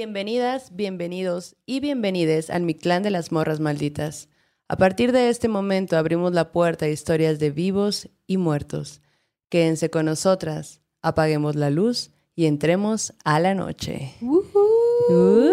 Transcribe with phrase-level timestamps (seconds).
[0.00, 4.30] Bienvenidas, bienvenidos y bienvenides al Mi Clan de las Morras Malditas.
[4.66, 9.02] A partir de este momento abrimos la puerta a historias de vivos y muertos.
[9.50, 14.14] Quédense con nosotras, apaguemos la luz y entremos a la noche.
[14.22, 15.50] Uh.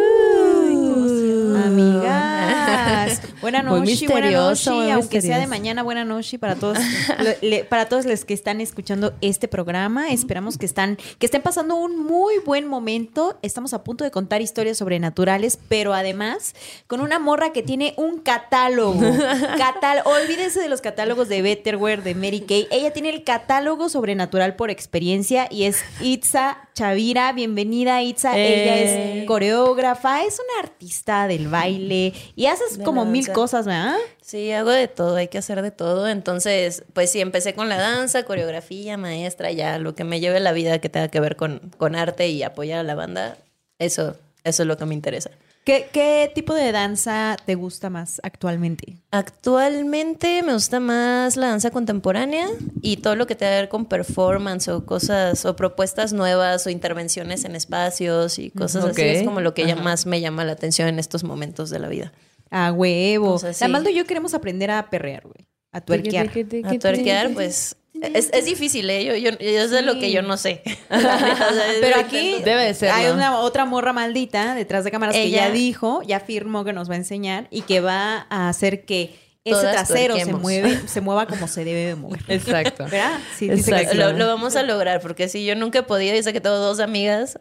[2.68, 6.55] Amigas, buena Muy noche, buena misterioso, noche, muy aunque sea de mañana, buena noche para
[6.55, 6.78] todos,
[7.41, 10.10] le- para todos los que están escuchando este programa.
[10.10, 13.38] Esperamos que están, que estén pasando un muy buen momento.
[13.41, 16.55] Estamos a punto de contar historias sobrenaturales, pero además
[16.88, 18.99] con una morra que tiene un catálogo.
[19.57, 22.68] Catal Olvídense de los catálogos de Betterware, de Mary Kay.
[22.71, 27.32] Ella tiene el catálogo sobrenatural por experiencia y es Itza Chavira.
[27.33, 28.38] Bienvenida, Itza.
[28.38, 29.21] Ella Eh.
[29.21, 33.95] es coreógrafa, es una artista del baile y haces como mil cosas, ¿verdad?
[34.22, 36.08] Sí, hago de todo, hay que hacer de todo.
[36.08, 40.52] Entonces, pues sí, empecé con la danza, coreografía, maestra, ya lo que me lleve la
[40.52, 43.38] vida que tenga que ver con, con arte y apoyar a la banda,
[43.80, 45.31] eso, eso es lo que me interesa.
[45.67, 48.95] ¿Qué, qué tipo de danza te gusta más actualmente?
[49.11, 52.47] Actualmente me gusta más la danza contemporánea
[52.81, 56.69] y todo lo que tenga que ver con performance o cosas o propuestas nuevas o
[56.69, 59.02] intervenciones en espacios y cosas así.
[59.02, 61.89] Es como lo que ya más me llama la atención en estos momentos de la
[61.89, 62.14] vida.
[62.51, 63.33] A huevo.
[63.33, 63.63] O sea, sí.
[63.63, 65.47] La Maldo y yo queremos aprender a perrear, güey.
[65.71, 66.29] A tuerquear.
[66.65, 67.75] A tuerquear, pues
[68.13, 69.03] es, es difícil, ¿eh?
[69.05, 70.61] Yo, yo, yo- es de lo que yo no sé.
[71.81, 72.95] Pero aquí Debe de serlo.
[72.95, 76.73] hay una otra morra maldita detrás de cámaras que Ella- ya dijo, ya firmó que
[76.73, 80.77] nos va a enseñar y que va a hacer que ese Todas trasero se mueve,
[80.87, 82.19] se mueva como se debe de mover.
[82.27, 82.83] Exacto.
[82.83, 83.17] ¿Verdad?
[83.37, 83.91] Sí, dice que Exacto.
[83.93, 83.97] sí.
[83.97, 86.57] lo, lo vamos a lograr, porque si yo nunca he podido, y sé que tengo
[86.57, 87.39] dos amigas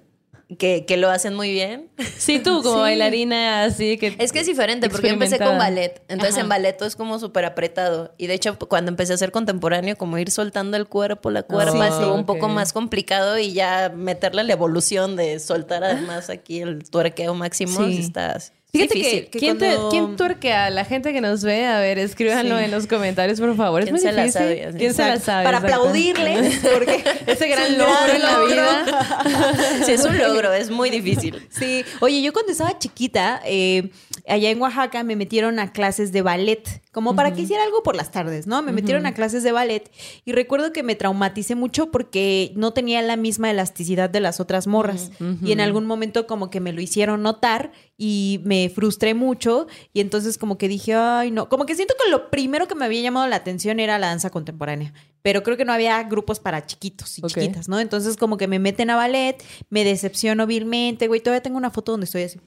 [0.58, 1.90] que, que lo hacen muy bien.
[2.18, 4.14] Sí, tú como bailarina así que...
[4.18, 6.02] Es que es diferente, porque yo empecé con ballet.
[6.08, 6.42] Entonces Ajá.
[6.42, 8.14] en ballet todo es como súper apretado.
[8.16, 11.88] Y de hecho, cuando empecé a hacer contemporáneo, como ir soltando el cuerpo, la cuerpa,
[11.88, 16.88] estuvo un poco más complicado y ya meterle la evolución de soltar además aquí el
[16.88, 17.96] tuerqueo máximo Sí.
[17.96, 19.28] sí está sí, Fíjate difícil.
[19.30, 20.68] que- ¿Quién, te- cuando- quién tuerquea?
[20.70, 22.64] La gente que nos ve, a ver, escríbanlo Sí.
[22.64, 23.80] en los comentarios, por favor.
[23.80, 24.40] Es ¿Quién muy se la difícil.
[24.40, 24.74] sabe?
[24.76, 25.44] ¿Quién se la sabe?
[25.44, 25.76] Para Exacto.
[25.82, 28.84] aplaudirle, porque Ese gran es logro en la vida.
[29.86, 31.46] Sí, es un logro, es muy difícil.
[31.50, 33.90] Sí, oye, yo cuando estaba chiquita, eh,
[34.28, 37.94] allá en Oaxaca me metieron a clases de ballet, como para que hiciera algo por
[37.94, 38.62] las tardes, ¿no?
[38.62, 39.90] Me metieron a clases de ballet
[40.24, 44.66] y recuerdo que me traumaticé mucho porque no tenía la misma elasticidad de las otras
[44.66, 45.10] morras
[45.44, 50.00] y en algún momento como que me lo hicieron notar y me frustré mucho y
[50.00, 53.00] entonces como que dije, ay, no, como que siento que lo primero que me había
[53.00, 54.92] llamado la atención era la danza contemporánea,
[55.22, 57.80] pero creo que no había grupos para chiquitos y chiquitas, ¿no?
[57.80, 61.92] Entonces como que me meten a ballet, me decepciono vilmente, güey, todavía tengo una foto
[61.92, 62.40] donde estoy así.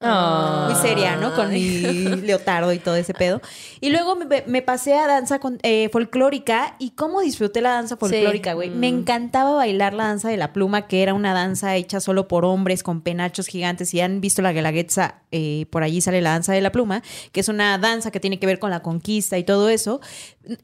[0.00, 0.68] Ah.
[0.70, 1.34] Muy seria, ¿no?
[1.34, 1.62] Con mi
[2.22, 3.40] leotardo y todo ese pedo.
[3.80, 7.96] Y luego me, me pasé a danza con- eh, folclórica y cómo disfruté la danza
[7.96, 8.68] folclórica, güey.
[8.68, 12.44] Me encantaba bailar la danza de la pluma, que era una danza hecha solo por
[12.44, 13.88] hombres con penachos gigantes.
[13.88, 17.02] Si han visto la Guelaguetza, eh, por allí sale la danza de la pluma,
[17.32, 20.00] que es una danza que tiene que ver con la conquista y todo eso.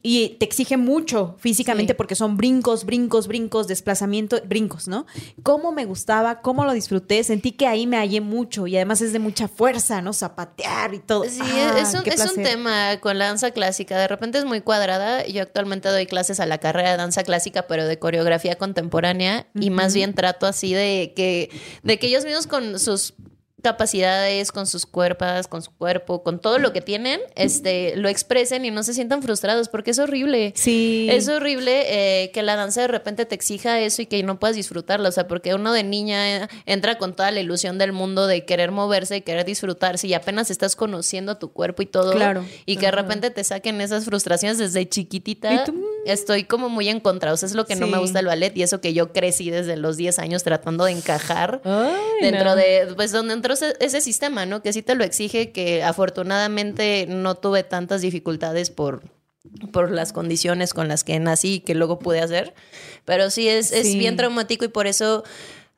[0.01, 1.97] Y te exige mucho físicamente Sí.
[1.97, 5.05] porque son brincos, brincos, brincos, desplazamiento, brincos, ¿no?
[5.43, 7.23] Cómo me gustaba, cómo lo disfruté.
[7.23, 10.13] Sentí que ahí me hallé mucho y además es de mucha fuerza, ¿no?
[10.13, 11.23] Zapatear y todo.
[11.25, 13.97] Sí, Ah, es, un, es un tema con la danza clásica.
[13.97, 15.25] De repente es muy cuadrada.
[15.27, 19.47] Yo actualmente doy clases a la carrera de danza clásica, pero de coreografía contemporánea.
[19.59, 21.49] Y más bien trato así de que,
[21.83, 23.13] de que ellos mismos con sus
[23.63, 28.65] capacidades, con sus cuerpos, con su cuerpo, con todo lo que tienen, este, lo expresen
[28.65, 30.53] y no se sientan frustrados, porque es horrible.
[30.55, 31.07] Sí.
[31.09, 34.55] Es horrible eh, que la danza de repente te exija eso y que no puedas
[34.55, 35.09] disfrutarla.
[35.09, 38.45] O sea, porque uno de niña eh, entra con toda la ilusión del mundo de
[38.45, 42.11] querer moverse, de querer disfrutarse y apenas estás conociendo tu cuerpo y todo.
[42.11, 42.45] Claro.
[42.65, 45.53] Y que de repente te saquen esas frustraciones desde chiquitita.
[45.53, 45.85] Y tú.
[46.05, 47.31] Estoy como muy en contra.
[47.31, 49.49] O sea, es lo que no me gusta del ballet y eso que yo crecí
[49.49, 52.55] desde los 10 años tratando de encajar Ay, dentro no.
[52.57, 54.61] de, pues donde entró ese, ese sistema, ¿no?
[54.61, 59.03] Que sí te lo exige, que afortunadamente no tuve tantas dificultades por,
[59.71, 62.53] por las condiciones con las que nací y que luego pude hacer.
[63.05, 63.97] Pero sí es, es Sí.
[63.97, 65.23] bien traumático y por eso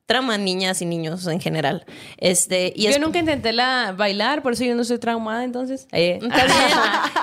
[0.06, 1.86] trauma niñas y niños en general.
[2.18, 5.88] Este, y Yo es, nunca intenté la bailar, por eso yo no soy traumada, entonces.
[5.92, 6.20] Eh.
[6.22, 6.46] Está bien,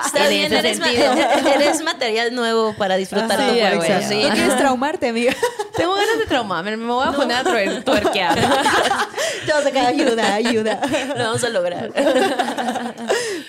[0.05, 1.13] está En bien, eres, ma- sentido.
[1.55, 3.77] eres material nuevo para disfrutar Ah, tu cuerpo.
[3.85, 4.03] güey.
[4.03, 4.21] sí.
[4.27, 5.33] No quieres traumarte, amiga.
[5.75, 8.37] Tengo ganas de traumarme, me voy a poner a tuer- tuerquear.
[9.47, 10.79] Yo sé que ayuda, ayuda.
[11.17, 11.89] Lo vamos a lograr.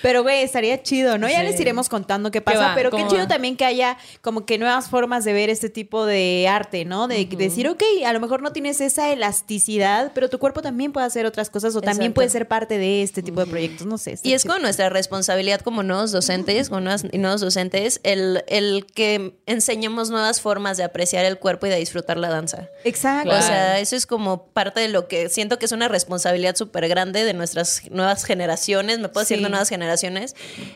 [0.01, 1.27] Pero, güey, estaría chido, ¿no?
[1.29, 1.45] Ya Sí.
[1.47, 2.75] les iremos contando qué pasa, va?
[2.75, 3.27] pero qué ¿Cómo chido va?
[3.27, 7.07] también que haya como que nuevas formas de ver este tipo de arte, ¿no?
[7.07, 11.05] De decir, ok, a lo mejor no tienes esa elasticidad, pero tu cuerpo también puede
[11.05, 14.17] hacer otras cosas o también puede ser parte de este tipo de proyectos, no sé.
[14.23, 14.53] Y es chido.
[14.53, 20.09] con nuestra responsabilidad como nuevos docentes, como nuevas- y nuevos docentes, el, el que enseñemos
[20.09, 22.69] nuevas formas de apreciar el cuerpo y de disfrutar la danza.
[22.83, 23.29] Exacto.
[23.35, 26.87] O sea, eso es como parte de lo que siento que es una responsabilidad súper
[26.87, 29.43] grande de nuestras nuevas generaciones, me puedo decir Sí.
[29.43, 29.84] de nuevas generaciones,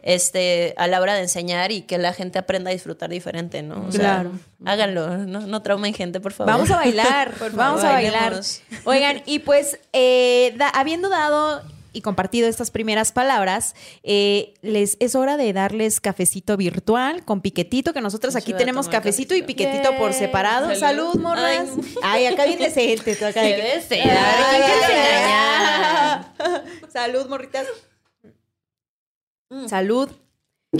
[0.03, 3.85] este, a la hora de enseñar y que la gente aprenda a disfrutar diferente, ¿no?
[3.87, 4.31] O sea, Claro.
[4.65, 6.51] Háganlo, no, no traumen gente, por favor.
[6.53, 8.41] Vamos a bailar, Por vamos favor, a bailar.
[8.85, 11.61] Oigan, y pues eh, da- habiendo dado
[11.91, 13.73] y compartido estas primeras palabras,
[14.03, 19.33] eh, les es hora de darles cafecito virtual con piquetito, que nosotros aquí tenemos cafecito
[19.33, 20.67] y piquetito por separado.
[20.75, 21.15] Salud, Salud.
[21.21, 21.69] morras.
[22.03, 23.15] Ay, acá bien decente.
[23.15, 24.11] tú acá de Qué decente.
[24.11, 24.61] Ay.
[26.93, 27.65] Salud, morritas.
[29.67, 30.09] Salud.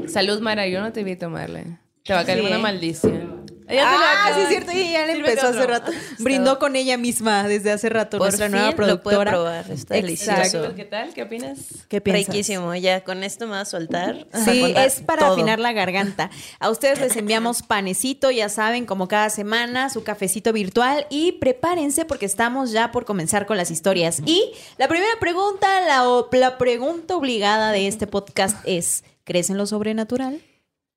[0.07, 1.79] Salud, Mara, yo no te vi a tomarle.
[2.03, 2.45] Te va a caer Sí.
[2.45, 3.45] una maldición.
[3.69, 4.71] Ella Ah, sí, es cierto.
[4.71, 5.91] Y ya le empezó hace rato.
[6.19, 8.17] Brindó con ella misma desde hace rato.
[8.17, 9.31] Por nuestra fin nueva lo productora.
[9.31, 10.33] probar, está Exacto.
[10.61, 10.75] delicioso.
[10.75, 11.13] ¿Qué tal?
[11.13, 11.59] ¿Qué opinas?
[11.87, 12.27] ¿Qué piensas?
[12.27, 14.27] Riquísimo, ya con esto me va a soltar.
[14.45, 15.33] Sí, es para todo.
[15.33, 16.29] afinar la garganta.
[16.59, 22.05] A ustedes les enviamos panecito, ya saben, como cada semana, su cafecito virtual y prepárense
[22.05, 24.21] porque estamos ya por comenzar con las historias.
[24.25, 26.03] Y la primera pregunta, la,
[26.39, 30.41] la pregunta obligada de este podcast es, ¿crees en lo sobrenatural?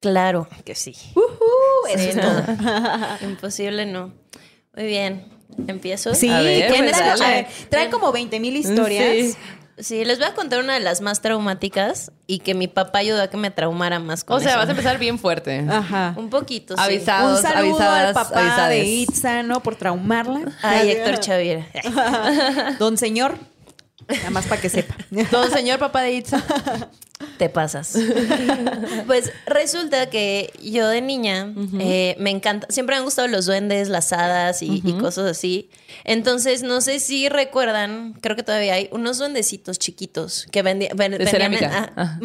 [0.02, 0.90] Claro que sí.
[1.88, 2.22] Eso Sí, es no.
[2.22, 2.44] todo.
[3.22, 4.12] Imposible no.
[4.76, 5.24] Muy bien.
[5.68, 6.14] ¿Empiezo?
[6.14, 7.68] Sí, A ver, ¿quién pues.
[7.70, 9.14] Trae como 20 mil historias.
[9.14, 9.34] Sí.
[9.78, 13.22] Sí, les voy a contar una de las más traumáticas y que mi papá ayudó
[13.22, 14.58] a que me traumara más con O sea, eso.
[14.58, 15.64] vas a empezar bien fuerte.
[15.68, 16.14] Ajá.
[16.16, 16.98] Un poquito, sí.
[16.98, 17.04] Un
[17.40, 18.82] saludo al papá avisades.
[18.82, 19.62] de Itza, ¿no?
[19.62, 20.52] Por traumarla.
[20.62, 21.66] Ay, Héctor Xavier.
[22.78, 23.38] Don señor,
[24.08, 24.94] nada más para que sepa.
[25.30, 26.42] Don señor papá de Itza.
[27.38, 27.96] Te pasas.
[29.06, 33.88] pues resulta que yo de niña eh, me encanta, siempre me han gustado los duendes,
[33.88, 35.70] las hadas y, y cosas así.
[36.04, 41.12] Entonces, no sé si recuerdan, creo que todavía hay unos duendecitos chiquitos que vendi- ven-
[41.12, 41.60] De vendían en-
[41.96, 42.18] ah.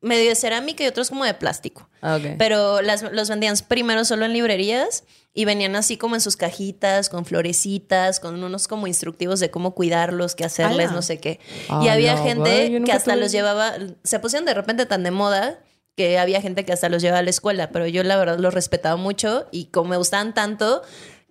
[0.00, 1.88] Medio de cerámica y otros como de plástico.
[2.02, 2.36] Ah, ok.
[2.38, 5.04] Pero las- los vendían primero solo en librerías
[5.34, 9.74] y venían así como en sus cajitas, con florecitas, con unos como instructivos de cómo
[9.74, 10.96] cuidarlos, qué hacerles, ¡Hala!
[10.96, 11.40] no sé qué.
[11.68, 13.74] Ah, y había no, gente que hasta tuve los llevaba,
[14.04, 15.60] se pusieron de repente tan de moda
[15.96, 18.54] que había gente que hasta los llevaba a la escuela, pero yo la verdad los
[18.54, 20.82] respetaba mucho y como me gustaban tanto,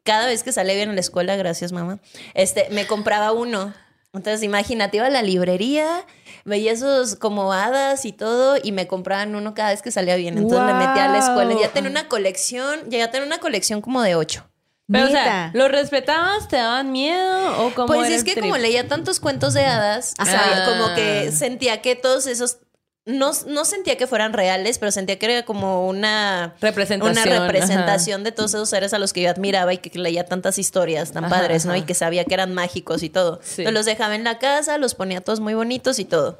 [0.04, 2.00] cada vez que salía bien a la escuela, gracias mamá,
[2.34, 3.74] este, me compraba uno.
[4.18, 6.06] Entonces, imagínate, iba a la librería,
[6.46, 10.38] veía esos como hadas y todo, y me compraban uno cada vez que salía bien.
[10.38, 11.54] Entonces me metía a la escuela.
[11.54, 14.50] y Ya tenía una colección, llegué a tener una colección como de ocho.
[14.90, 16.48] Pero, o sea, ¿los respetabas?
[16.48, 17.66] ¿Te daban miedo?
[17.66, 18.46] ¿O cómo Pues era es que trip?
[18.46, 22.60] como leía tantos cuentos de hadas, sabía, como que sentía que todos esos
[23.08, 28.24] no, no sentía que fueran reales, pero sentía que era como una Representación, una representación
[28.26, 31.26] de todos esos seres a los que yo admiraba y que leía tantas historias tan
[31.26, 31.72] Ajá, padres, ¿no?
[31.72, 31.80] ajá.
[31.80, 33.40] Y que sabía que eran mágicos y todo.
[33.42, 33.62] Sí.
[33.62, 36.38] Entonces los dejaba en la casa, los ponía todos muy bonitos y todo.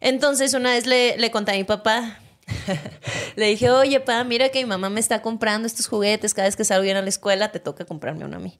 [0.00, 2.20] Entonces una vez le, le conté a mi papá.
[3.36, 6.32] Le dije, oye, pa, mira que mi mamá me está comprando estos juguetes.
[6.32, 8.58] Cada vez que salgo bien a la escuela, te toca comprarme uno a mí.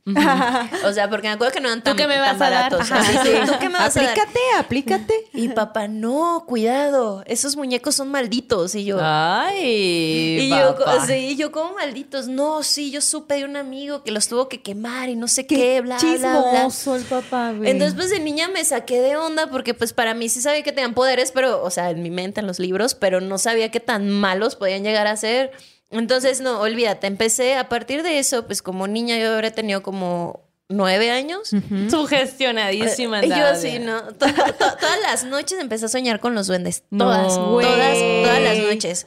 [0.85, 2.88] o sea, porque me acuerdo que no eran tan, qué me a baratos.
[2.97, 3.31] Sí.
[3.47, 4.11] ¿Tú qué me vas a dar?
[4.11, 5.15] aplícate, aplícate.
[5.33, 8.75] Y papá, no, cuidado, esos muñecos son malditos.
[8.75, 12.29] Y yo, Ay, y yo, sí, yo como malditos.
[12.29, 15.47] No, sí, yo supe de un amigo que los tuvo que quemar y no sé
[15.47, 16.53] qué, bla, bla, bla.
[16.53, 17.71] chismoso el papá, güey.
[17.71, 20.73] Entonces, pues de niña me saqué de onda porque pues para mí sí sabía que
[20.73, 23.81] tenían poderes, pero, o sea, en mi mente, en los libros, pero no sabía qué
[23.81, 25.50] tan malos podían llegar a ser.
[25.90, 30.40] Entonces, no, olvídate, empecé a partir de eso, pues como niña yo habré tenido como
[30.68, 31.50] nueve años.
[31.90, 33.25] Sugestionadísima.
[33.25, 34.02] Y yo andaba así, de- ¿no?
[34.02, 36.83] To- to- todas las noches empecé a soñar con los duendes.
[36.97, 39.06] Todas, todas, todas las noches.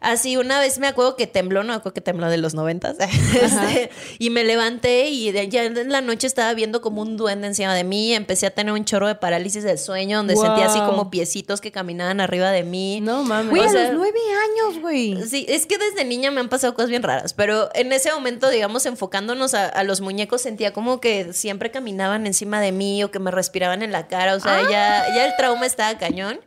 [0.00, 2.96] Así, una vez me acuerdo que tembló, no me acuerdo que tembló de los noventas.
[3.46, 7.46] Este, y me levanté y de- ya en la noche estaba viendo como un duende
[7.46, 8.14] encima de mí.
[8.14, 11.70] Empecé a tener un chorro de parálisis del sueño donde sentía así como piecitos que
[11.72, 13.00] caminaban arriba de mí.
[13.00, 13.50] No mames.
[13.50, 14.18] Güey, o a los nueve
[14.64, 15.22] años, güey.
[15.28, 18.48] Sí, es que desde niña me han pasado cosas bien raras, pero en ese momento,
[18.50, 23.10] digamos, enfocándonos a, a los muñecos, sentía como que siempre caminaban encima de mí o
[23.10, 26.40] que me respiraban en la cara, o sea, ya, ya el trauma estaba cañón.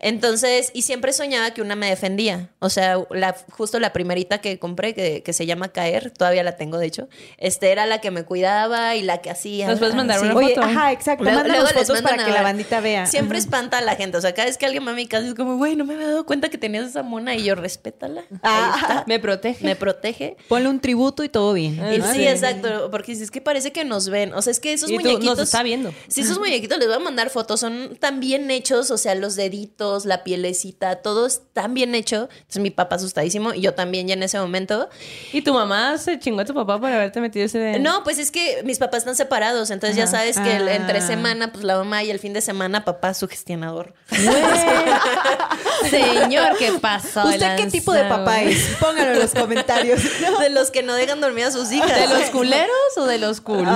[0.00, 2.50] Entonces, y siempre soñaba que una me defendía.
[2.58, 6.56] O sea, la, justo la primerita que compré, que, que se llama Caer, todavía la
[6.56, 9.68] tengo de hecho, este era la que me cuidaba y la que hacía.
[9.68, 10.24] ¿Nos puedes mandar Sí.
[10.26, 10.62] una Oye, foto?
[10.62, 11.24] ajá, exacto.
[11.24, 13.06] Luego- luego fotos para que la bandita vea.
[13.06, 14.16] Siempre espanta a la gente.
[14.16, 15.94] O sea, cada vez que alguien va a mi casa es como, güey, no me
[15.94, 18.24] había dado cuenta que tenías esa mona y yo, respétala.
[18.42, 18.76] Ah.
[18.80, 19.04] está.
[19.10, 19.64] Me protege.
[19.64, 20.36] Me protege.
[20.48, 21.74] Ponle un tributo y todo bien.
[21.76, 22.26] Y Ah, sí, sí.
[22.26, 24.96] exacto, porque si es que parece que nos ven, o sea, es que esos Y
[24.96, 25.92] tú muñequitos nos está viendo.
[26.08, 29.36] Sí, esos muñequitos les voy a mandar fotos, son tan bien hechos, o sea, los
[29.36, 32.28] deditos, pelitos, la pielecita, todo es tan bien hecho.
[32.38, 34.88] Entonces mi papá asustadísimo y yo también ya en ese momento.
[35.32, 37.78] ¿Y tu mamá se chingó a tu papá por haberte metido ese de...
[37.78, 41.06] No, pues es que mis papás están separados, entonces ya sabes que el- entre Ah.
[41.06, 43.94] semana, pues la mamá y el fin de semana, papá sugestionador.
[45.90, 47.24] Señor, ¿qué pasó?
[47.26, 48.76] ¿Usted qué tipo de papá es?
[48.80, 50.00] Pónganlo en los comentarios.
[50.40, 51.98] De los que no dejan dormir a sus hijas.
[51.98, 53.66] ¿De los culeros o de los cool?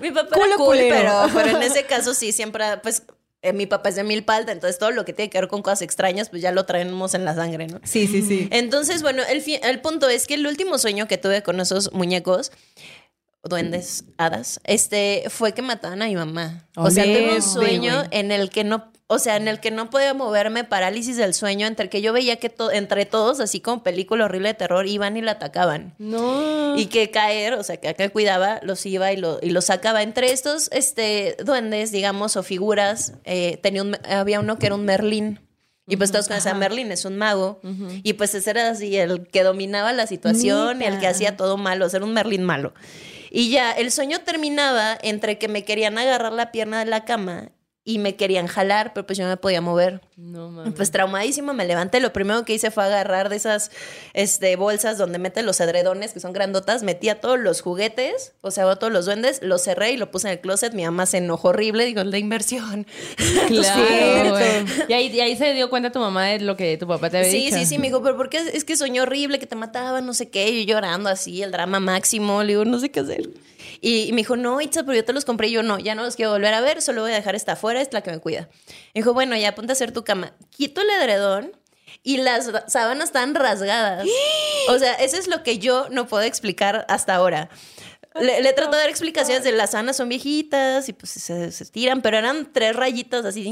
[0.00, 0.90] Mi papá Culo era cool, culero.
[0.96, 3.02] pero, pero en ese caso sí, siempre, pues,
[3.42, 5.82] eh, mi papá es de Milpalta, entonces todo lo que tiene que ver con cosas
[5.82, 7.80] extrañas, pues ya lo traemos en la sangre, ¿no?
[7.84, 8.48] Sí, sí, sí.
[8.50, 12.50] Entonces, bueno, el, el punto es que el último sueño que tuve con esos muñecos,
[13.44, 16.68] duendes, hadas, este, fue que mataban a mi mamá.
[16.76, 19.88] O sea, tuve un sueño en el que no, o sea, en el que no
[19.90, 23.82] podía moverme, parálisis del sueño, entre que yo veía que to- entre todos, así como
[23.82, 25.94] película horrible de terror, iban y la atacaban.
[25.98, 26.76] No.
[26.76, 30.02] Y que caer, o sea, que acá cuidaba, los iba y, lo, y los sacaba.
[30.02, 34.84] Entre estos este, duendes, digamos, o figuras, eh, tenía un- había uno que era un
[34.84, 35.40] Merlín.
[35.90, 37.60] Y pues todos conocían a Merlín, es un mago.
[38.02, 41.56] Y pues ese era así, el que dominaba la situación y el que hacía todo
[41.56, 42.74] malo, o sea, era un Merlín malo.
[43.30, 47.52] Y ya, el sueño terminaba entre que me querían agarrar la pierna de la cama
[47.88, 50.02] y me querían jalar, pero pues yo no me podía mover.
[50.16, 50.74] No mames.
[50.74, 52.00] Pues traumadísima me levanté.
[52.00, 53.70] Lo primero que hice fue agarrar de esas
[54.12, 56.82] este, bolsas donde meten los edredones, que son grandotas.
[56.82, 60.32] Metía todos los juguetes, o sea, todos los duendes, los cerré y lo puse en
[60.34, 60.74] el closet.
[60.74, 61.86] Mi mamá se enojó horrible.
[61.86, 62.86] Digo, la inversión.
[63.48, 64.36] Claro.
[64.88, 67.18] Y ahí, y ahí se dio cuenta tu mamá de lo que tu papá te
[67.18, 67.56] había Sí, dicho.
[67.56, 68.38] sí, sí, me dijo, pero ¿por qué?
[68.52, 70.50] Es que soñó horrible, que te mataban, no sé qué.
[70.50, 72.42] Y yo llorando así, el drama máximo.
[72.42, 73.22] Le digo, no sé qué hacer.
[73.80, 75.48] Y, y me dijo, no, Itza, pero yo te los compré.
[75.48, 77.52] Y yo, no, ya no los quiero volver a ver, solo voy a dejar esta
[77.52, 78.48] afuera, es la que me cuida.
[78.94, 80.34] Me dijo, bueno, ya ponte a hacer tu cama.
[80.50, 81.52] Quito el edredón
[82.02, 84.06] y las sábanas están rasgadas.
[84.70, 87.48] O sea, eso es lo que yo no puedo explicar hasta ahora.
[88.20, 91.64] Le, le trato de dar explicaciones de las sábanas son viejitas y pues se, se
[91.66, 93.44] tiran, pero eran tres rayitas así.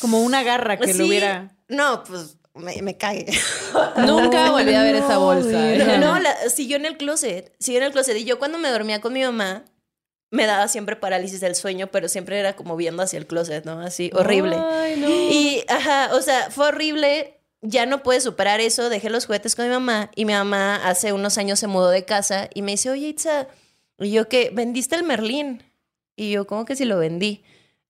[0.00, 0.98] Como una garra que Sí.
[0.98, 1.54] lo hubiera.
[1.68, 3.26] No, pues me, me cae.
[4.06, 5.48] Nunca volví a ver esa bolsa.
[5.76, 7.52] No, no, la- siguió en el closet.
[7.58, 8.16] Siguió en el closet.
[8.16, 9.64] Y yo cuando me dormía con mi mamá,
[10.30, 13.80] me daba siempre parálisis del sueño, pero siempre era como viendo hacia el closet, ¿no?
[13.80, 14.56] Así, horrible.
[14.56, 15.08] Ay, no.
[15.08, 17.38] Y, ajá, o sea, fue horrible.
[17.60, 18.88] Ya no pude superar eso.
[18.88, 20.10] Dejé los juguetes con mi mamá.
[20.14, 23.48] Y mi mamá hace unos años se mudó de casa y me dice, oye, Itza,
[23.98, 25.62] y yo que vendiste el Merlín.
[26.16, 27.42] Y yo, ¿cómo que si lo vendí?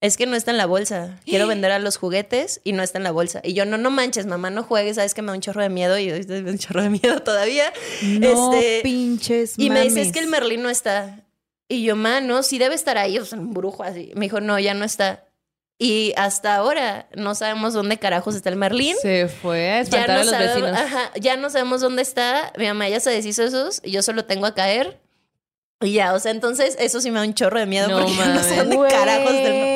[0.05, 1.19] Es que no está en la bolsa.
[1.25, 3.41] Quiero vender a los juguetes y no está en la bolsa.
[3.43, 5.69] Y yo, no, no manches, mamá, no juegues, sabes que me da un chorro de
[5.69, 7.71] miedo y me da un chorro de miedo todavía.
[8.03, 10.07] No Este, pinches y me dice, mames.
[10.07, 11.21] es que el Merlín no está.
[11.67, 14.11] Y yo, ma, no, sí debe estar ahí, o sea, un brujo así.
[14.15, 15.23] Me dijo, no, ya no está.
[15.79, 18.95] Y hasta ahora no sabemos dónde carajos está el Merlín.
[19.01, 20.79] Se fue a Ya espantar no, a los sabemos, vecinos.
[20.79, 22.53] ajá, ya no sabemos dónde está.
[22.57, 25.01] Mi mamá ya se deshizo de esos y yo solo tengo a caer.
[25.81, 28.13] Y ya, o sea, entonces eso sí me da un chorro de miedo No porque
[28.17, 28.69] yo no sé mames.
[28.75, 29.74] dónde carajos del fregado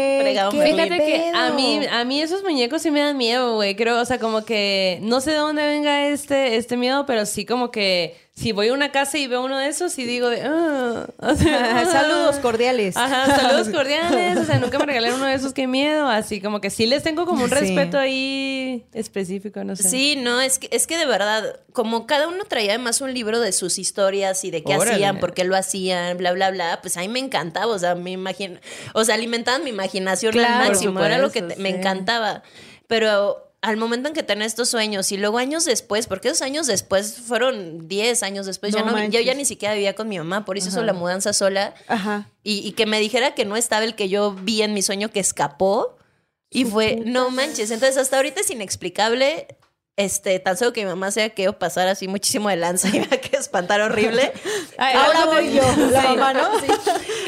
[0.51, 3.75] Fíjate que a mí, a mí esos muñecos sí me dan miedo, güey.
[3.75, 7.45] Creo, o sea, como que no sé de dónde venga este, este miedo, pero sí
[7.45, 10.41] como que si voy a una casa y veo uno de esos y digo de...
[10.43, 12.95] "Ah", o sea, Ajá, Saludos cordiales.
[12.95, 14.37] Ajá, saludos cordiales.
[14.37, 16.07] O sea, nunca me regalaron uno de esos, qué miedo.
[16.07, 17.55] Así como que sí les tengo como un Sí.
[17.55, 19.89] respeto ahí específico, no sé.
[19.89, 23.39] Sí, no, es que, es que de verdad, como cada uno traía además un libro
[23.41, 24.91] de sus historias y de qué Órale.
[24.95, 27.95] hacían, por qué lo hacían, bla, bla, bla, pues a mí me encantaba, o sea,
[27.95, 28.59] me imagino,
[28.93, 32.43] o sea, alimentaban mi imaginación Claro, al máximo, era lo que te- me encantaba.
[32.87, 36.65] Pero al momento en que tenía estos sueños y luego años después, porque esos años
[36.67, 40.45] después fueron 10 años después, ya No yo ya ni siquiera vivía con mi mamá,
[40.45, 41.73] por eso hizo la mudanza sola.
[41.87, 42.29] Ajá.
[42.43, 45.09] Y, y que me dijera que no estaba el que yo vi en mi sueño
[45.11, 45.97] que escapó.
[46.49, 47.69] Y fue, no manches.
[47.69, 49.47] Entonces, hasta ahorita es inexplicable.
[49.97, 52.91] Este, tan solo que mi mamá se haya querido pasar así muchísimo de lanza y
[53.01, 54.31] me ha que espantar horrible.
[54.77, 55.61] Ay, Ahora algo voy yo,
[55.91, 56.07] la Sí.
[56.07, 56.49] mamá, ¿no?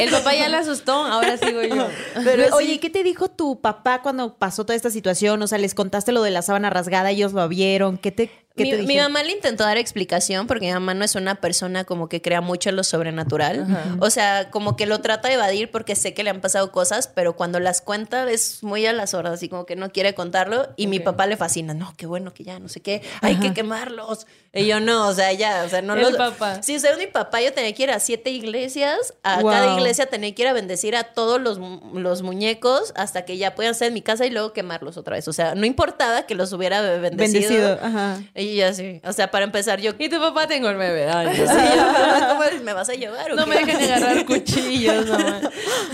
[0.03, 1.88] El papá ya la asustó, ahora sigo yo.
[2.24, 5.41] Pero, oye, ¿qué te dijo tu papá cuando pasó toda esta situación?
[5.41, 7.98] O sea, les contaste lo de la sábana rasgada, ellos lo vieron.
[7.98, 11.84] ¿Qué te, Mi, mamá le intentó dar explicación porque mi mamá no es una persona
[11.86, 13.65] como que crea mucho en lo sobrenatural.
[14.00, 17.08] O sea, como que lo trata de evadir porque sé que le han pasado cosas,
[17.08, 20.67] pero cuando las cuenta es muy a las horas, así como que no quiere contarlo.
[20.75, 21.74] Y mi papá le fascina.
[21.74, 23.01] No, qué bueno que ya, no sé qué.
[23.22, 24.27] Hay que quemarlos.
[24.53, 26.62] Y yo no, o sea, ya, o sea, no los- papá.
[26.62, 29.13] Sí, o sea, mi papá yo tenía que ir a siete iglesias.
[29.24, 29.50] A Wow.
[29.51, 31.58] cada iglesia tenía que ir a bendecir a todos los,
[31.93, 35.27] los muñecos hasta que ya puedan ser en mi casa y luego quemarlos otra vez.
[35.29, 37.17] O sea, no importaba que los hubiera bendecido.
[37.22, 37.79] Bendecido.
[37.81, 38.22] Ajá.
[38.41, 39.00] Y ya sí.
[39.03, 39.91] O sea, para empezar, yo.
[40.00, 41.36] Y tu papá tengo nueve años.
[41.38, 41.45] Sí,
[41.75, 43.31] yo, ¿Cómo me vas a llevar?
[43.31, 43.50] o No qué?
[43.51, 45.41] me dejan agarrar cuchillos, mamá.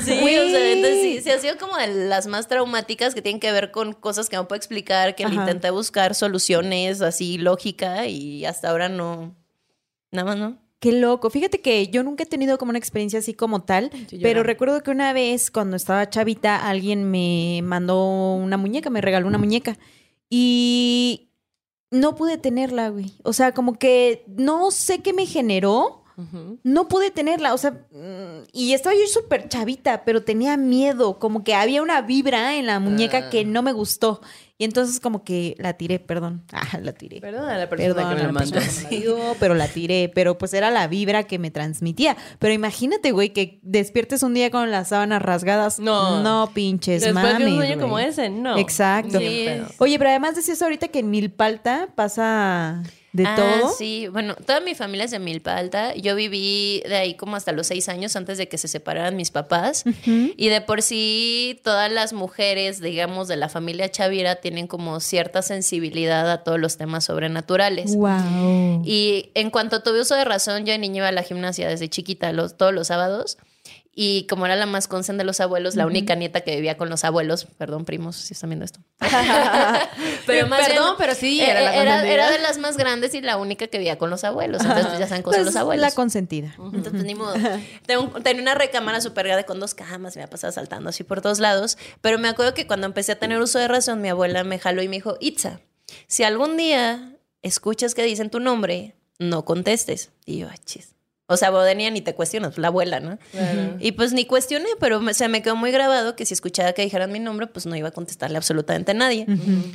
[0.03, 3.39] Sí, o sea, entonces sí, sí ha sido como de las más traumáticas que tienen
[3.39, 8.05] que ver con cosas que no puedo explicar, que le intenté buscar soluciones así lógica
[8.07, 9.35] y hasta ahora no.
[10.11, 10.57] Nada más no.
[10.79, 11.31] Qué loco.
[11.31, 14.83] Fíjate que yo nunca he tenido como una experiencia así como tal, Sí, pero recuerdo
[14.83, 19.75] que una vez cuando estaba chavita alguien me mandó una muñeca, me regaló una muñeca
[20.29, 21.26] y
[21.91, 23.13] no pude tenerla, güey.
[23.24, 26.03] O sea, como que no sé qué me generó.
[26.63, 31.44] No pude tenerla, o sea, mm, y estaba yo súper chavita, pero tenía miedo, como
[31.44, 33.29] que había una vibra en la muñeca Ah.
[33.29, 34.20] que no me gustó.
[34.59, 36.43] Y entonces como que la tiré, perdón.
[36.51, 37.21] Ah, la tiré.
[37.21, 39.35] Perdona a la persona Perdón, que me la mandó.
[39.39, 42.17] pero la tiré, pero pues era la vibra que me transmitía.
[42.39, 45.79] Pero imagínate, güey, que despiertes un día con las sábanas rasgadas.
[45.79, 46.23] No.
[46.23, 48.57] No, pinches Después de un mames, sueño como ese, no.
[48.57, 49.19] Exacto.
[49.19, 49.47] Sí.
[49.77, 52.81] Oye, pero además decías ahorita que en Milpalta pasa
[53.13, 53.73] de Ah, todo.
[53.75, 55.95] Sí, bueno, toda mi familia es de Milpa Alta.
[55.95, 59.31] Yo viví de ahí como hasta los seis años antes de que se separaran mis
[59.31, 59.83] papás.
[60.05, 65.41] Y de por sí, todas las mujeres, digamos, de la familia Chavira tienen como cierta
[65.41, 67.95] sensibilidad a todos los temas sobrenaturales.
[67.95, 68.83] Wow.
[68.85, 71.89] Y en cuanto tuve uso de razón, yo de niña iba a la gimnasia desde
[71.89, 73.37] chiquita, los, todos los sábados.
[73.99, 76.87] Y como era la más consen de los abuelos, la única nieta que vivía con
[76.87, 78.79] los abuelos, perdón, primos, si están viendo esto.
[80.27, 82.13] Perdón, pero sí, era la era, consentida.
[82.13, 84.61] era de las más grandes y la única que vivía con los abuelos.
[84.61, 85.81] Entonces, pues, ya saben son Pues, los abuelos.
[85.81, 86.53] la consentida.
[86.57, 87.33] Entonces, pues, ni modo.
[88.23, 91.77] Tenía una recámara súper grande con dos camas me pasaba saltando así por todos lados.
[92.01, 94.81] Pero me acuerdo que cuando empecé a tener uso de razón, mi abuela me jaló
[94.81, 95.59] y me dijo, Itza,
[96.07, 100.11] si algún día escuchas que dicen tu nombre, no contestes.
[100.25, 100.93] Y yo, "Ay, chis.
[101.29, 103.19] O sea, Bodenia ni te cuestionas, la abuela, ¿no?
[103.31, 103.75] Claro.
[103.79, 106.84] Y pues ni cuestioné, pero me- se me quedó muy grabado que si escuchaba que
[106.84, 109.25] dijeran mi nombre, pues no iba a contestarle absolutamente a nadie.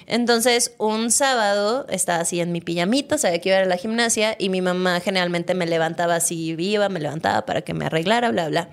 [0.06, 3.76] Entonces, un sábado estaba así en mi pijamita, sabía que iba a ir a la
[3.76, 8.30] gimnasia y mi mamá generalmente me levantaba así viva, me levantaba para que me arreglara,
[8.30, 8.70] bla, bla.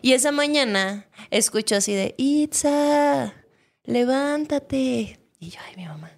[0.00, 3.34] Y esa mañana escucho así de, Itza,
[3.84, 5.18] levántate.
[5.40, 6.10] Y yo, ay, mi mamá.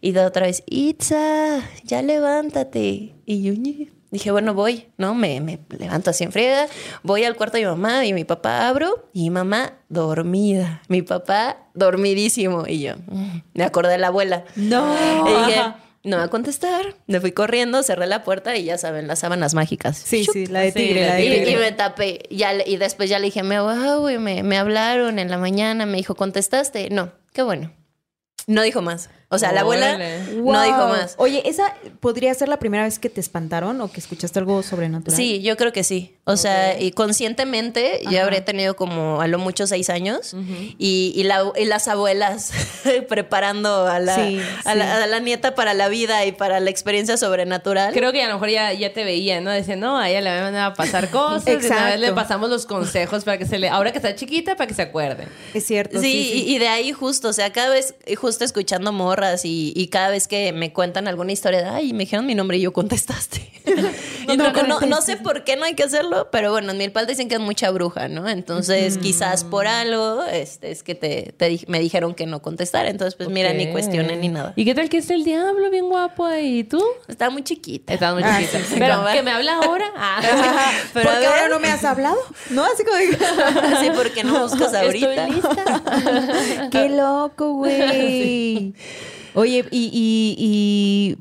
[0.00, 3.14] Y de otra vez, Itza, ya levántate.
[3.26, 3.52] Y yo.
[4.14, 5.14] Dije, bueno, voy, ¿no?
[5.14, 6.66] Me, me levanto así en friega,
[7.02, 11.02] voy al cuarto de mi mamá y mi papá abro y mi mamá dormida, mi
[11.02, 12.64] papá dormidísimo.
[12.66, 13.40] Y yo, "Mm".
[13.54, 14.44] me acordé de la abuela.
[14.56, 14.94] No.
[15.28, 15.60] Y dije,
[16.04, 16.94] no va a contestar.
[17.06, 19.96] Me fui corriendo, cerré la puerta y ya saben, las sábanas mágicas.
[19.96, 22.20] Sí, sí, la de tigre, la la de de Y, me tapé.
[22.30, 25.96] Ya, y después ya le dije, me, wow, me, me hablaron en la mañana, me
[25.96, 26.90] dijo, ¿contestaste?
[26.90, 27.72] No, qué bueno.
[28.46, 29.08] No dijo más.
[29.34, 29.98] O sea, la abuela
[30.34, 31.14] no dijo más.
[31.18, 35.16] Oye, ¿esa podría ser la primera vez que te espantaron o que escuchaste algo sobrenatural?
[35.16, 36.16] Sí, yo creo que sí.
[36.24, 40.34] O sea, y conscientemente yo habré tenido como a lo mucho seis años
[40.78, 42.50] y, y la- y las abuelas
[43.08, 45.02] preparando a la, Sí, a, la, sí.
[45.02, 47.92] a la nieta para la vida y para la experiencia sobrenatural.
[47.92, 49.50] Creo que a lo mejor ya, ya te veía, ¿no?
[49.50, 51.46] Decía, no, a ella le van a pasar cosas.
[51.46, 52.14] y una vez le Exacto.
[52.14, 53.68] pasamos los consejos para que se le.
[53.68, 55.26] Ahora que está chiquita, para que se acuerde.
[55.52, 56.00] Es cierto.
[56.00, 56.44] Sí, Sí, sí.
[56.48, 58.92] Y, y de ahí justo, o sea, cada vez, justo escuchando
[59.24, 62.34] morras y, y cada vez que me cuentan alguna historia de, ay, me dijeron mi
[62.34, 63.50] nombre y yo contestaste.
[64.28, 67.06] no, no, no, no sé por qué no hay que hacerlo, pero bueno, en Milpal
[67.06, 68.28] dicen que es mucha bruja, ¿no?
[68.28, 73.14] Entonces, quizás por algo, este, es que te, te me dijeron que no contestar, entonces
[73.14, 73.72] pues mira, ni Ok.
[73.72, 74.52] cuestionen ni nada.
[74.56, 76.58] ¿Y qué tal que es el diablo bien guapo ahí?
[76.60, 76.82] ¿Y tú?
[77.08, 77.92] Está muy chiquita.
[77.94, 78.58] Estás muy Ah, chiquita.
[78.58, 79.84] sí, sí, Pero que me habla ahora.
[79.96, 80.20] Ah,
[80.92, 82.16] Pero ¿Por qué a ahora no me has hablado?
[82.50, 82.64] ¿No?
[82.64, 82.98] Así como.
[83.80, 85.14] Sí, porque no buscas ahorita.
[85.26, 86.68] Estoy lista.
[86.70, 88.74] ¡Qué loco, güey!
[89.34, 91.16] Oye, y, y, y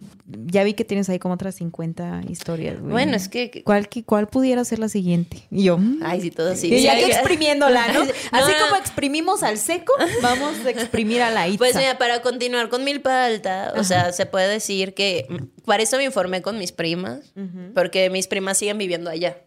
[0.52, 2.91] ya vi que tienes ahí como otras 50 historias, güey.
[2.91, 3.63] Bueno, es que...
[3.65, 5.43] ¿Cuál, ¿Cuál pudiera ser la siguiente?
[5.52, 5.78] Y yo...
[5.78, 5.99] mm.
[6.04, 6.73] Ay, sí, todo así.
[6.73, 8.04] Y ya que exprimiéndola, ¿no?
[8.06, 8.65] No, Así no.
[8.65, 11.58] como exprimimos al seco, vamos a exprimir a la Itza.
[11.58, 15.84] Pues mira, para continuar con Milpa Alta, o sea, se puede decir que mm, para
[15.84, 17.34] eso me informé con mis primas,
[17.76, 19.38] porque mis primas siguen viviendo allá.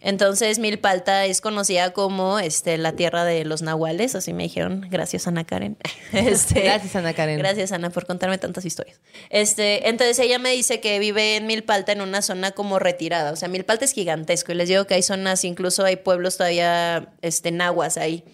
[0.00, 4.86] Entonces, Milpa Alta es conocida como este, la tierra de los nahuales, así me dijeron.
[4.90, 5.76] Gracias, Ana Karen.
[6.12, 7.38] Este, Gracias, Ana Karen.
[7.38, 9.00] Gracias, Ana, por contarme tantas historias.
[9.30, 13.32] Este, entonces ella me dice que vive en Milpalta en una zona como retirada.
[13.32, 17.12] O sea, Milpalta es gigantesco y les digo que hay zonas, incluso hay pueblos todavía
[17.22, 18.24] este, nahuas ahí.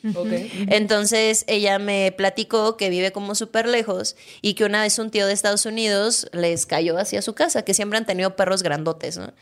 [0.68, 5.26] Entonces ella me platicó que vive como súper lejos y que una vez un tío
[5.26, 9.32] de Estados Unidos les cayó hacia su casa, que siempre han tenido perros grandotes, ¿no?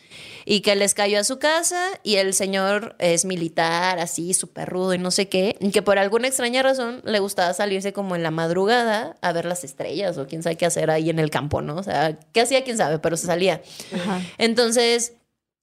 [0.45, 4.95] Y que les cayó a su casa y el señor es militar, así, súper rudo
[4.95, 8.23] y no sé qué, y que por alguna extraña razón le gustaba salirse como en
[8.23, 11.63] la madrugada a ver las estrellas o quién sabe qué hacer ahí en el campo,
[11.63, 11.77] ¿no?
[11.77, 12.65] O sea, ¿qué hacía?
[12.65, 12.99] ¿Quién sabe?
[12.99, 13.63] Pero se salía.
[13.95, 14.21] Ajá.
[14.39, 15.15] Entonces,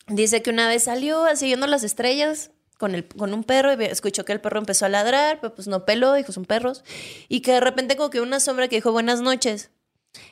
[0.07, 3.85] dice que una vez salió así viendo las estrellas con, el, con un perro y
[3.85, 6.83] escuchó que el perro empezó a ladrar, pero pues no peló, dijo, son perros.
[7.29, 9.69] Y que de repente como que una sombra que dijo buenas noches.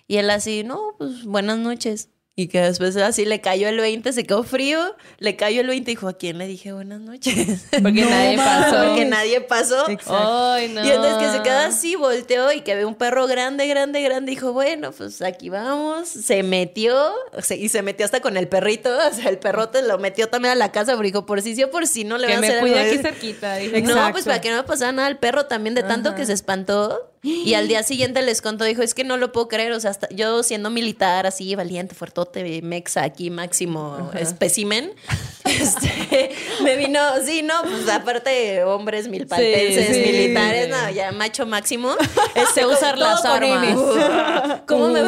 [0.08, 2.10] Y él así, no, pues buenas noches.
[2.40, 5.92] Y que después así le cayó el 20, se quedó frío, le cayó el 20
[5.92, 7.66] y dijo, ¿a quién le dije buenas noches?
[7.84, 8.86] Porque nadie pasó.
[8.88, 9.86] Porque nadie pasó.
[10.08, 10.86] Ay, no.
[10.86, 14.30] Y entonces que se quedó así, volteó y que ve un perro grande, grande, grande.
[14.30, 16.08] Dijo, bueno, pues aquí vamos.
[16.08, 17.12] Se metió
[17.58, 18.90] y se metió hasta con el perrito.
[19.10, 21.64] O sea, el perrote lo metió también a la casa, pero dijo, por si sí
[21.64, 22.94] o por si no le Que van a me hacer cuide algo".
[22.94, 23.56] aquí cerquita.
[23.58, 23.82] dije.
[23.82, 26.32] No, pues para que no me pasara nada al perro también de tanto que se
[26.32, 27.06] espantó.
[27.22, 29.92] Y al día siguiente les contó, dijo, es que no lo puedo creer, o sea,
[29.92, 34.94] hasta yo siendo militar así, valiente, fuertote, mexa aquí, máximo espécimen,
[35.44, 36.32] este,
[36.64, 40.12] me vino, sí, no, pues aparte hombres milpaltenses, Sí, sí.
[40.12, 41.94] militares, no, ya macho máximo,
[42.36, 44.62] este, usar las armas.
[44.68, 45.02] ¿Cómo me,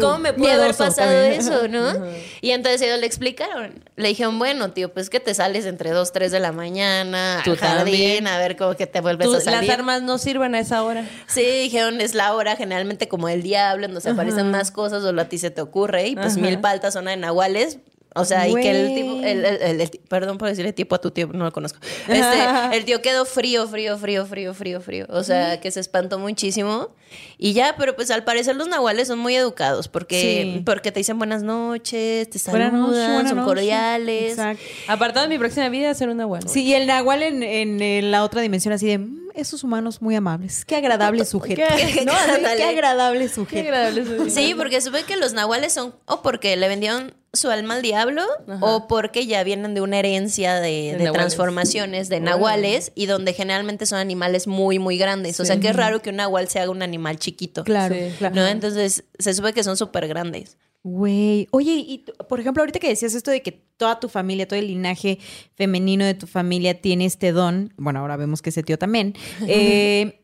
[0.00, 1.40] cómo me pudo haber pasado también.
[1.40, 1.94] eso, no?
[2.40, 3.82] Y entonces ellos le explicaron.
[3.96, 7.56] Le dijeron, bueno, tío, pues que te sales entre 2, 3 de la mañana al
[7.56, 8.26] jardín, también.
[8.26, 9.68] a ver cómo que te vuelves Tú- a salir.
[9.68, 11.08] las armas no sirven a esa hora.
[11.26, 15.20] Sí, dijeron, es la hora generalmente como el diablo, donde se aparecen más cosas o
[15.20, 16.08] a ti se te ocurre.
[16.08, 16.40] Y pues Ajá.
[16.40, 17.78] mil paltas son de nahuales.
[18.16, 21.00] O sea, y que el tipo, el, el- el- el- perdón por decirle tipo a
[21.00, 21.78] tu tío, no lo conozco.
[22.08, 25.06] Este, el tío quedó frío, frío, frío, frío, frío, frío.
[25.08, 26.90] O sea, que se espantó muchísimo.
[27.38, 30.62] Y ya, pero pues al parecer los nahuales son muy educados porque, Sí.
[30.64, 34.30] porque te dicen buenas noches, te Buenas saludan, noches, buenas son cordiales.
[34.32, 34.62] Exacto.
[34.88, 36.48] Apartado de mi próxima vida, ser una buena.
[36.48, 40.02] Sí, y el nahual en, en, en la otra dimensión así de "Mm, esos humanos
[40.02, 40.64] muy amables.
[40.64, 41.62] Qué agradable sujeto.
[41.76, 42.12] Qué- ¿No?
[42.12, 42.56] Así, ándale.
[42.58, 43.60] Qué agradable Qué sujeto.
[43.68, 44.30] agradable.
[44.30, 48.22] Sí, porque supe que los nahuales son o porque le vendieron su alma al diablo
[48.60, 53.98] o porque ya vienen de una herencia de, transformaciones de nahuales y donde generalmente son
[53.98, 55.40] animales muy, muy grandes.
[55.40, 57.64] O sea que es raro que un nahual se haga un animal chiquito.
[57.64, 58.14] Claro, Sí.
[58.18, 58.34] claro.
[58.34, 58.46] ¿No?
[58.46, 60.56] Entonces se sube que son súper grandes.
[60.82, 64.58] Güey, oye, y por ejemplo, ahorita que decías esto de que toda tu familia, todo
[64.58, 65.18] el linaje
[65.54, 69.14] femenino de tu familia tiene este don, bueno, ahora vemos que ese tío también,
[69.48, 70.20] eh,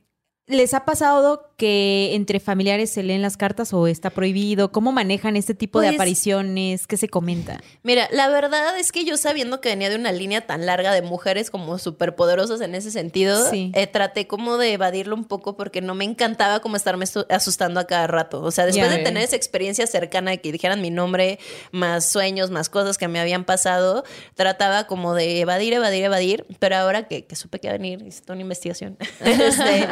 [0.46, 4.72] ¿les ha pasado que entre familiares se leen las cartas o está prohibido?
[4.72, 6.86] ¿Cómo manejan este tipo de Pues- apariciones?
[6.86, 7.60] ¿Qué se comenta?
[7.82, 11.02] Mira, la verdad es que yo sabiendo que venía de una línea tan larga de
[11.02, 13.72] mujeres como súper poderosas en ese sentido, Sí.
[13.74, 17.84] eh, traté como de evadirlo un poco porque no me encantaba como estarme asustando a
[17.86, 18.40] cada rato.
[18.42, 18.96] O sea, después Ya.
[18.96, 21.38] de tener esa experiencia cercana de que dijeran mi nombre,
[21.72, 24.02] más sueños, más cosas que me habían pasado,
[24.34, 28.02] trataba como de evadir, evadir, evadir, pero ahora que, que supe que iba a venir,
[28.06, 28.96] hice toda una investigación.
[29.50, 29.86] Este,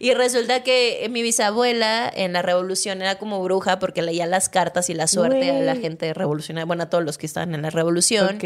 [0.00, 4.90] y resulta que mi bisabuela en la revolución era como bruja porque leía las cartas
[4.90, 7.70] y la suerte a la gente revolucionaria, bueno, a todos los que estaban en la
[7.70, 8.34] revolución.
[8.36, 8.44] Ok.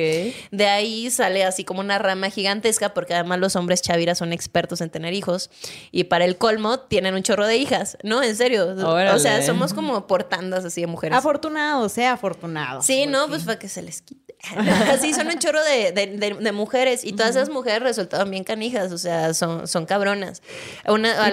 [0.50, 4.80] De ahí sale así como una rama gigantesca, porque además los hombres chaviras son expertos
[4.82, 5.50] en tener hijos.
[5.90, 8.22] Y para el colmo, tienen un chorro de hijas, ¿no?
[8.22, 8.74] En serio.
[9.14, 11.16] O sea, somos como portandas así de mujeres.
[11.18, 12.82] Afortunado, sea afortunado.
[12.82, 14.34] Sí, no, pues para que se les quite.
[14.92, 17.02] Así son un chorro de, de- de- de mujeres.
[17.04, 20.42] Y todas esas mujeres resultaron bien canijas, o sea, son, son cabronas.
[20.86, 21.26] Una.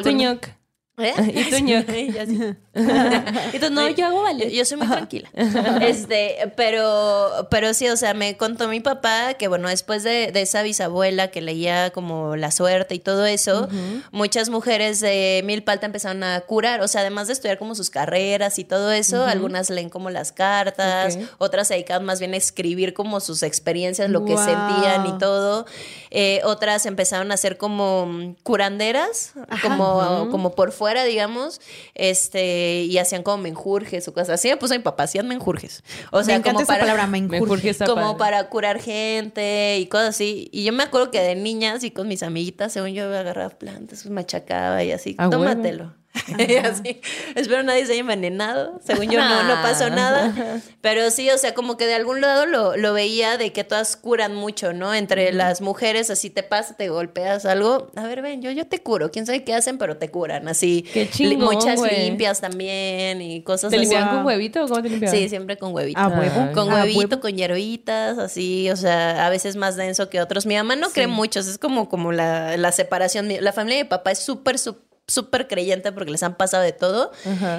[0.98, 1.14] ¿Eh?
[1.36, 1.58] ¿Y tú,
[3.60, 4.54] tú, no, yo hago vale.
[4.54, 5.30] yo soy muy tranquila.
[5.82, 10.42] Este, pero, pero sí, o sea, me contó mi papá que, bueno, después de, de
[10.42, 13.68] esa bisabuela que leía como la suerte y todo eso,
[14.12, 16.82] muchas mujeres de Milpalta empezaron a curar.
[16.82, 20.32] O sea, además de estudiar como sus carreras y todo eso, algunas leen como las
[20.32, 25.18] cartas, otras se dedicaban más bien a escribir como sus experiencias, lo que sentían y
[25.18, 25.66] todo.
[26.12, 31.60] Eh, otras empezaron a hacer como curanderas, como, como por fuera, digamos,
[31.96, 34.48] este, y hacían como menjurjes o cosas así.
[34.50, 35.84] Me puso mi papá, hacían menjurjes.
[36.12, 37.54] O sea, Me como esa para, palabra, Me menjurje.
[37.54, 38.18] urge esa como padre.
[38.20, 40.50] para curar gente y cosas así.
[40.52, 44.04] Y yo me acuerdo que de niñas y con mis amiguitas, según yo agarraba plantas,
[44.04, 45.44] pues machacaba y así, A huevo.
[45.44, 45.94] tómatelo.
[46.64, 47.02] así.
[47.36, 48.80] Espero nadie se haya envenenado.
[48.86, 50.34] Según yo no, no pasó nada.
[50.82, 53.96] Pero sí, o sea, como que de algún lado lo, lo veía de que todas
[53.98, 54.94] curan mucho, ¿no?
[54.94, 57.92] Entre las mujeres, así te pasa, te golpeas algo.
[57.96, 59.12] A ver, ven, yo, yo te curo.
[59.12, 60.48] Quién sabe qué hacen, pero te curan.
[60.48, 60.84] Así.
[60.94, 63.82] Qué chingón, Muchas limpias también y cosas ¿Te así.
[63.86, 64.18] limpiaban Wow.
[64.18, 65.18] con huevito o cómo te limpiaban?
[65.18, 66.00] Sí, siempre con huevito.
[66.54, 67.20] Con ¿A huevito, huevo?
[67.20, 70.46] con hierbitas, así, o sea, a veces más denso que otros.
[70.46, 73.28] Mi mamá no cree mucho, es como, como la, la separación.
[73.42, 76.72] La familia de mi papá es súper, súper súper creyente porque les han pasado de
[76.74, 77.12] todo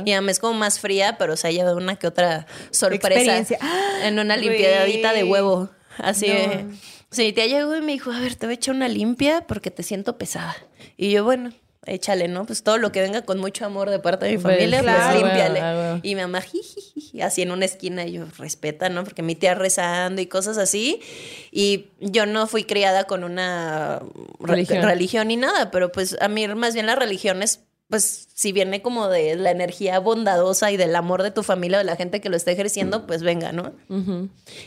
[0.05, 3.09] y a mí es como más fría pero se ha llevado una que otra sorpresa
[3.21, 3.59] Experiencia.
[3.61, 3.99] ¡Ah!
[4.05, 6.77] en una limpiadita de huevo así No.
[7.11, 9.71] sí tía llegó y me dijo a ver te voy a echar una limpia porque
[9.71, 10.57] te siento pesada
[10.97, 11.53] y yo bueno
[11.85, 12.47] échale, ¿no?
[12.47, 15.05] Pues todo lo que venga con mucho amor de parte de mi Pues, familia, claro.
[15.11, 15.61] pues límpiale.
[15.61, 16.01] Ah.
[16.03, 19.05] Y mi mamá, jijiji, así en una esquina, yo, respeta, ¿no?
[19.05, 21.01] Porque mi tía rezando y cosas así.
[21.53, 24.01] Y yo no fui criada con una
[24.41, 24.83] re- Religión.
[24.83, 28.83] religión ni nada, pero pues a mí más bien la religión es pues si viene
[28.83, 32.21] como de la energía bondadosa y del amor de tu familia o de la gente
[32.21, 33.75] que lo está ejerciendo, pues venga, ¿no?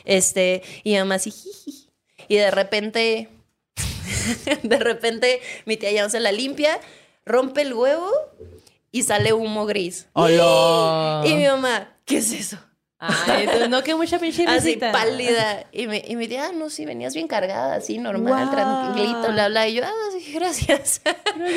[0.05, 1.89] Este, y mamá así, jiji.
[2.29, 3.29] Y de repente,
[4.63, 6.79] de repente, mi tía ya no se la limpia,
[7.25, 8.11] rompe el huevo
[8.91, 10.07] y sale humo gris.
[10.13, 11.23] ¡Hola!
[11.25, 12.57] Y mi mamá, ¿qué es eso?
[13.01, 15.65] Ay, tú, no, que mucha pinche Así pálida.
[15.71, 18.51] Y me, y me dice, ah, no, sí, venías bien cargada, así, normal, Wow.
[18.53, 19.67] tranquilito, bla, bla.
[19.69, 21.01] Y yo, ah, sí, gracias.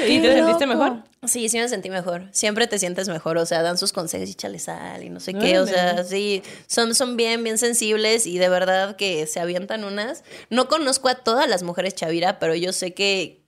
[0.07, 1.03] ¿Y te sentiste mejor?
[1.25, 2.29] Sí, sí me sentí mejor.
[2.31, 3.39] Siempre te sientes mejor.
[3.39, 5.59] O sea, dan sus consejos, échale sal y no sé qué.
[5.59, 10.23] O sea, sí, son, son bien, bien sensibles y de verdad que se avientan unas.
[10.49, 13.42] No conozco a todas las mujeres Chavira, pero yo sé que,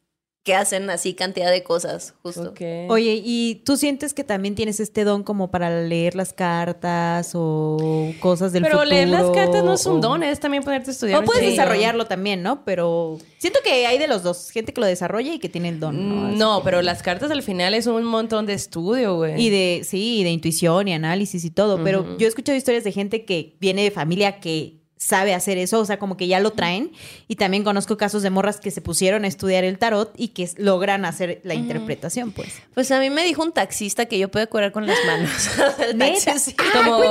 [0.44, 2.52] que hacen así cantidad de cosas, justo.
[2.90, 8.12] Oye, ¿y tú sientes que también tienes este don como para leer las cartas o
[8.20, 8.90] cosas del Pero futuro?
[8.90, 11.22] leer las cartas no es un o- don, es también ponerte a estudiar.
[11.22, 11.52] O puedes chingo.
[11.52, 12.62] desarrollarlo también, ¿no?
[12.66, 14.50] Pero siento que hay de los dos.
[14.50, 16.26] Gente que lo desarrolla y que tiene el don, ¿no?
[16.28, 19.40] Así No, pero las cartas al final es un montón de estudio, güey.
[19.42, 21.82] Y de, sí, y de intuición y análisis y todo.
[21.82, 25.80] Pero yo he escuchado historias de gente que viene de familia que sabe hacer eso,
[25.80, 26.92] o sea, como que ya lo traen.
[27.28, 30.48] Y también conozco casos de morras que se pusieron a estudiar el tarot y que
[30.56, 32.48] logran hacer la interpretación, pues.
[32.74, 35.30] Pues a mí me dijo un taxista que yo puedo curar con las manos.
[35.80, 36.62] El taxista.
[36.72, 37.02] como,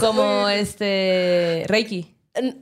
[0.00, 2.14] como este Reiki.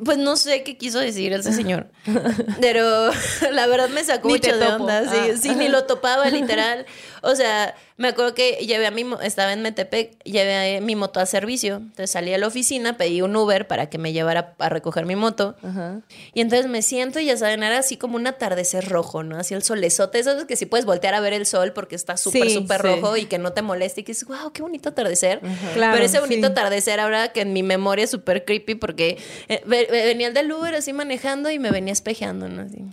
[0.03, 1.91] Pues no sé qué quiso decir ese señor.
[2.61, 3.11] Pero
[3.53, 5.03] la verdad me sacó mucho de onda.
[5.11, 5.37] Sí, Ah.
[5.41, 6.87] sí, ni lo topaba, literal.
[7.23, 9.05] O sea, me acuerdo que llevé a mi...
[9.23, 11.77] Estaba en Metepec, llevé mi moto a servicio.
[11.77, 15.17] Entonces salí a la oficina, pedí un Uber para que me llevara a recoger mi
[15.17, 15.57] moto.
[15.63, 16.01] Ajá.
[16.35, 19.39] Y entonces me siento y ya saben, era así como un atardecer rojo, ¿no?
[19.39, 20.19] Así el solezote.
[20.19, 22.87] Eso es que sí puedes voltear a ver el sol porque está súper, súper sí.
[22.87, 25.41] rojo y que no te moleste y que dices, wow, qué bonito atardecer.
[25.75, 26.53] Claro, Pero ese bonito sí.
[26.53, 30.35] atardecer ahora que en mi memoria es súper creepy porque eh, ve- ve- venía el
[30.35, 32.63] del Uber así manejando y me venía espejeando, ¿no?
[32.63, 32.85] Así.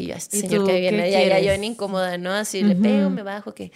[0.00, 2.32] Y yo, este ¿Y señor tú que qué viene, ya, ya yo en incómoda, ¿no?
[2.32, 3.72] Así le pego, me bajo, que.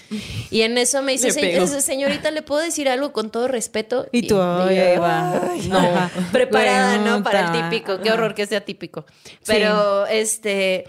[0.50, 1.64] Y en eso me dice, Le "Se- pego.
[1.64, 4.06] ese, señorita, ¿le puedo decir algo con todo respeto?
[4.12, 5.52] Y tú, ay, yo, ahí va.
[5.52, 5.80] "Ay, No.
[5.82, 6.10] no".
[6.30, 7.22] Preparada, ¿no?
[7.24, 8.00] Para el típico.
[8.00, 9.04] Qué horror que sea típico.
[9.46, 10.84] Pero, este.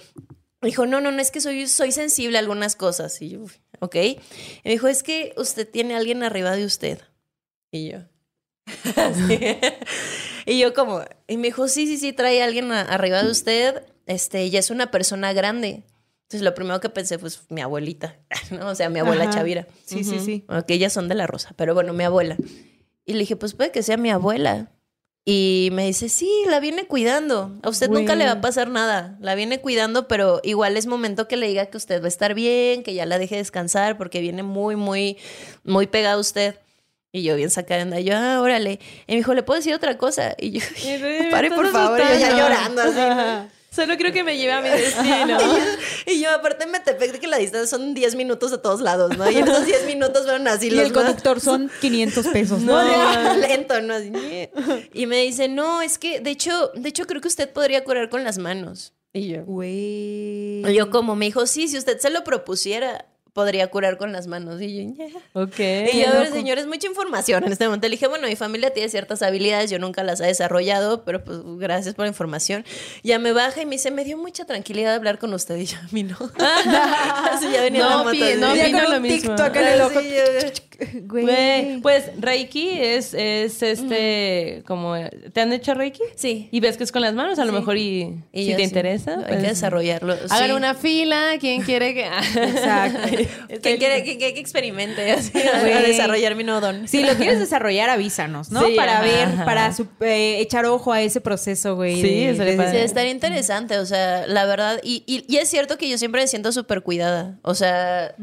[0.62, 3.22] Dijo, no, no, no, es que soy, soy sensible a algunas cosas.
[3.22, 3.96] Y yo, "Uy, ok.
[3.96, 4.18] Y
[4.64, 7.00] me dijo, es que usted tiene a alguien arriba de usted.
[7.72, 7.98] Y yo.
[10.46, 13.32] y yo como, y me dijo, sí, sí, sí, trae a alguien a- arriba de
[13.32, 15.84] usted, este, y es una persona grande.
[16.24, 18.18] Entonces lo primero que pensé, pues, mi abuelita,
[18.52, 18.70] ¿no?
[18.70, 19.34] O sea, mi abuela Ajá.
[19.34, 19.68] Chavira.
[19.86, 20.44] Sí, sí, sí.
[20.48, 22.38] Bueno, que ellas son de la rosa, pero bueno, mi abuela.
[23.06, 24.72] Y le dije, pues puede que sea mi abuela.
[25.26, 27.58] Y me dice, sí, la viene cuidando.
[27.64, 29.18] A usted nunca le va a pasar nada.
[29.22, 32.34] La viene cuidando, pero igual es momento que le diga que usted va a estar
[32.34, 35.18] bien, que ya la deje descansar, porque viene muy, muy,
[35.64, 36.56] muy pegada a usted.
[37.14, 38.80] Y yo bien sacada yo, ah, órale.
[39.08, 40.36] Y me dijo, ¿le puedo decir otra cosa?
[40.38, 40.60] Y yo,
[41.32, 43.00] pare por favor, yo ya llorando así.
[43.00, 43.63] ¿no?
[43.74, 45.38] Solo creo que me lleve a mi destino.
[46.06, 49.18] Y yo, aparte, me te de que la distancia son 10 minutos a todos lados,
[49.18, 49.30] ¿no?
[49.32, 52.62] Y en esos 10 minutos fueron así Y los el más- conductor son 500 pesos,
[52.62, 52.84] ¿no?
[52.84, 53.94] No, lento, ¿no?
[53.96, 54.12] Así,
[54.94, 58.10] Y me dice, no, es que, de hecho, de hecho, creo que usted podría curar
[58.10, 58.94] con las manos.
[59.14, 60.70] Y yo, Güey.
[60.70, 64.28] y yo como, me dijo, sí, si usted se lo propusiera, podría curar con las
[64.28, 64.62] manos.
[64.62, 65.06] Y yo, ya.
[65.34, 65.60] Ok.
[65.94, 67.88] Y yo, a ver, señor, es mucha información en este momento.
[67.88, 71.40] Le dije, bueno, mi familia tiene ciertas habilidades, yo nunca las he desarrollado, pero pues
[71.58, 72.64] gracias por la información.
[73.04, 75.58] Ya me baja y me dice, me dio mucha tranquilidad hablar con usted.
[75.58, 76.16] Y yo, a mí no.
[77.32, 79.36] Así ya venía No, la moto, no, Ya con lo mismo.
[79.36, 80.00] TikTok en el ojo.
[80.00, 80.50] Así, yo-
[81.04, 81.24] Güey.
[81.24, 84.96] Güey, Pues Reiki es, es este, como,
[85.32, 86.02] ¿te han hecho Reiki?
[86.16, 86.50] Sí.
[86.52, 87.60] Y ves que es con las manos, a lo Sí.
[87.60, 88.64] mejor y, Y si te sí.
[88.64, 89.14] interesa.
[89.20, 90.14] Hay pues, que desarrollarlo.
[90.30, 90.52] Hagan sí.
[90.52, 92.04] una fila, ¿quién quiere que...?
[92.36, 93.00] Exacto.
[93.62, 96.88] ¿Quién quiere que, que- que experimente así, a, desarrollar mi nuevo don?
[96.88, 98.66] Si lo quieres desarrollar, avísanos, ¿no?
[98.66, 99.46] Sí, para ajá, ver, ajá.
[99.46, 101.96] para su- eh, echar ojo a ese proceso, güey.
[102.02, 105.90] Sí, de- estaría de- interesante, o sea, la verdad, y, y, y es cierto que
[105.90, 108.16] yo siempre me siento súper cuidada, o sea,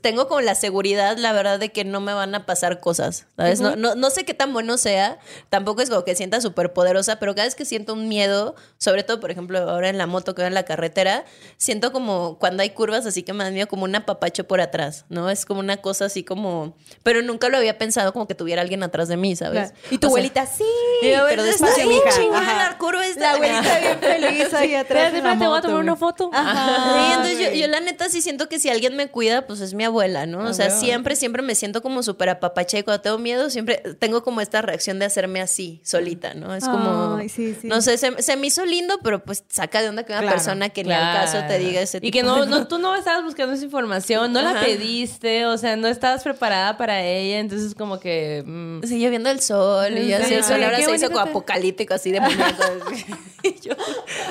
[0.00, 3.60] tengo como la seguridad, la verdad, de que no me van a pasar cosas, ¿sabes?
[3.60, 7.18] no, no, no sé qué tan bueno sea, tampoco es como que sienta súper poderosa,
[7.18, 10.34] pero cada vez que siento un miedo, sobre todo, por ejemplo, ahora en la moto
[10.34, 11.24] que voy en la carretera,
[11.56, 13.94] siento como cuando hay curvas, así que me da miedo como un
[14.44, 15.30] por atrás, ¿no?
[15.30, 18.82] Es como una cosa así como, pero nunca lo había pensado como que tuviera alguien
[18.82, 19.72] atrás de mí, ¿sabes?
[19.72, 19.86] Claro.
[19.90, 20.64] Y tu O sea, abuelita, sí.
[21.02, 22.10] y pero despacio, mija.
[22.10, 22.70] chingona Ajá.
[22.70, 23.20] la curva esta.
[23.20, 25.12] La abuelita bien feliz ahí atrás.
[25.12, 26.30] Espérate, en la espérate, voy a tomar una foto.
[26.32, 26.92] Ajá.
[26.94, 29.74] Sí, entonces yo, yo la neta sí siento que si alguien me cuida, pues es
[29.74, 30.38] mi abuela, ¿no?
[30.38, 30.80] O Ah, sea, huevo.
[30.80, 34.62] siempre, siempre me siento como súper apapacha y cuando tengo miedo, siempre tengo como esta
[34.62, 36.54] reacción de hacerme así, solita, ¿no?
[36.54, 37.66] Es como, Ay, sí, sí.
[37.66, 40.36] no sé, se, se me hizo lindo, pero pues saca de onda que una Claro,
[40.36, 42.94] persona que ni al caso te diga ese Y tipo que no, no, tú no
[42.96, 44.64] estabas buscando esa información, no la Ajá.
[44.66, 48.42] pediste, o sea, no estabas preparada para ella, entonces como que...
[48.44, 51.08] mm, Sí, yo viendo el sol y Sí, así el sol ahora qué se hizo
[51.08, 52.18] te- apocalíptico, así de
[53.42, 53.72] y yo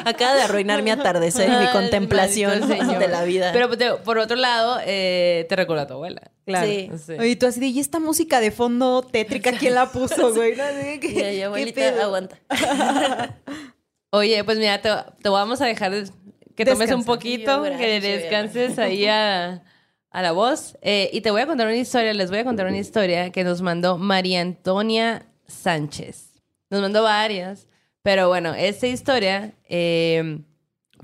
[0.05, 3.51] acaba de arruinar mi atardecer y mi contemplación de la vida.
[3.53, 6.21] Pero te- por otro lado, eh, te recuerda a tu abuela.
[6.45, 6.67] Claro.
[6.67, 6.89] Sí.
[7.05, 7.13] Sí.
[7.19, 10.55] Oye, tú así de, ¿y esta música de fondo tétrica quién la puso, güey?
[10.55, 12.01] No sé, ¿qué- Ya, ya, qué abuelita, pedo?
[12.03, 12.37] aguanta.
[14.11, 14.89] Oye, pues mira, te,
[15.21, 15.91] te vamos a dejar
[16.55, 16.95] que tomes Descansa.
[16.95, 19.63] un poquito, Yo, que descanses ahí a,
[20.13, 20.77] a la voz.
[20.81, 23.43] Eh, y te voy a contar una historia, les voy a contar una historia que
[23.43, 26.31] nos mandó María Antonia Sánchez.
[26.69, 27.67] Nos mandó varias.
[28.03, 30.39] Pero bueno, esta historia eh,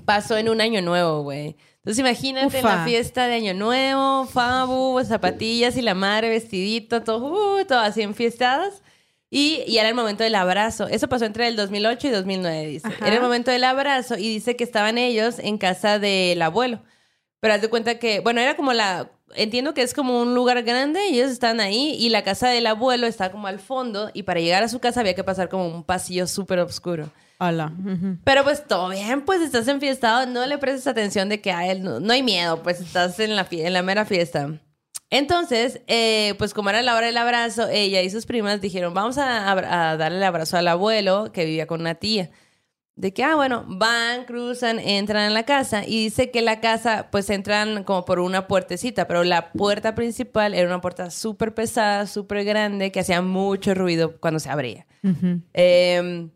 [0.04, 1.56] pasó en un año nuevo, güey.
[1.78, 2.76] Entonces imagínate Ufa.
[2.76, 8.02] la fiesta de año nuevo, fabu, zapatillas y la madre vestidito, todo, uh, todo así
[8.02, 8.82] enfiestadas.
[9.30, 10.88] Y, y era el momento del abrazo.
[10.88, 12.88] Eso pasó entre el 2008 y 2009, dice.
[12.88, 13.06] Ajá.
[13.06, 16.80] Era el momento del abrazo y dice que estaban ellos en casa del abuelo.
[17.40, 20.62] Pero haz de cuenta que, bueno, era como la, entiendo que es como un lugar
[20.62, 24.24] grande y ellos están ahí y la casa del abuelo está como al fondo y
[24.24, 27.10] para llegar a su casa había que pasar como un pasillo súper oscuro.
[27.38, 27.72] Hola.
[28.24, 31.82] Pero pues todo bien, pues estás enfiestado, no le prestes atención de que a él
[31.82, 34.60] no, no hay miedo, pues estás en la, en la mera fiesta.
[35.08, 39.18] Entonces, eh, pues como era la hora del abrazo, ella y sus primas dijeron, vamos
[39.18, 42.30] a, abra- a darle el abrazo al abuelo que vivía con una tía.
[43.00, 47.08] De que, ah, bueno, van, cruzan, entran en la casa y dice que la casa,
[47.10, 52.06] pues entran como por una puertecita, pero la puerta principal era una puerta súper pesada,
[52.06, 54.86] súper grande, que hacía mucho ruido cuando se abría.
[55.54, 56.28] Eh,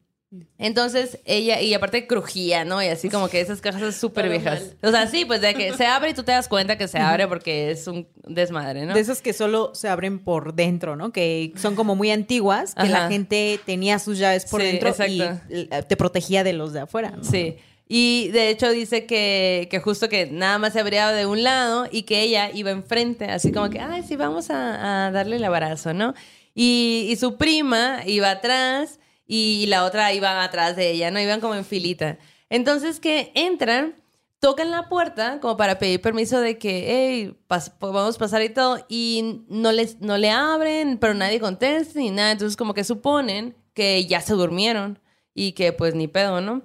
[0.58, 2.82] entonces ella, y aparte crujía, ¿no?
[2.82, 4.62] Y así como que esas cajas súper viejas.
[4.82, 6.98] O sea, sí, pues de que se abre y tú te das cuenta que se
[6.98, 8.94] abre porque es un desmadre, ¿no?
[8.94, 11.12] De esas que solo se abren por dentro, ¿no?
[11.12, 15.12] Que son como muy antiguas, que la gente tenía sus llaves por Sí, dentro exacto.
[15.12, 15.22] y
[15.70, 17.10] eh, te protegía de los de afuera.
[17.16, 17.24] ¿no?
[17.24, 17.56] Sí.
[17.86, 21.86] Y de hecho dice que, que justo que nada más se abría de un lado
[21.90, 25.44] y que ella iba enfrente, así como que, ay, sí, vamos a, a darle el
[25.44, 26.14] abrazo, ¿no?
[26.54, 31.20] Y, y su prima iba atrás y la otra iba atrás de ella, ¿no?
[31.20, 32.18] Iban como en filita.
[32.50, 33.94] Entonces que entran,
[34.38, 38.84] tocan la puerta como para pedir permiso de que, hey, pas- podemos pasar y todo,
[38.88, 42.32] y no, les, no le abren, pero nadie contesta ni nada.
[42.32, 44.98] Entonces como que suponen que ya se durmieron
[45.34, 46.62] y que pues ni pedo, ¿no?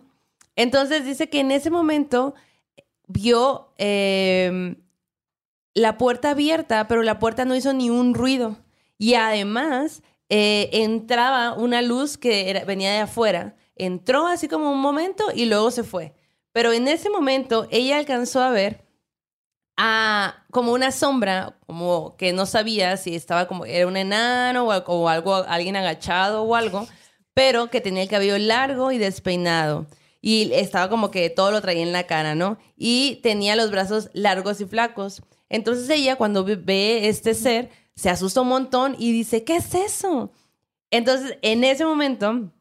[0.55, 2.35] Entonces dice que en ese momento
[3.07, 4.75] vio eh,
[5.73, 8.57] la puerta abierta, pero la puerta no hizo ni un ruido.
[8.97, 13.55] Y además eh, entraba una luz que venía de afuera.
[13.75, 16.13] Entró así como un momento y luego se fue.
[16.51, 18.85] Pero en ese momento ella alcanzó a ver
[19.77, 24.77] a como una sombra, como que no sabía si estaba como era un enano o,
[24.85, 26.87] o algo, alguien agachado o algo,
[27.33, 29.87] pero que tenía el cabello largo y despeinado.
[30.21, 32.57] Y estaba como que todo lo traía en la cara, ¿no?
[32.75, 35.21] Y tenía los brazos largos y flacos.
[35.47, 40.31] Entonces ella cuando ve este ser, se asusta un montón y dice, ¿qué es eso?
[40.91, 42.51] Entonces en ese momento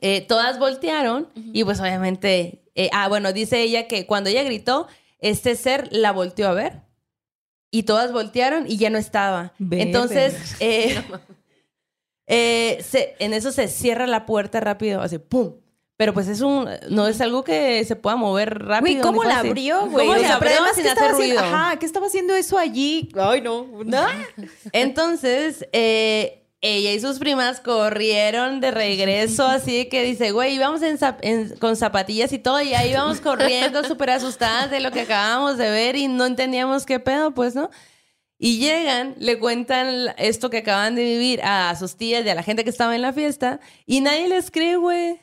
[0.00, 4.86] eh, todas voltearon y pues obviamente, eh, ah, bueno, dice ella que cuando ella gritó,
[5.20, 6.82] este ser la volteó a ver
[7.70, 9.52] y todas voltearon y ya no estaba.
[9.82, 10.34] Entonces,
[12.26, 15.54] eh, se- en eso se cierra la puerta rápido, así, ¡pum!
[15.98, 18.80] Pero pues es un, no es algo que se pueda mover rápido.
[18.80, 20.06] Güey, ¿cómo la abrió, güey?
[20.06, 21.42] ¿Cómo O la sea, abrió además, sin ¿qué estaba hacer haciendo?
[21.42, 21.56] ruido?
[21.56, 23.08] Ajá, ¿qué estaba haciendo eso allí?
[23.18, 23.66] Ay, no.
[23.84, 24.06] ¿No?
[24.72, 30.98] Entonces, eh, ella y sus primas corrieron de regreso, así que dice, güey, íbamos en
[30.98, 35.00] zap- en- con zapatillas y todo, y ahí íbamos corriendo súper asustadas de lo que
[35.00, 37.70] acabamos de ver y no entendíamos qué pedo, pues, ¿no?
[38.38, 42.44] Y llegan, le cuentan esto que acaban de vivir a sus tías y a la
[42.44, 45.18] gente que estaba en la fiesta, y nadie les cree, güey.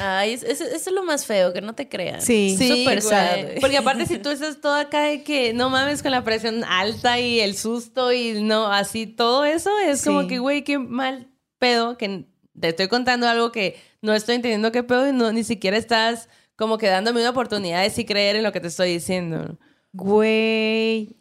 [0.00, 2.22] Ay, es- es- eso es lo más feo, que no te crean.
[2.22, 2.56] Sí.
[2.56, 3.00] Súper güey.
[3.02, 3.36] sad.
[3.60, 7.18] Porque aparte si tú estás toda acá de que no mames con la presión alta
[7.20, 10.28] y el susto y no, así todo eso es como Sí.
[10.28, 11.28] que, güey, qué mal
[11.58, 12.24] pedo que
[12.58, 16.28] te estoy contando algo que no estoy entendiendo qué pedo y no, ni siquiera estás
[16.56, 19.58] como que dándome una oportunidad de sí creer en lo que te estoy diciendo.
[19.92, 21.16] Güey.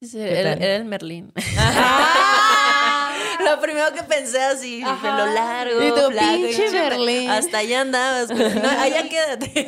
[0.00, 1.32] Sí, sí, ¿Qué era, el Merlín.
[3.50, 5.00] Lo primero que pensé así, Ajá.
[5.02, 7.30] pelo largo, Y tu flaco, pinche y- Merlín.
[7.30, 8.30] Hasta allá andabas.
[8.30, 8.54] güey.
[8.54, 9.66] No, allá quédate.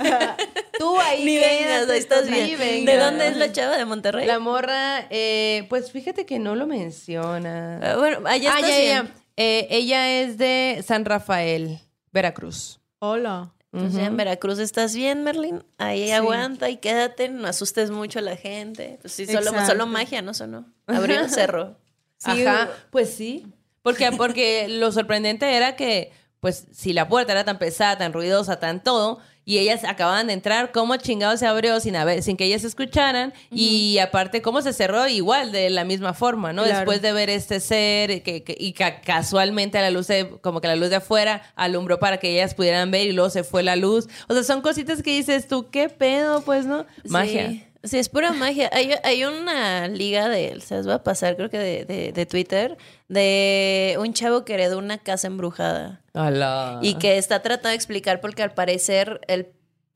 [0.79, 2.59] Tú ahí Ni vengas, ahí estás bien.
[2.59, 2.87] vengas.
[2.95, 3.77] ¿De dónde es la chava?
[3.77, 4.27] ¿De Monterrey?
[4.27, 7.81] La morra, eh, pues fíjate que no lo menciona.
[7.83, 9.07] Ah, bueno, allá ah, estás ya, bien.
[9.07, 9.15] ya.
[9.37, 11.79] Eh, ella es de San Rafael,
[12.13, 12.81] Veracruz.
[12.99, 13.53] Hola.
[13.73, 15.63] Entonces, en Veracruz estás bien, Merlin.
[15.79, 16.11] Ahí Sí.
[16.13, 18.99] aguanta y quédate, no asustes mucho a la gente.
[19.01, 20.65] Pues sí, solo, solo magia, ¿no sonó?
[20.87, 21.77] Abrió un cerro.
[22.23, 23.47] Sí, Ajá, pues sí.
[23.83, 28.59] Porque, porque lo sorprendente era que, pues, si la puerta era tan pesada, tan ruidosa,
[28.61, 32.45] tan todo, y ellas acababan de entrar, ¿cómo chingado se abrió sin, haber, sin que
[32.45, 33.33] ellas escucharan?
[33.51, 36.63] Y aparte, ¿cómo se cerró igual, de la misma forma, ¿no?
[36.63, 36.79] Claro.
[36.81, 40.61] Después de ver este ser que, que- y ca- casualmente a la luz de, como
[40.61, 43.63] que la luz de afuera alumbró para que ellas pudieran ver y luego se fue
[43.63, 44.09] la luz.
[44.29, 46.43] O sea, son cositas que dices tú, ¿qué pedo?
[46.43, 46.87] Pues, ¿no?
[47.09, 47.49] Magia.
[47.49, 48.69] Sí, Sí, es pura magia.
[48.73, 52.27] Hay, hay una liga de, se les va a pasar, creo que de, de, de
[52.27, 52.77] Twitter,
[53.09, 56.03] de un chavo que heredó una casa embrujada.
[56.13, 56.81] Ala.
[56.83, 59.47] Y que está tratando de explicar porque al parecer el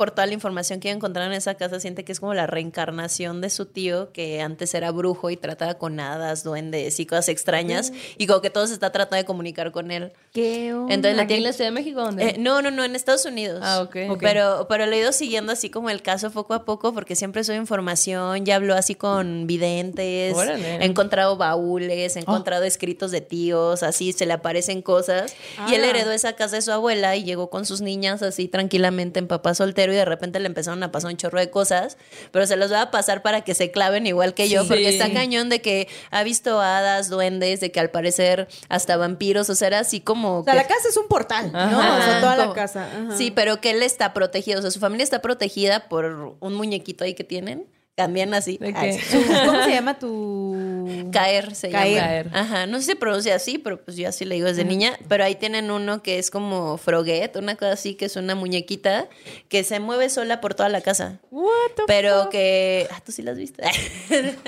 [0.05, 3.41] por toda la información que encontraron en esa casa, siente que es como la reencarnación
[3.41, 7.91] de su tío, que antes era brujo y trataba con hadas, duendes y cosas extrañas,
[8.19, 10.13] y como que todo se está tratando de comunicar con él.
[10.35, 12.23] ¿Qué Entonces la ¿Aquí en la Ciudad de México dónde?
[12.31, 13.61] eh, no, no, no, en Estados Unidos.
[13.63, 13.97] Ah, ok.
[14.11, 14.19] Ok.
[14.21, 17.43] Pero, pero lo he ido siguiendo así como el caso poco a poco, porque siempre
[17.43, 20.77] soy información, ya habló así con videntes, Órale.
[20.77, 25.35] he encontrado baúles, he encontrado escritos de tíos, así se le aparecen cosas.
[25.71, 25.89] Y él Ah.
[25.89, 29.55] heredó esa casa de su abuela y llegó con sus niñas así tranquilamente en papá
[29.55, 31.97] soltero y de repente le empezaron a pasar un chorro de cosas,
[32.33, 34.69] pero se los voy a pasar para que se claven igual que yo, Sí.
[34.69, 39.49] porque está cañón de que ha visto hadas, duendes, de que al parecer hasta vampiros,
[39.51, 40.41] o sea, era así como...
[40.41, 41.59] O sea, que- la casa es un portal, ¿no?
[41.59, 41.97] Ajá.
[41.99, 42.87] O sea, toda la casa.
[42.87, 43.17] ajá.
[43.17, 44.59] Sí, pero que él está protegido.
[44.59, 47.67] O sea, su familia está protegida por un muñequito ahí que tienen.
[47.95, 48.59] También así.
[48.59, 50.75] ¿Cómo se llama tu...?
[51.13, 51.95] Caer se Caer.
[51.95, 52.07] llama.
[52.07, 52.31] Caer.
[52.33, 52.67] Ajá.
[52.67, 54.99] No sé si se pronuncia así, pero pues yo así le digo desde niña.
[55.09, 59.09] Pero ahí tienen uno que es como Froguet, una cosa así, que es una muñequita
[59.49, 61.21] que se mueve sola por toda la casa.
[61.31, 62.89] What the Pero que.
[62.91, 63.63] Ah, tú sí las viste.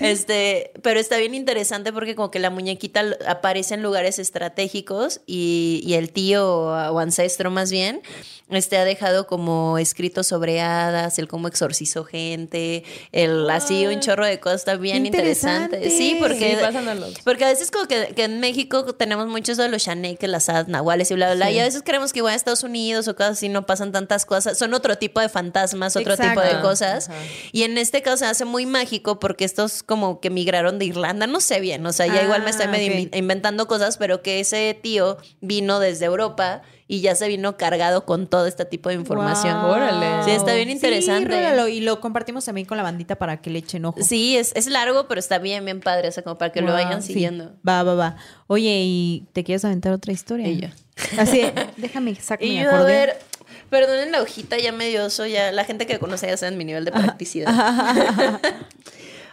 [0.00, 5.80] Este, pero está bien interesante porque como que la muñequita aparece en lugares estratégicos y,
[5.84, 8.02] y el tío o ancestro más bien,
[8.50, 12.53] este ha dejado como escritos sobre hadas, el cómo exorcizó gente,
[13.12, 15.76] el así un chorro de cosas, bien Interesante.
[15.76, 15.90] interesante.
[15.90, 16.58] Sí, porque,
[17.14, 20.48] Sí, porque a veces como que, que en México tenemos muchos de los chaneques, las
[20.48, 23.08] hadas nahuales y bla, bla, bla, y a veces creemos que igual en Estados Unidos
[23.08, 26.60] o cosas así no pasan tantas cosas, son otro tipo de fantasmas, otro tipo de
[26.60, 27.10] cosas.
[27.52, 31.26] Y en este caso se hace muy mágico porque estos como que migraron de Irlanda,
[31.26, 34.40] no sé bien, o sea, ya Ah, igual me estoy invi- inventando cosas, pero que
[34.40, 38.96] ese tío vino desde Europa y ya se vino cargado con todo este tipo de
[38.96, 39.62] información.
[39.62, 39.70] Wow.
[39.70, 40.24] Órale.
[40.24, 41.32] Sí, está bien interesante.
[41.66, 44.02] Sí, y lo compartimos también con la bandita para que le echen ojo.
[44.02, 46.72] Sí, es, es largo, pero está bien, bien padre, o sea, como para que lo
[46.72, 47.14] vayan sí.
[47.14, 47.52] siguiendo.
[47.66, 48.16] Va, va, va.
[48.48, 50.48] Oye, ¿y te quieres aventar otra historia?
[50.48, 50.68] Y yo.
[51.18, 51.42] Así,
[51.78, 53.18] déjame sacar mi a ver,
[53.70, 56.64] perdonen la hojita, ya me dio oso, ya la gente que conoce ya saben mi
[56.64, 57.48] nivel de practicidad.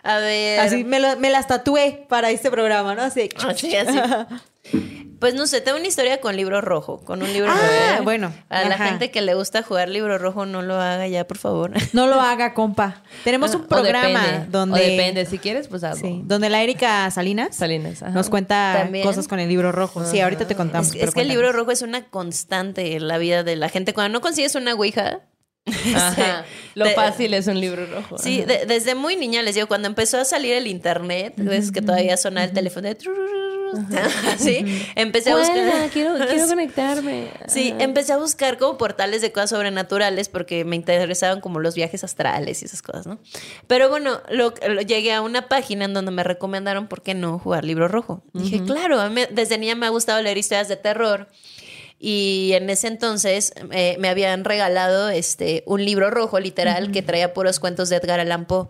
[0.03, 0.59] a ver.
[0.61, 3.01] Así me, lo- me las tatué para este programa, ¿no?
[3.01, 3.29] Así.
[3.45, 3.99] Así, así.
[5.21, 8.03] Pues no sé, tengo una historia con libro rojo, con un libro Ah, rojo.
[8.03, 8.87] bueno, A la ajá.
[8.89, 11.71] gente que le gusta jugar libro rojo, no lo haga ya, por favor.
[11.93, 13.03] No lo haga, compa.
[13.23, 14.79] Tenemos un O programa depende, donde.
[14.81, 15.99] O depende, si quieres, pues algo.
[16.01, 18.11] Sí, donde la Erika Salinas, Salinas, ajá.
[18.11, 19.05] nos cuenta También.
[19.05, 20.03] cosas con el libro rojo.
[20.05, 20.93] Sí, ahorita te contamos.
[20.95, 23.93] Es, es que el libro rojo es una constante en la vida de la gente.
[23.93, 25.19] Cuando no consigues una ouija.
[25.95, 26.43] Ajá.
[26.73, 28.17] Lo fácil es un libro rojo.
[28.17, 31.83] Sí, de- desde muy niña les digo, cuando empezó a salir el internet, ves que
[31.83, 32.95] todavía sonaba el teléfono de
[34.37, 35.89] sí, empecé a buscar.
[35.91, 37.27] Quiero, quiero conectarme.
[37.47, 42.03] Sí, empecé a buscar como portales de cosas sobrenaturales porque me interesaban como los viajes
[42.03, 43.19] astrales y esas cosas, ¿no?
[43.67, 47.39] Pero bueno, lo, lo- llegué a una página en donde me recomendaron por qué no
[47.39, 48.23] jugar libro rojo.
[48.33, 51.27] Dije, claro, a mí me- desde niña me ha gustado leer historias de terror.
[52.03, 57.31] Y en ese entonces eh, me habían regalado este, un libro rojo, literal, que traía
[57.33, 58.69] puros cuentos de Edgar Allan Poe.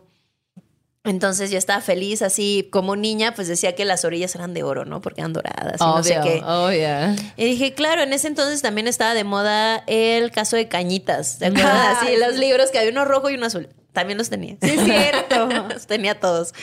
[1.04, 4.86] Entonces yo estaba feliz, así como niña, pues decía que las orillas eran de oro,
[4.86, 5.02] ¿no?
[5.02, 6.44] Porque eran doradas y no sé Obvio, qué.
[6.46, 7.24] obvio.
[7.38, 11.40] Y dije, claro, en ese entonces también estaba de moda el caso de Cañitas.
[11.40, 11.98] ¿Te acuerdas?
[12.02, 13.68] Ah, sí, los libros que había uno rojo y uno azul.
[13.94, 14.56] También los tenía.
[14.62, 15.48] Sí, es cierto.
[15.70, 16.54] los tenía todos.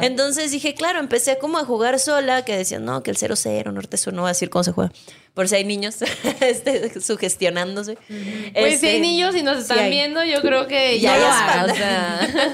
[0.00, 3.98] Entonces dije, claro, empecé como a jugar sola, que decían, no, que el 0-0, norte
[3.98, 4.90] sur, no voy a decir cómo se juega.
[5.34, 5.96] Por si hay niños
[6.40, 7.96] este, sugestionándose.
[7.96, 11.66] Pues si hay Este, niños y nos están viendo, yo creo que Ya ya.
[11.70, 11.74] O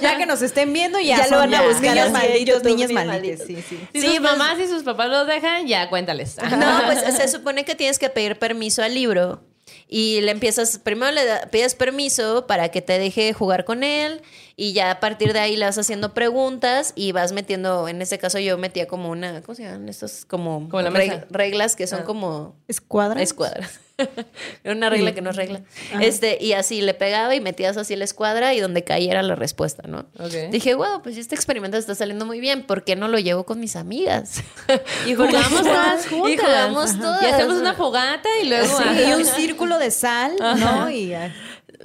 [0.01, 3.39] sea, que nos estén viendo, ya, Ya lo van a buscar Niños malditos, niños malditos.
[3.39, 3.47] malditos.
[3.47, 3.79] Sí, sí.
[3.93, 6.37] si Sí, sus pues- mamás y sus papás los dejan, ya cuéntales.
[6.37, 9.43] No, pues se supone que tienes que pedir permiso al libro
[9.89, 14.21] y le empiezas, primero le da- pides permiso para que te deje jugar con él
[14.57, 18.19] y ya a partir de ahí le vas haciendo preguntas y vas metiendo, en este
[18.19, 19.89] caso yo metía como una, ¿cómo se llaman?
[19.89, 21.27] Estos como, Como la reg- mesa.
[21.31, 23.23] reglas que son como ¿Escuadra?
[23.23, 23.81] escuadras.
[24.65, 25.63] Era una regla que no es regla.
[26.01, 29.85] Este, y así le pegaba y metías así la escuadra y donde cayera la respuesta,
[29.89, 30.07] ¿no?
[30.51, 33.61] Dije, wow, pues este experimento está saliendo muy bien, ¿por qué no lo llevo con
[33.61, 34.43] mis amigas?
[35.07, 36.33] Y jugamos todas juntas.
[36.33, 37.23] Y jugamos todas.
[37.23, 38.67] Y hacemos una fogata y luego.
[38.67, 39.03] Sí, ajá.
[39.03, 40.91] y un círculo de sal, ¿no?
[40.91, 41.35] Y ya.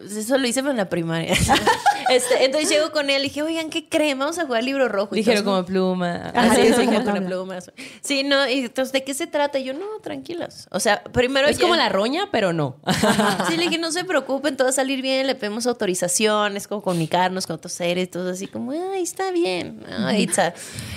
[0.05, 1.33] Eso lo hice en la primaria.
[2.09, 4.19] este, entonces llego con él y dije, oigan, ¿qué creen?
[4.19, 5.15] Vamos a jugar libro rojo.
[5.15, 6.31] Dijeron como pluma.
[6.33, 7.57] Ajá, Así sí, es, como pluma.
[8.01, 9.59] Sí, no, y entonces, ¿de qué se trata?
[9.59, 10.67] Y yo, no, tranquilos.
[10.71, 11.47] O sea, primero.
[11.47, 12.77] Es ya- como la roña, pero no.
[13.47, 16.67] Sí, le dije, no se preocupen, todo va a salir bien, le pedimos autorización, es
[16.67, 19.83] como comunicarnos con otros seres, todo así como, ay, está bien.
[19.89, 20.53] Ay, está.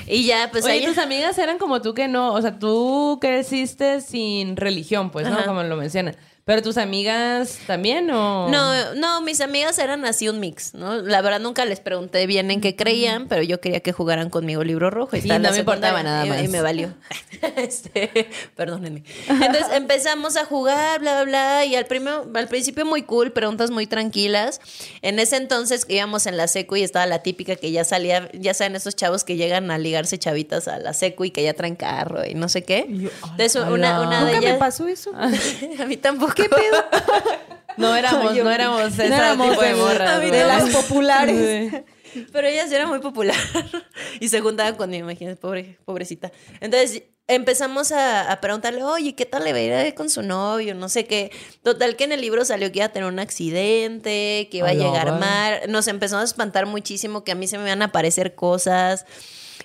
[0.07, 0.85] Y ya, pues Oye, ahí.
[0.87, 5.35] tus amigas eran como tú que no, o sea, tú creciste sin religión, pues, ¿no?
[5.37, 5.47] Ajá.
[5.47, 6.17] Como lo mencionan.
[6.47, 8.51] ¿Pero tus amigas también o...?
[8.51, 10.97] No, no, mis amigas eran así un mix, ¿no?
[11.01, 14.63] La verdad nunca les pregunté bien en qué creían, pero yo quería que jugaran conmigo
[14.63, 15.17] libro rojo.
[15.17, 16.51] Y, Sí, tal, no me importaba nada y- Y más.
[16.51, 16.93] me valió.
[17.57, 19.05] Este, perdónenme.
[19.29, 23.71] Entonces empezamos a jugar, bla, bla, bla, y al, primero, al principio muy cool, preguntas
[23.71, 24.61] muy tranquilas.
[25.03, 28.53] En ese entonces íbamos en la secu y estaba la típica que ya salía, ya
[28.53, 31.77] saben, esos chavos que llegan a ligarse chavitas a la secu y que ya traen
[31.77, 32.81] carro y no sé qué.
[32.81, 34.59] Entonces una, de Nunca me ellas...
[34.59, 35.11] pasó eso.
[35.79, 36.34] a mí tampoco.
[36.35, 36.85] ¿Qué pedo?
[37.77, 40.21] No éramos, no éramos ese No éramos tipo de morras.
[40.21, 41.73] de las populares.
[42.13, 42.25] Sí.
[42.33, 43.35] Pero ella sí era muy popular
[44.21, 46.31] y se juntaba conmigo, imagínate, pobre, pobrecita.
[46.61, 50.77] Entonces empezamos a, a preguntarle, oye, ¿qué tal le va a ir con su novio?
[50.77, 51.33] No sé qué.
[51.65, 54.71] Total que en el libro salió que iba a tener un accidente, que iba a
[54.71, 55.19] A llegar madre.
[55.61, 55.69] mar.
[55.69, 59.05] Nos empezó a espantar muchísimo que a mí se me iban a aparecer cosas.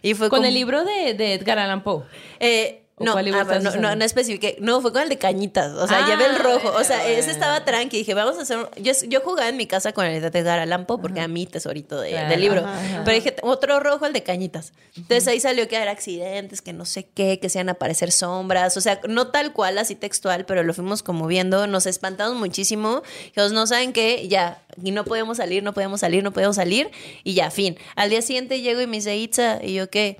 [0.01, 2.05] Y fue Con como- el libro de, de Edgar Allan Poe.
[2.39, 4.57] eh, ¿O no, cuál ah, no, no, no especifiqué.
[4.59, 5.71] No, fue con el de cañitas.
[5.73, 6.71] O sea, Ah, llevé el rojo.
[6.77, 7.97] O sea, ese estaba tranqui.
[7.97, 8.57] Dije, vamos a hacer.
[8.57, 11.99] un- Yo, yo jugaba en mi casa con el de Poe porque a mí tesorito
[12.01, 12.59] de- Claro, del libro.
[12.61, 13.01] ajá, ajá.
[13.05, 14.73] Pero dije, otro rojo, el de cañitas.
[14.95, 18.11] Entonces ahí salió que era accidentes, que no sé qué, que se iban a aparecer
[18.11, 18.75] sombras.
[18.77, 21.67] O sea, no tal cual, así textual, pero lo fuimos como viendo.
[21.67, 23.03] Nos espantamos muchísimo.
[23.25, 24.61] Dijimos, no saben qué, ya.
[24.83, 26.89] Y no podemos salir, no podemos salir, no podemos salir.
[27.23, 27.77] Y ya, fin.
[27.95, 30.17] Al día siguiente llego y me dice, Itza, y yo, ¿qué?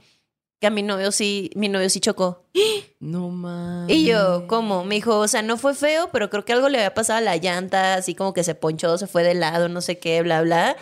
[0.60, 2.44] Que a mi novio sí, mi novio sí chocó.
[3.00, 3.96] No mames.
[3.96, 4.84] Y yo, ¿cómo?
[4.84, 7.22] Me dijo, o sea, no fue feo, pero creo que algo le había pasado a
[7.22, 10.42] la llanta, así como que se ponchó, se fue de lado, no sé qué, bla,
[10.42, 10.76] bla.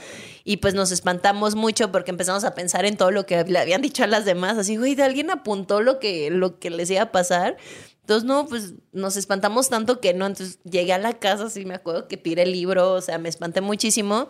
[0.43, 3.83] Y pues nos espantamos mucho porque empezamos a pensar en todo lo que le habían
[3.83, 4.57] dicho a las demás.
[4.57, 7.57] Así, güey, ¿de alguien apuntó lo que, lo que les iba a pasar?
[8.07, 10.25] Entonces, no, pues nos espantamos tanto que no.
[10.25, 13.27] Entonces llegué a la casa, así me acuerdo que tiré el libro, o sea, me
[13.27, 14.29] espanté muchísimo.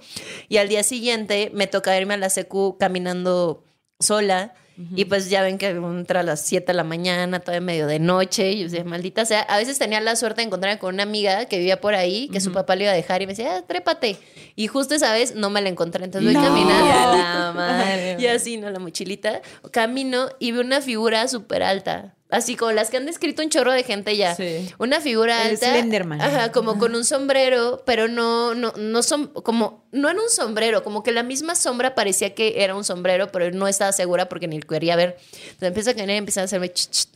[0.49, 3.63] Y al día siguiente me toca irme a la secu caminando
[3.99, 4.55] sola.
[4.95, 7.97] Y pues ya ven que entra a las 7 de la mañana, todavía medio de
[7.99, 8.51] noche.
[8.51, 9.41] Y yo decía, maldita sea.
[9.41, 12.39] A veces tenía la suerte de encontrarme con una amiga que vivía por ahí, que
[12.39, 14.17] su papá le iba a dejar y me decía, ah, trépate.
[14.55, 16.05] Y justo esa vez no me la encontré.
[16.05, 16.47] Entonces voy No.
[16.47, 16.85] caminando.
[16.87, 18.17] Y a la madre.
[18.19, 18.69] Y así, ¿no?
[18.69, 19.41] La mochilita.
[19.71, 22.13] Camino y veo una figura súper alta.
[22.29, 24.35] Así como las que han descrito un chorro de gente ya.
[24.35, 24.69] Sí.
[24.79, 25.71] Una figura El alta.
[25.71, 26.19] Slenderman.
[26.19, 30.83] Ajá, como con un sombrero, pero no, no, no son, como, no era un sombrero,
[30.83, 34.47] como que la misma sombra parecía que era un sombrero, pero no estaba segura porque
[34.49, 35.17] ni quería ver.
[35.43, 37.07] Entonces empieza a caminar y empieza a hacerme ch, ch.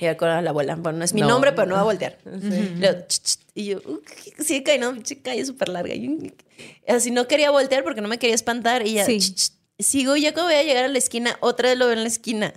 [0.00, 1.28] Y recuerdo a la abuela, bueno, no es mi No.
[1.28, 2.18] nombre, pero no va a voltear.
[2.24, 4.00] Luego, ch, ch, y yo, uh,
[4.38, 5.94] sí, cae, no, calle súper larga.
[5.94, 6.32] Y
[6.86, 8.86] así no quería voltear porque no me quería espantar.
[8.86, 9.18] Y ya, Sí.
[9.18, 12.02] ch, sigo, ya que voy a llegar a la esquina, otra vez lo veo en
[12.02, 12.52] la esquina.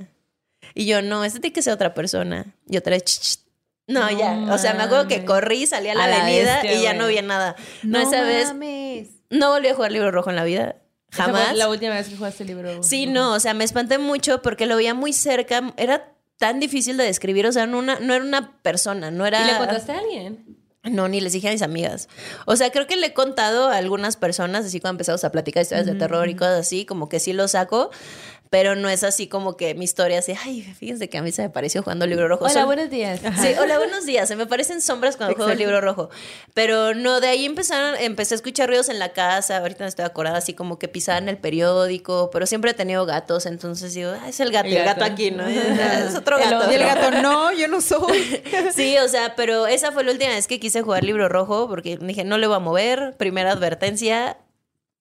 [0.78, 2.45] Y yo, no, este tiene que ser otra persona.
[2.69, 3.39] Y otra vez, ch, ch.
[3.88, 4.53] No, No ya.
[4.53, 5.28] O sea, me acuerdo que mames.
[5.28, 6.97] corrí, salí a la A la avenida bestia, y ya güey.
[6.99, 7.55] no vi nada.
[7.84, 9.07] No, esa vez mames.
[9.30, 10.75] no volví a jugar libro rojo en la vida.
[11.11, 11.57] Esa fue Jamás.
[11.57, 12.84] La última vez que jugaste libro.
[12.84, 15.73] Sí, no, o sea, me espanté mucho porque lo veía muy cerca.
[15.78, 19.41] Era tan difícil de describir, o sea, no, una, no era una persona, no era...
[19.41, 20.57] ¿Y le contaste a alguien?
[20.84, 22.07] No, ni les dije a mis amigas.
[22.45, 25.63] O sea, creo que le he contado a algunas personas, así cuando empezamos a platicar
[25.63, 27.89] historias de terror y cosas así, como que sí lo saco,
[28.49, 31.41] pero no es así como que mi historia así, ay, fíjense que a mí se
[31.43, 32.45] me pareció jugando el libro rojo.
[32.45, 33.19] Hola, Son- buenos días.
[33.41, 34.27] Sí, hola, buenos días.
[34.27, 36.09] Se me parecen sombras cuando juego el libro rojo.
[36.53, 39.57] Pero no, de ahí empezaron, empecé a escuchar ruidos en la casa.
[39.57, 43.45] Ahorita me estoy acordada así como que pisaban el periódico, pero siempre he tenido gatos,
[43.45, 45.13] entonces digo, ah, es el gato, El el gato, gato.
[45.13, 45.45] aquí, ¿no?
[45.47, 46.71] Es otro gato.
[46.71, 48.41] Y el gato, no, yo no soy.
[48.73, 51.97] Sí, o sea, pero esa fue la última vez que quise jugar libro rojo porque
[51.97, 53.15] dije, no le voy a mover.
[53.17, 54.37] Primera advertencia,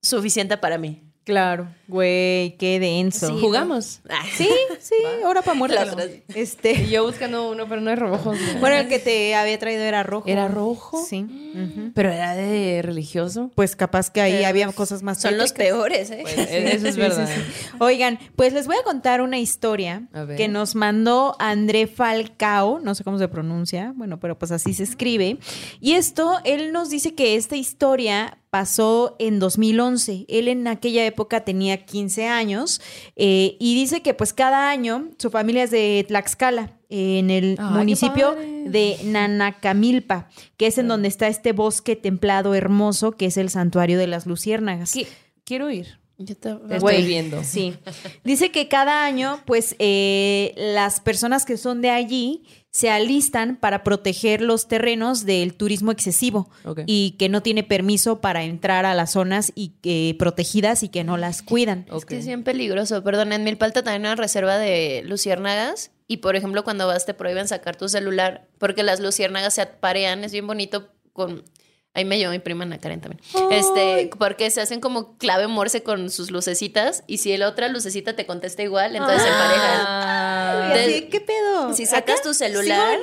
[0.03, 1.03] suficiente para mí.
[1.25, 3.29] Claro, güey, qué denso.
[3.29, 3.35] Sí.
[3.41, 4.01] ¿Jugamos?
[4.37, 4.49] Sí,
[4.81, 5.77] sí, ahora para muerto.
[5.77, 6.09] Las otras.
[6.11, 8.33] Y Este, yo buscando uno, pero no es rojo.
[8.61, 10.29] bueno, el que te había traído era rojo.
[10.29, 11.05] ¿Era rojo?
[11.09, 11.23] Sí.
[11.23, 11.93] ujú.
[11.95, 13.51] Pero era de religioso.
[13.55, 16.21] Pues capaz que ahí Pero había cosas más Son los peores, ¿eh?
[16.23, 17.29] Pues, eso es verdad.
[17.29, 17.69] sí, sí.
[17.81, 23.05] Oigan, pues les voy a contar una historia que nos mandó André Falcao, no sé
[23.05, 25.39] cómo se pronuncia, bueno, pero pues así se escribe.
[25.81, 30.25] Y esto, él nos dice que esta historia pasó en 2011.
[30.29, 32.81] Él en aquella época tenía 15 años
[33.17, 37.75] eh, y dice que pues cada año su familia es de Tlaxcala, en el Ay,
[37.75, 43.51] municipio de Nanacamilpa, que es en donde está este bosque templado hermoso que es el
[43.51, 44.93] santuario de las luciérnagas.
[44.93, 45.07] ¿Qué?
[45.45, 45.99] Quiero ir.
[46.19, 47.45] Yo te- estoy viendo.
[47.45, 47.75] Sí.
[48.25, 52.43] Dice que cada año, pues, eh, las personas que son de allí
[52.77, 56.51] se alistan para proteger los terrenos del turismo excesivo
[56.85, 61.03] y que no tiene permiso para entrar a las zonas y que protegidas y que
[61.03, 61.87] no las cuidan.
[61.91, 63.03] Es que es bien peligroso.
[63.03, 65.91] Perdón, en Milpalta también hay una reserva de luciérnagas.
[66.07, 70.23] Y por ejemplo, cuando vas te prohíben sacar tu celular porque las luciérnagas se aparean.
[70.23, 71.45] Es bien bonito con.
[71.97, 73.23] Ahí me llevó mi prima Ana Karen también.
[73.51, 77.05] Este, porque se hacen como clave morse con sus lucecitas.
[77.07, 79.81] Y si la otra lucecita te contesta igual, entonces se emparejan.
[79.87, 80.75] Ah.
[80.75, 81.73] ¿Qué pedo?
[81.73, 82.99] Si sacas tu celular,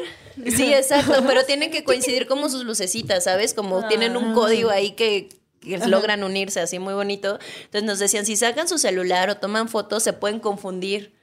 [0.56, 3.56] Sí, exacto, pero tienen que coincidir como sus lucecitas, ¿sabes?
[3.56, 5.30] Como tienen un código ahí que,
[5.60, 7.40] que logran unirse así muy bonito.
[7.66, 11.14] Entonces nos decían, si sacan su celular o toman fotos, se pueden confundir.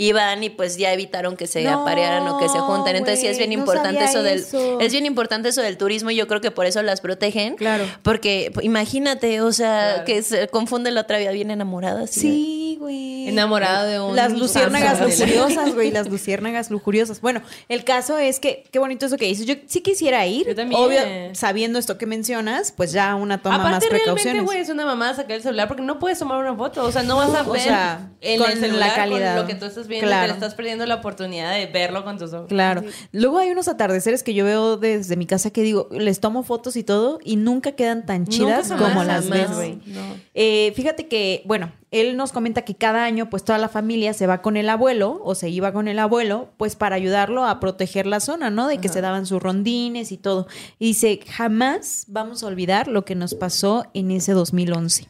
[0.00, 2.96] Iban y pues ya evitaron que se No, aparearan o que se junten.
[2.96, 4.80] Entonces sí es bien no importante eso del eso.
[4.80, 7.56] es bien importante eso del turismo y yo creo que por eso las protegen.
[7.56, 7.84] Claro.
[8.02, 10.04] Porque pues, imagínate, o sea, Claro.
[10.06, 12.06] que se confunde la otra vida bien enamorada.
[12.06, 13.28] Sí, güey.
[13.28, 17.20] Enamorado de un Las luciérnagas lujuriosas, güey, las luciérnagas lujuriosas.
[17.20, 19.44] Bueno, el caso es que, qué bonito eso que dices.
[19.46, 20.46] Yo sí quisiera ir.
[20.46, 20.80] Yo también.
[20.80, 21.00] Obvio,
[21.34, 24.44] sabiendo esto que mencionas, pues ya una toma Aparte, más realmente, precauciones.
[24.44, 26.82] güey, es una mamá sacar el celular porque no puedes tomar una foto.
[26.84, 29.34] O sea, no vas a O ver sea, en con el la calidad.
[29.36, 30.08] con lo que tú estás viendo.
[30.08, 30.28] Claro.
[30.28, 32.48] Te estás perdiendo la oportunidad de verlo con tus ojos.
[32.48, 32.82] Claro.
[33.12, 36.76] Luego hay unos atardeceres que yo veo desde mi casa que digo, les tomo fotos
[36.76, 39.80] y todo y nunca quedan tan chidas jamás, como las ves, güey.
[39.84, 40.16] No.
[40.32, 44.26] Eh, fíjate que, bueno, él nos comenta que cada año, pues toda la familia se
[44.26, 48.06] va con el abuelo o se iba con el abuelo, pues para ayudarlo a proteger
[48.06, 48.68] la zona, ¿no?
[48.68, 50.46] De que se daban sus rondines y todo.
[50.78, 55.08] Y dice, jamás vamos a olvidar lo que nos pasó en ese 2011.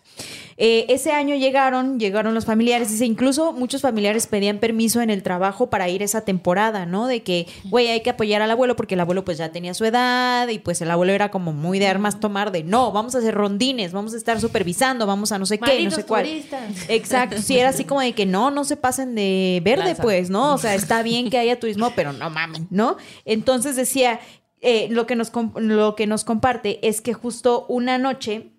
[0.62, 5.22] Eh, ese año llegaron, llegaron los familiares, dice, incluso muchos familiares pedían permiso en el
[5.22, 7.06] trabajo para ir esa temporada, ¿no?
[7.06, 9.86] De que, güey, hay que apoyar al abuelo porque el abuelo pues ya tenía su
[9.86, 13.18] edad y pues el abuelo era como muy de armas tomar de, no, vamos a
[13.18, 16.26] hacer rondines, vamos a estar supervisando, vamos a no sé qué, no sé cuál.
[16.26, 16.69] turistas.
[16.88, 20.02] Exacto, sí, era así como de que no, no se pasen de verde, Lanza.
[20.02, 20.54] pues, ¿no?
[20.54, 22.96] O sea, está bien que haya turismo, pero no mamen, ¿no?
[23.24, 24.20] Entonces decía,
[24.60, 28.52] eh, lo, que nos, lo que nos comparte es que justo una noche,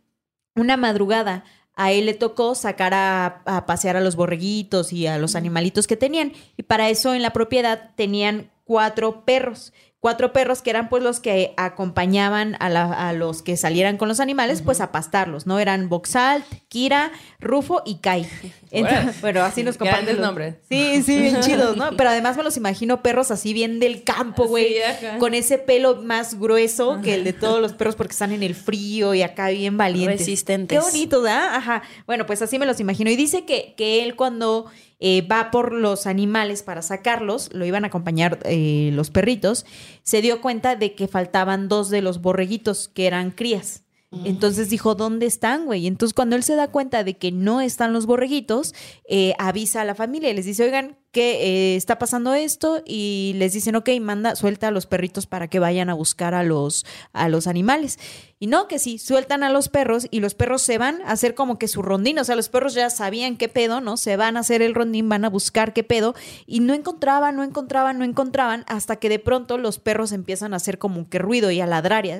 [0.55, 1.43] una madrugada,
[1.73, 5.87] a él le tocó sacar a, a pasear a los borreguitos y a los animalitos
[5.87, 6.33] que tenían.
[6.57, 9.73] Y para eso en la propiedad tenían cuatro perros.
[10.01, 14.07] Cuatro perros que eran pues los que acompañaban a, la- a los que salieran con
[14.07, 15.59] los animales, pues a pastarlos, ¿no?
[15.59, 18.27] Eran Boxalt, Kira, Rufo y Kai.
[18.71, 20.15] Entonces, pero así nos comparten.
[20.17, 20.55] Los- nombres.
[20.67, 21.91] Sí, sí, bien chidos, ¿no?
[21.95, 24.73] Pero además me los imagino perros así bien del campo, güey.
[24.73, 28.41] Sí, con ese pelo más grueso que el de todos los perros porque están en
[28.41, 30.21] el frío y acá bien valientes.
[30.21, 30.79] Resistentes.
[30.79, 31.53] Qué bonito, ¿verdad?
[31.55, 31.83] Ajá.
[32.07, 33.11] Bueno, pues así me los imagino.
[33.11, 34.65] Y dice que, que él cuando
[35.03, 39.65] eh, va por los animales para sacarlos, lo iban a acompañar eh, los perritos,
[40.03, 43.83] se dio cuenta de que faltaban dos de los borreguitos que eran crías.
[44.25, 45.87] Entonces dijo, ¿dónde están, güey?
[45.87, 48.75] Entonces cuando él se da cuenta de que no están los borreguitos,
[49.07, 53.33] eh, avisa a la familia y les dice, oigan, que eh, está pasando esto y
[53.35, 56.85] les dicen, ok, manda, suelta a los perritos para que vayan a buscar a los,
[57.11, 57.99] a los animales.
[58.39, 61.35] Y no, que sí, sueltan a los perros y los perros se van a hacer
[61.35, 63.97] como que su rondín, o sea, los perros ya sabían qué pedo, ¿no?
[63.97, 66.15] Se van a hacer el rondín, van a buscar qué pedo
[66.47, 70.57] y no encontraban, no encontraban, no encontraban hasta que de pronto los perros empiezan a
[70.57, 72.11] hacer como que ruido y a ladrar y.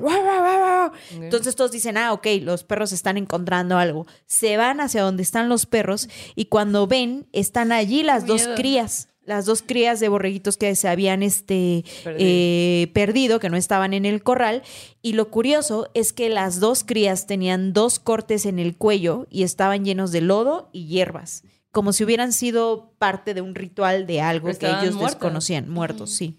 [1.12, 4.06] Entonces todos dicen, ah, ok, los perros están encontrando algo.
[4.28, 8.56] Se van hacia donde están los perros y cuando ven, están allí las dos Miedo.
[8.82, 9.08] Crías.
[9.24, 12.26] Las dos crías de borreguitos que se habían este, Perdido.
[12.28, 14.64] eh, perdido, que no estaban en el corral.
[15.04, 19.44] Y lo curioso es que las dos crías tenían dos cortes en el cuello y
[19.44, 24.22] estaban llenos de lodo y hierbas, como si hubieran sido parte de un ritual de
[24.22, 25.12] algo Pero que ellos muertas.
[25.20, 25.70] desconocían.
[25.70, 26.38] Muertos, sí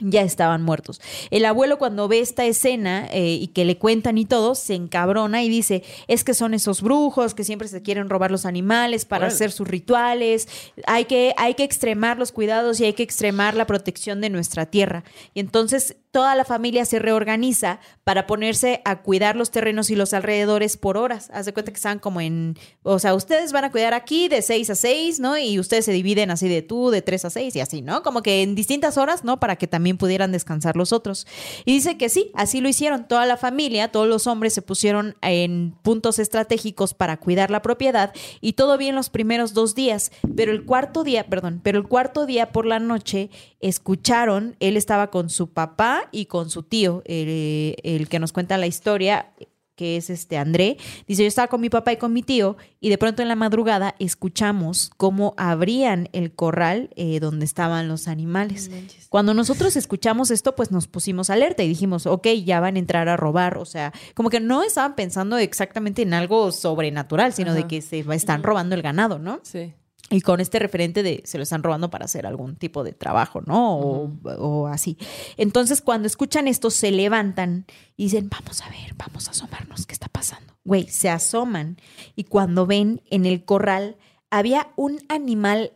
[0.00, 1.00] ya estaban muertos.
[1.30, 5.42] El abuelo cuando ve esta escena eh, y que le cuentan y todo, se encabrona
[5.42, 9.28] y dice, es que son esos brujos que siempre se quieren robar los animales para
[9.28, 10.48] hacer sus rituales,
[10.86, 14.66] hay que, hay que extremar los cuidados y hay que extremar la protección de nuestra
[14.66, 15.04] tierra.
[15.32, 20.14] Y entonces toda la familia se reorganiza para ponerse a cuidar los terrenos y los
[20.14, 21.28] alrededores por horas.
[21.34, 24.40] Haz de cuenta que están como en, o sea, ustedes van a cuidar aquí de
[24.40, 25.36] 6 a 6, ¿no?
[25.36, 28.04] Y ustedes se dividen así de tú, de 3 a 6 y así, ¿no?
[28.04, 29.40] Como que en distintas horas, ¿no?
[29.40, 31.26] Para que también pudieran descansar los otros.
[31.64, 33.08] Y dice que sí, así lo hicieron.
[33.08, 38.14] Toda la familia, todos los hombres se pusieron en puntos estratégicos para cuidar la propiedad
[38.40, 42.24] y todo bien los primeros dos días, pero el cuarto día, perdón, pero el cuarto
[42.24, 47.76] día por la noche escucharon, él estaba con su papá y con su tío, el,
[47.82, 49.32] el que nos cuenta la historia,
[49.76, 50.76] que es este André,
[51.06, 53.34] dice, yo estaba con mi papá y con mi tío y de pronto en la
[53.34, 58.70] madrugada escuchamos cómo abrían el corral eh, donde estaban los animales.
[59.08, 63.08] Cuando nosotros escuchamos esto, pues nos pusimos alerta y dijimos, ok, ya van a entrar
[63.08, 67.66] a robar, o sea, como que no estaban pensando exactamente en algo sobrenatural, sino de
[67.66, 69.40] que se están robando el ganado, ¿no?
[69.42, 69.74] Sí.
[70.10, 73.40] Y con este referente de se lo están robando para hacer algún tipo de trabajo,
[73.40, 73.78] ¿no?
[73.78, 74.98] O, así.
[75.36, 77.64] Entonces, cuando escuchan esto, se levantan
[77.96, 80.58] y dicen, vamos a ver, vamos a asomarnos, ¿qué está pasando?
[80.64, 81.78] Güey, se asoman
[82.16, 83.96] y cuando ven en el corral
[84.30, 85.72] había un animal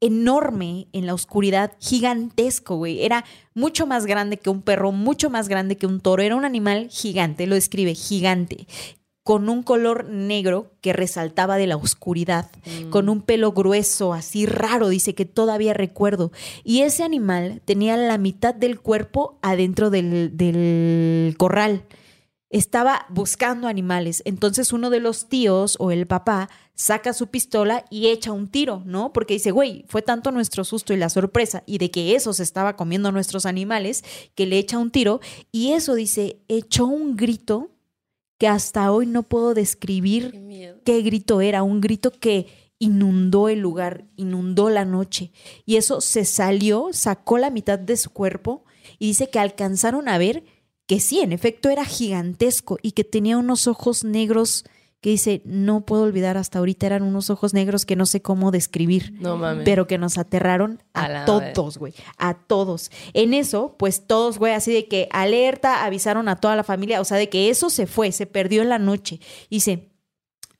[0.00, 3.04] enorme en la oscuridad, gigantesco, güey.
[3.04, 6.22] Era mucho más grande que un perro, mucho más grande que un toro.
[6.22, 8.66] Era un animal gigante, lo describe, gigante
[9.28, 12.88] con un color negro que resaltaba de la oscuridad, Mm.
[12.88, 16.32] con un pelo grueso, así raro, dice que todavía recuerdo.
[16.64, 21.84] Y ese animal tenía la mitad del cuerpo adentro del, del corral.
[22.48, 24.22] Estaba buscando animales.
[24.24, 28.80] Entonces uno de los tíos o el papá saca su pistola y echa un tiro,
[28.86, 29.12] ¿no?
[29.12, 32.42] Porque dice, güey, fue tanto nuestro susto y la sorpresa y de que eso se
[32.44, 34.04] estaba comiendo a nuestros animales
[34.34, 35.20] que le echa un tiro.
[35.52, 37.68] Y eso dice, echó un grito
[38.38, 40.32] que hasta hoy no puedo describir
[40.84, 42.46] Qué grito era, un grito que
[42.78, 45.32] inundó el lugar, inundó la noche.
[45.66, 48.64] Y eso se salió, sacó la mitad de su cuerpo
[48.98, 50.44] y dice que alcanzaron a ver
[50.86, 54.64] que sí, en efecto era gigantesco y que tenía unos ojos negros
[55.00, 58.50] que dice, no puedo olvidar hasta ahorita, eran unos ojos negros que no sé cómo
[58.50, 59.64] describir No mames.
[59.64, 62.90] pero que nos aterraron A a, todos, güey, a todos.
[63.14, 67.04] En eso, pues todos, güey, así de que alerta, avisaron a toda la familia, o
[67.04, 69.20] sea, de que eso se fue, se perdió en la noche.
[69.50, 69.87] Dice,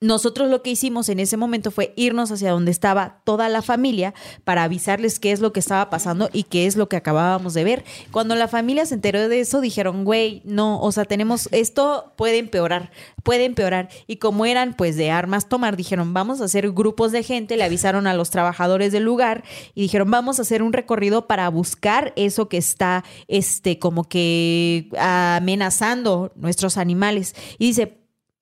[0.01, 4.15] nosotros lo que hicimos en ese momento fue irnos hacia donde estaba toda la familia
[4.45, 7.65] para avisarles qué es lo que estaba pasando y qué es lo que acabábamos de
[7.65, 7.85] ver.
[8.13, 12.39] Cuando la familia se enteró de eso, dijeron, güey, no, o sea, tenemos, esto puede
[12.39, 12.93] empeorar,
[13.25, 13.89] puede empeorar.
[14.07, 17.65] Y como eran pues de armas tomar, dijeron, vamos a hacer grupos de gente, le
[17.65, 19.43] avisaron a los trabajadores del lugar
[19.75, 24.91] y dijeron, vamos a hacer un recorrido para buscar eso que está, este, como que
[24.97, 27.35] amenazando nuestros animales.
[27.59, 27.99] Y dice,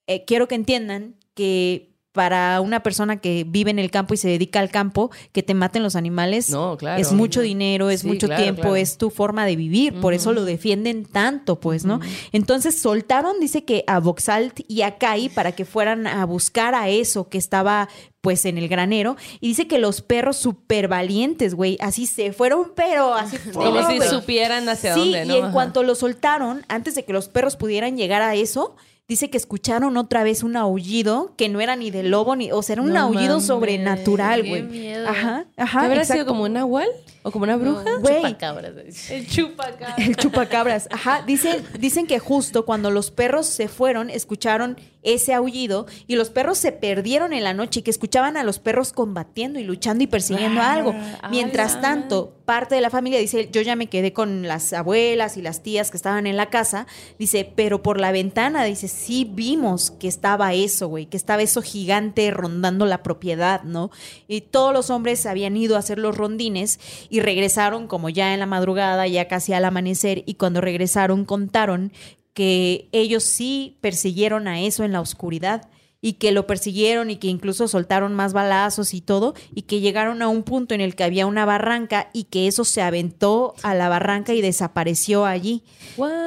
[0.07, 4.27] eh, quiero que entiendan que para una persona que vive en el campo y se
[4.29, 6.99] dedica al campo, que te maten los animales No, claro.
[6.99, 8.77] es mucho dinero, es Sí, mucho claro, tiempo, claro.
[8.77, 12.01] es tu forma de vivir, por eso lo defienden tanto, pues, ¿no?
[12.33, 16.89] Entonces soltaron, dice que a Voxalt y a Kai para que fueran a buscar a
[16.89, 17.91] eso que estaba
[18.23, 22.73] pues en el granero y dice que los perros súper valientes, güey, así se fueron,
[22.75, 25.35] pero así Como si supieran hacia Sí, dónde, ¿no?
[25.35, 25.53] y en Ajá.
[25.53, 28.75] cuanto lo soltaron, antes de que los perros pudieran llegar a eso,
[29.09, 32.63] dice que escucharon otra vez un aullido que no era ni de lobo ni, o
[32.63, 34.63] sea, era un No aullido mames, sobrenatural, güey.
[34.63, 35.09] miedo.
[35.09, 35.85] Ajá, ¿Qué ajá.
[35.85, 36.89] habrá sido como un nahual?
[37.23, 37.83] ¿O como una bruja?
[37.85, 38.17] No, Güey.
[38.23, 39.11] chupacabras.
[39.11, 39.95] El chupacabra.
[39.99, 40.89] El chupacabras.
[40.93, 41.23] Ajá.
[41.27, 44.77] Dicen, dicen que justo cuando los perros se fueron, escucharon
[45.07, 48.59] ese aullido y los perros se perdieron en la noche y que escuchaban a los
[48.59, 50.95] perros combatiendo y luchando y persiguiendo a algo.
[51.23, 55.37] Ah, Mientras tanto, parte de la familia dice, yo ya me quedé con las abuelas
[55.37, 56.87] y las tías que estaban en la casa.
[57.19, 61.63] Dice, pero por la ventana, dice, sí vimos que estaba eso, güey, que estaba eso
[61.63, 63.91] gigante rondando la propiedad, ¿no?
[64.27, 68.41] Y todos los hombres habían ido a hacer los rondines y regresaron como ya en
[68.41, 71.93] la madrugada, ya casi al amanecer, y cuando regresaron contaron
[72.37, 75.71] que ellos sí persiguieron a eso en la oscuridad
[76.01, 80.23] y que lo persiguieron y que incluso soltaron más balazos y todo y que llegaron
[80.23, 83.75] a un punto en el que había una barranca y que eso se aventó a
[83.75, 85.63] la barranca y desapareció allí.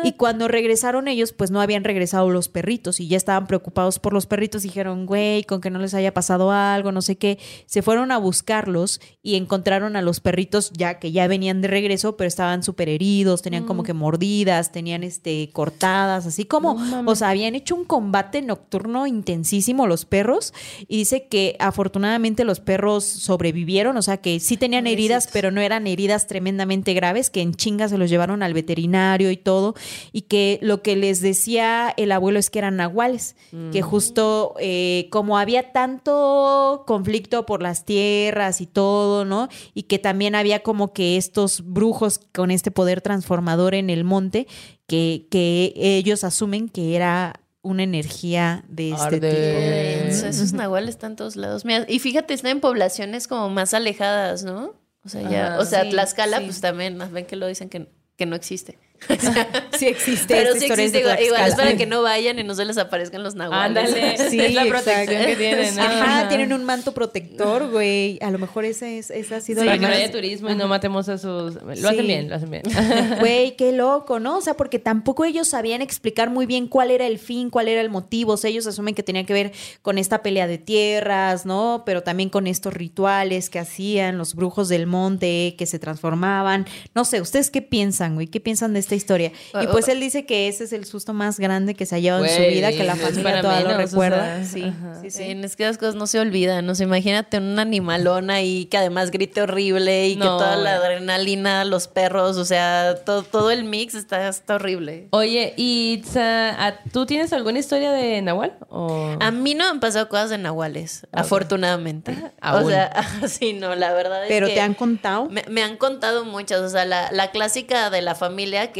[0.03, 4.13] Y cuando regresaron ellos, pues no habían regresado los perritos y ya estaban preocupados por
[4.13, 4.63] los perritos.
[4.63, 7.37] Dijeron, güey, con que no les haya pasado algo, no sé qué.
[7.65, 12.17] Se fueron a buscarlos y encontraron a los perritos ya que ya venían de regreso,
[12.17, 17.15] pero estaban súper heridos, tenían como que mordidas, tenían este cortadas, así como, No o
[17.15, 20.53] sea, habían hecho un combate nocturno intensísimo los perros.
[20.87, 25.61] Y dice que afortunadamente los perros sobrevivieron, o sea que sí tenían heridas, pero no
[25.61, 29.75] eran heridas tremendamente graves, que en chinga se los llevaron al veterinario y todo,
[30.11, 33.35] y que lo que les decía el abuelo es que eran nahuales,
[33.71, 39.49] que justo eh, como había tanto conflicto por las tierras y todo, ¿no?
[39.73, 44.47] Y que también había como que estos brujos con este poder transformador en el monte,
[44.87, 50.07] que, que ellos asumen que era una energía de este Arde.
[50.11, 50.27] tipo.
[50.27, 51.65] Esos nahuales están en todos lados.
[51.65, 54.75] Mira, y fíjate, están en poblaciones como más alejadas, ¿no?
[55.03, 55.59] O sea, ya, Ajá.
[55.59, 56.45] o sea, Sí, Tlaxcala, sí.
[56.45, 58.77] pues también, más ven que lo dicen que, que no existe.
[59.77, 60.33] Sí existe.
[60.35, 62.77] Pero esta sí existe, igual, igual es para que no vayan y no se les
[62.77, 63.77] aparezcan los nahuales.
[63.85, 64.17] Ándale.
[64.29, 65.75] Sí, es la protección que tienen.
[65.75, 65.81] ¿no?
[65.83, 68.19] Ajá, tienen un manto protector, güey.
[68.21, 70.55] A lo mejor ese, es, ese ha sido Para lo que no haya turismo y
[70.55, 71.55] no matemos a sus...
[71.55, 71.85] Lo Sí.
[71.85, 72.63] hacen bien, lo hacen bien.
[73.19, 74.37] Güey, qué loco, ¿no?
[74.37, 77.81] O sea, porque tampoco ellos sabían explicar muy bien cuál era el fin, cuál era
[77.81, 78.33] el motivo.
[78.33, 81.83] O sea, ellos asumen que tenía que ver con esta pelea de tierras, ¿no?
[81.85, 86.65] Pero también con estos rituales que hacían los brujos del monte, que se transformaban.
[86.93, 88.27] No sé, ¿ustedes qué piensan, güey?
[88.27, 89.31] ¿Qué piensan de esta historia?
[89.61, 92.25] Y pues él dice que ese es el susto más grande que se ha llevado
[92.25, 94.43] en su vida, que la familia lo menos, o recuerda.
[94.43, 94.73] sea, sí,
[95.09, 96.65] sí, es que las cosas no se olvidan.
[96.65, 101.65] No sé, imagínate un animalón ahí que además grite horrible y que toda la adrenalina,
[101.65, 105.07] los perros, o sea, todo, todo el mix está, está horrible.
[105.11, 108.53] Oye, ¿y Itza, ¿a- tú tienes alguna historia de Nahual?
[108.69, 109.15] O...
[109.19, 112.15] A mí no me han pasado cosas de nahuales, afortunadamente.
[112.41, 112.63] Aún.
[112.63, 112.91] O sea,
[113.27, 115.29] sí, no, la verdad es Pero que te han contado.
[115.29, 116.59] me, me han contado muchas.
[116.61, 118.78] O sea, la, la clásica de la familia que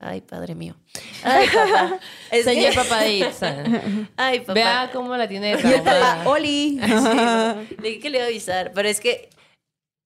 [0.00, 0.76] Ay, padre mío.
[1.22, 1.98] Ay, papá.
[2.30, 4.06] Es Señor que- papá de.
[4.16, 4.52] Ay, papá.
[4.52, 6.28] Vea cómo la tiene traumada.
[6.28, 6.78] Oli.
[7.68, 7.76] Sí.
[7.80, 9.30] Le dije que le iba a avisar, pero es que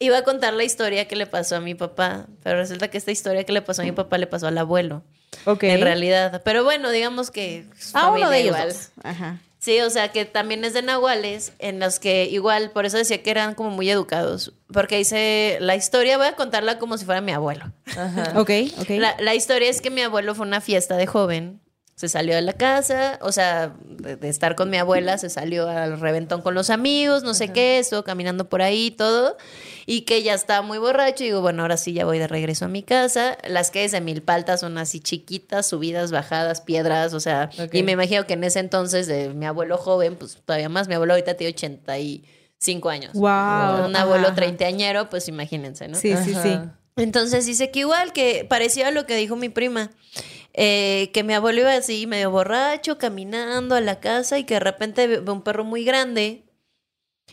[0.00, 3.10] iba a contar la historia que le pasó a mi papá, pero resulta que esta
[3.10, 5.02] historia que le pasó a mi papá le pasó al abuelo,
[5.44, 5.64] ok.
[5.64, 6.42] en realidad.
[6.44, 8.90] Pero bueno, digamos que es Ah, uno de ellos.
[9.02, 9.40] Ajá.
[9.58, 13.22] Sí, o sea que también es de nahuales, en los que igual, por eso decía
[13.22, 17.20] que eran como muy educados, porque dice la historia, voy a contarla como si fuera
[17.20, 17.72] mi abuelo.
[17.86, 18.34] Ajá.
[18.36, 18.50] Ok,
[18.80, 18.90] ok.
[18.90, 21.60] La, la historia es que mi abuelo fue a una fiesta de joven.
[21.98, 25.68] Se salió de la casa, o sea, de, de estar con mi abuela, se salió
[25.68, 29.36] al reventón con los amigos, no sé qué, estuvo caminando por ahí todo,
[29.84, 31.24] y que ya estaba muy borracho.
[31.24, 33.36] Y digo, bueno, ahora sí ya voy de regreso a mi casa.
[33.48, 37.74] Las calles de Milpalta son así chiquitas, subidas, bajadas, piedras, o sea, Ok.
[37.74, 40.94] y me imagino que en ese entonces de mi abuelo joven, pues todavía más, mi
[40.94, 43.12] abuelo ahorita tiene 85 años.
[43.14, 43.86] Wow.
[43.86, 45.96] Un abuelo treintañero, pues imagínense, ¿no?
[45.96, 46.58] Sí, sí, sí.
[46.96, 49.90] Entonces dice que igual, que parecía lo que dijo mi prima,
[50.60, 54.60] eh, que mi abuelo iba así medio borracho, caminando a la casa y que de
[54.60, 56.48] repente ve, ve un perro muy grande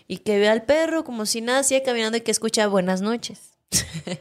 [0.08, 3.58] y que ve al perro como si nada, sigue caminando y que escucha buenas noches.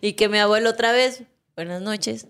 [0.00, 1.24] y que mi abuelo otra vez,
[1.56, 2.28] buenas noches.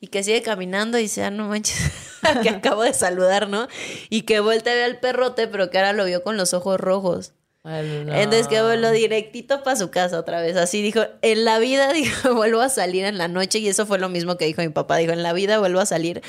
[0.00, 1.92] Y que sigue caminando y dice, ah, no manches,
[2.42, 3.68] que acabo de saludar, ¿no?
[4.08, 6.80] Y que vuelta a ver al perrote, pero que ahora lo vio con los ojos
[6.80, 7.34] rojos.
[7.68, 8.14] Ay, no.
[8.14, 10.56] Entonces que vuelvo directito para su casa otra vez.
[10.56, 13.58] Así dijo, en la vida dijo, vuelvo a salir en la noche.
[13.58, 14.96] Y eso fue lo mismo que dijo mi papá.
[14.98, 16.22] Dijo, en la vida vuelvo a salir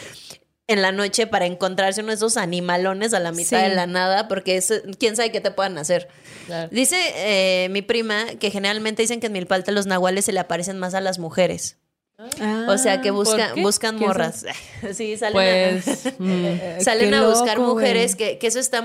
[0.69, 3.69] en la noche para encontrarse uno de esos animalones a la mitad Sí.
[3.69, 6.09] de la nada, porque es- quién sabe qué te puedan hacer.
[6.47, 6.69] Claro.
[6.73, 10.77] Dice eh, mi prima que generalmente dicen que en Milpalta los nahuales se le aparecen
[10.77, 11.77] más a las mujeres.
[12.67, 14.43] O sea, que Ah, ¿por buscan, morras.
[14.93, 16.13] sí, salen a- Pues.
[16.19, 18.83] mm, Salen a buscar loco, mujeres, que, que eso está,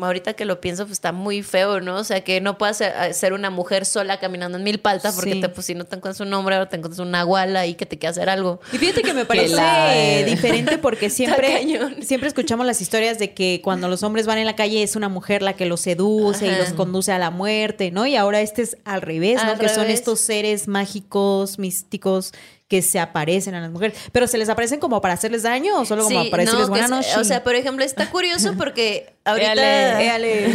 [0.00, 1.96] ahorita que lo pienso, pues está muy feo, ¿no?
[1.96, 5.32] O sea, que no puedas ser, eh, ser una mujer sola caminando en Milpalta, porque
[5.32, 5.40] Sí.
[5.40, 7.86] te, pues, si no te encuentras un hombre, ahora te encuentras una guala ahí que
[7.86, 8.60] te quiere hacer algo.
[8.70, 11.66] Y fíjate que me parece la- eh, diferente porque siempre,
[12.02, 15.08] siempre escuchamos las historias de que cuando los hombres van en la calle es una
[15.08, 18.06] mujer la que los seduce y los conduce a la muerte, ¿no?
[18.06, 19.58] Y ahora este es al revés, ¿no?
[19.58, 22.32] Que son estos seres mágicos, místicos
[22.68, 23.96] que se aparecen a las mujeres.
[24.12, 26.70] Pero se les aparecen como para hacerles daño o solo como Sí, para decirles no,
[26.70, 27.10] buena noche.
[27.18, 30.54] O sea, por ejemplo, está curioso porque ahorita, Éale, éale.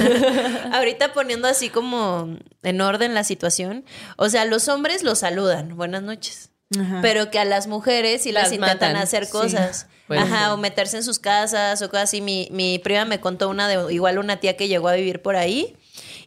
[0.73, 3.85] ahorita poniendo así como en orden la situación,
[4.17, 6.49] o sea, los hombres los saludan, buenas noches.
[6.79, 6.99] Ajá.
[7.01, 8.95] Pero que a las mujeres sí Las las intentan matan.
[8.97, 9.31] hacer Sí.
[9.31, 9.87] cosas.
[10.07, 10.51] Pues Ajá, sí.
[10.51, 12.21] o meterse en sus casas o cosas así.
[12.21, 15.35] Mi, mi prima me contó una de igual una tía que llegó a vivir por
[15.35, 15.75] ahí.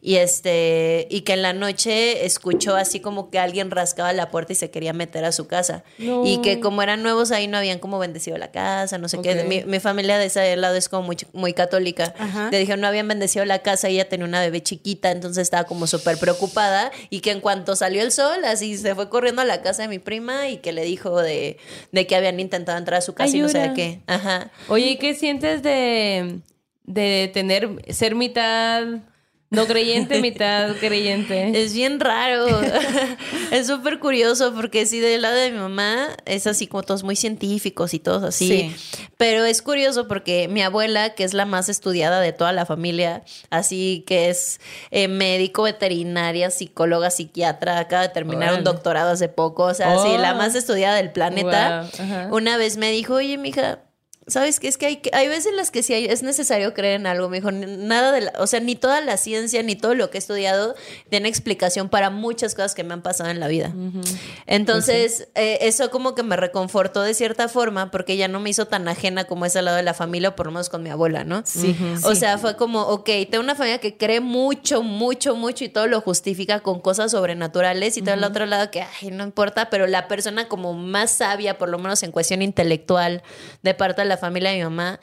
[0.04, 4.52] Y este, y que en la noche escuchó así como que alguien rascaba la puerta
[4.52, 5.84] y se quería meter a su casa.
[5.98, 6.26] No.
[6.26, 9.44] Y que como eran nuevos ahí no habían como bendecido la casa, no sé qué.
[9.44, 12.12] Mi, mi familia de ese lado es como muy, muy católica.
[12.18, 12.48] Ajá.
[12.50, 15.86] Le dijeron no habían bendecido la casa ella tenía una bebé chiquita, entonces estaba como
[15.86, 16.90] súper preocupada.
[17.08, 19.88] Y que en cuanto salió el sol, así se fue corriendo a la casa de
[19.88, 21.58] mi prima y que le dijo de,
[21.92, 24.00] de que habían intentado entrar a su casa y no sé de qué.
[24.08, 24.50] Ajá.
[24.66, 26.40] Oye, ¿y qué sientes de,
[26.82, 28.84] de tener, ser mitad
[29.52, 31.52] no creyente, mitad creyente?
[31.62, 32.60] Es bien raro.
[33.52, 37.14] es súper curioso porque sí, del lado de mi mamá es así como todos muy
[37.14, 38.48] científicos y todos así.
[38.48, 39.06] Sí.
[39.16, 43.22] Pero es curioso porque mi abuela, que es la más estudiada de toda la familia,
[43.50, 49.64] así que es eh, médico, veterinaria, psicóloga, psiquiatra, acaba de terminar un doctorado hace poco,
[49.64, 50.18] o sea, sí, Oh.
[50.18, 51.88] la más estudiada del planeta.
[51.98, 52.36] Wow.
[52.36, 53.80] Una vez me dijo, oye, mija,
[54.26, 54.68] ¿sabes qué?
[54.68, 57.28] Es que hay, hay veces en las que sí hay- es necesario creer en algo.
[57.28, 60.10] Me dijo, "N- nada de la, o sea, ni toda la ciencia, ni todo lo
[60.10, 60.74] que he estudiado
[61.10, 63.72] tiene explicación para muchas cosas que me han pasado en la vida.
[64.46, 68.66] Entonces, eh, eso como que me reconfortó de cierta forma, porque ya no me hizo
[68.66, 71.24] tan ajena como ese lado de la familia, o por lo menos con mi abuela,
[71.24, 71.42] ¿no?
[71.44, 72.16] Sí, O sí.
[72.16, 76.00] sea, fue como, ok, tengo una familia que cree mucho, mucho, mucho y todo lo
[76.00, 80.08] justifica con cosas sobrenaturales y todo el otro lado que, ay, no importa, pero la
[80.08, 83.22] persona como más sabia, por lo menos en cuestión intelectual,
[83.62, 85.00] de parte de la familia de mi mamá,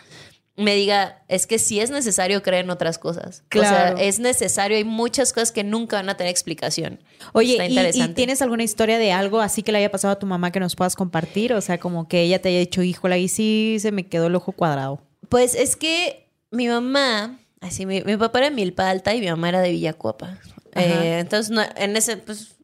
[0.56, 3.44] me diga, es que sí es necesario creer en otras cosas.
[3.48, 3.94] Claro.
[3.94, 7.00] O sea, es necesario, hay muchas cosas que nunca van a tener explicación.
[7.32, 8.14] Oye, Está ¿y- ¿y, interesante.
[8.16, 10.76] tienes alguna historia de algo así que le haya pasado a tu mamá que nos
[10.76, 11.54] puedas compartir?
[11.54, 14.36] O sea, como que ella te haya dicho, híjola, y sí se me quedó el
[14.36, 15.02] ojo cuadrado.
[15.30, 19.28] Pues es que mi mamá, así, mi, mi papá era de Milpa Alta y mi
[19.28, 20.40] mamá era de Villacuapa.
[20.76, 22.56] Eh, entonces, no, en ese, pues,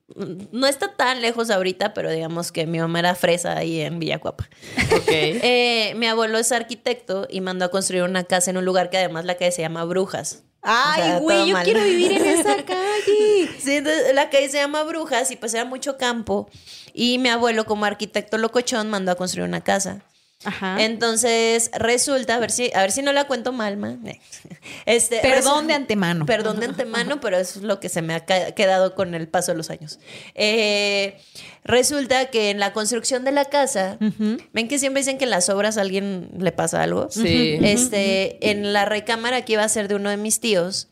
[0.52, 4.48] no está tan lejos ahorita, pero digamos que mi mamá era fresa ahí en Villacuapa.
[4.96, 5.08] Ok.
[5.10, 8.98] Eh, mi abuelo es arquitecto y mandó a construir una casa en un lugar que
[8.98, 10.44] además la calle se llama Brujas.
[10.62, 11.64] Ay, O sea, güey, yo mal.
[11.64, 13.50] quiero vivir en esa calle.
[13.60, 16.50] Sí, entonces la calle se llama Brujas y pues era mucho campo.
[16.94, 20.02] Y mi abuelo, como arquitecto locochón, mandó a construir una casa.
[20.46, 20.82] Ajá.
[20.82, 23.98] Entonces, resulta, a ver si, a ver si no la cuento mal, ma.
[24.86, 26.26] Este, Perdón de antemano.
[26.26, 29.52] Perdón de antemano, pero eso es lo que se me ha quedado con el paso
[29.52, 30.00] de los años.
[30.34, 31.18] Eh,
[31.64, 35.50] resulta que en la construcción de la casa, ven que siempre dicen que en las
[35.50, 37.10] obras a alguien le pasa algo.
[37.10, 37.58] Sí.
[37.62, 40.90] Este, en la recámara que iba a ser de uno de mis tíos,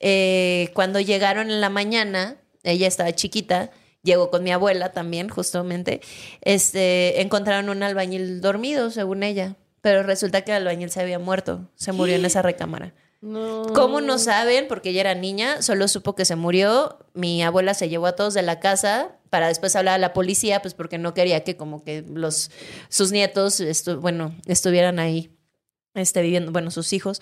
[0.00, 3.70] eh, cuando llegaron en la mañana, ella estaba chiquita,
[4.08, 6.00] llegó con mi abuela también, justamente,
[6.42, 9.56] este, encontraron un albañil dormido, según ella.
[9.80, 12.94] Pero resulta que el albañil se había muerto, se murió en esa recámara.
[13.20, 13.62] No.
[13.74, 14.66] ¿Cómo no saben?
[14.68, 16.98] Porque ella era niña, solo supo que se murió.
[17.14, 20.62] Mi abuela se llevó a todos de la casa para después hablar a la policía,
[20.62, 22.50] pues porque no quería que como que los
[22.88, 25.30] sus nietos, estu- bueno, estuvieran ahí
[25.94, 27.20] este, viviendo, bueno, sus hijos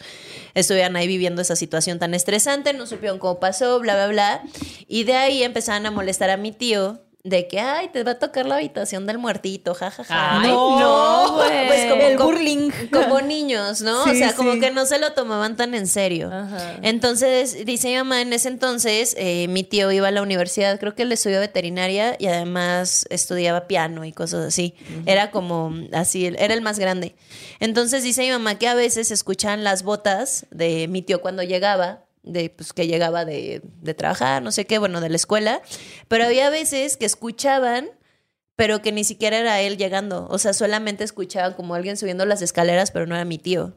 [0.54, 4.42] estuvieran ahí viviendo esa situación tan estresante, no supieron cómo pasó, bla, bla, bla.
[4.86, 8.18] Y de ahí empezaban a molestar a mi tío de que, ay, te va a
[8.18, 10.40] tocar la habitación del muertito, jajaja.
[10.40, 11.66] Ay, no, no, güey.
[11.66, 12.70] Pues como, El como- burling.
[12.92, 14.04] como niños, ¿no?
[14.04, 14.60] Sí, o sea, como sí.
[14.60, 16.30] que no se lo tomaban tan en serio.
[16.32, 16.76] Ajá.
[16.82, 20.94] Entonces, dice mi mamá, en ese entonces, eh, mi tío iba a la universidad, creo
[20.94, 24.74] que él estudió veterinaria y además estudiaba piano y cosas así.
[25.04, 27.16] Era como así, era el más grande.
[27.58, 32.04] Entonces, dice mi mamá que a veces escuchaban las botas de mi tío cuando llegaba,
[32.26, 35.62] de pues que llegaba de, de trabajar, no sé qué, bueno, de la escuela,
[36.08, 37.88] pero había veces que escuchaban
[38.56, 40.26] pero que ni siquiera era él llegando.
[40.30, 43.74] O sea, solamente escuchaba como alguien subiendo las escaleras, pero no era mi tío.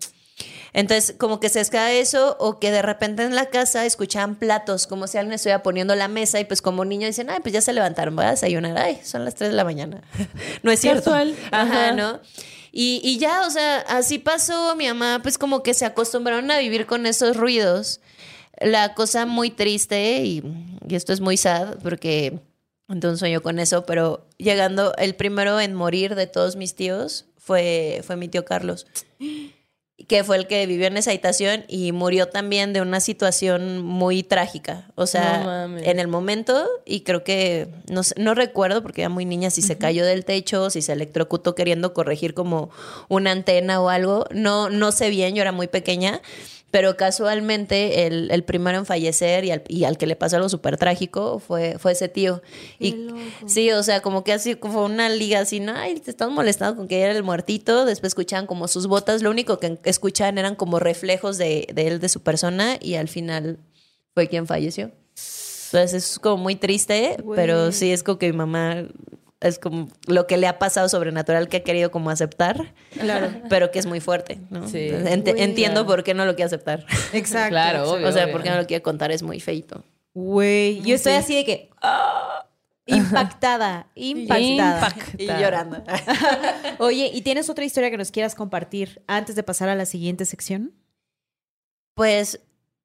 [0.71, 4.87] Entonces, como que se escapa eso, o que de repente en la casa escuchaban platos,
[4.87, 7.61] como si alguien estuviera poniendo la mesa, y pues como niño dicen, ay, pues ya
[7.61, 10.01] se levantaron, voy a desayunar, ay, son las 3 de la mañana.
[10.63, 11.11] no es cierto.
[11.11, 11.35] Casual.
[11.51, 11.91] Ajá, Ajá.
[11.93, 12.19] ¿no?
[12.71, 16.59] Y, y ya, o sea, así pasó, mi mamá, pues como que se acostumbraron a
[16.59, 17.99] vivir con esos ruidos.
[18.61, 20.43] La cosa muy triste, y,
[20.87, 22.39] y esto es muy sad, porque
[22.89, 27.25] entonces un sueño con eso, pero llegando el primero en morir de todos mis tíos
[27.37, 28.87] fue, fue mi tío Carlos,
[30.07, 34.23] que fue el que vivió en esa habitación y murió también de una situación muy
[34.23, 34.89] trágica.
[34.95, 39.51] O sea, en el momento, y creo que, no, no recuerdo porque era muy niña,
[39.51, 42.71] si se cayó del techo, si se electrocutó queriendo corregir como
[43.07, 44.25] una antena o algo.
[44.31, 46.21] No, no sé bien, yo era muy pequeña.
[46.71, 50.49] Pero casualmente el, el primero en fallecer y al, y al que le pasó algo
[50.49, 52.43] súper trágico fue, fue ese tío.
[52.77, 53.07] Y
[53.47, 56.75] sí, o sea, como que así como una liga así, no, ay, te están molestando
[56.75, 57.85] con que era el muertito.
[57.85, 59.23] Después escuchaban como sus botas.
[59.23, 62.77] Lo único que escuchaban eran como reflejos de, de él, de su persona.
[62.79, 63.57] Y al final
[64.13, 64.91] fue quien falleció.
[65.71, 68.85] Entonces es como muy triste, pero sí es como que mi mamá
[69.41, 73.31] es como lo que le ha pasado sobrenatural que ha querido como aceptar, Claro.
[73.49, 74.67] pero que es muy fuerte, ¿no?
[74.67, 74.89] Sí.
[74.89, 76.85] Ent- entiendo por qué no lo quiere aceptar.
[77.13, 77.49] Exacto.
[77.49, 78.07] Claro, obvio.
[78.07, 78.33] o sea, obvio.
[78.33, 79.83] por qué no lo quiere contar es muy feito.
[80.13, 81.17] Güey, yo estoy Sí.
[81.19, 81.69] así de que
[82.85, 84.89] impactada, impactada.
[85.17, 85.83] Y llorando.
[86.79, 90.25] Oye, ¿y tienes otra historia que nos quieras compartir antes de pasar a la siguiente
[90.25, 90.73] sección?
[91.95, 92.39] Pues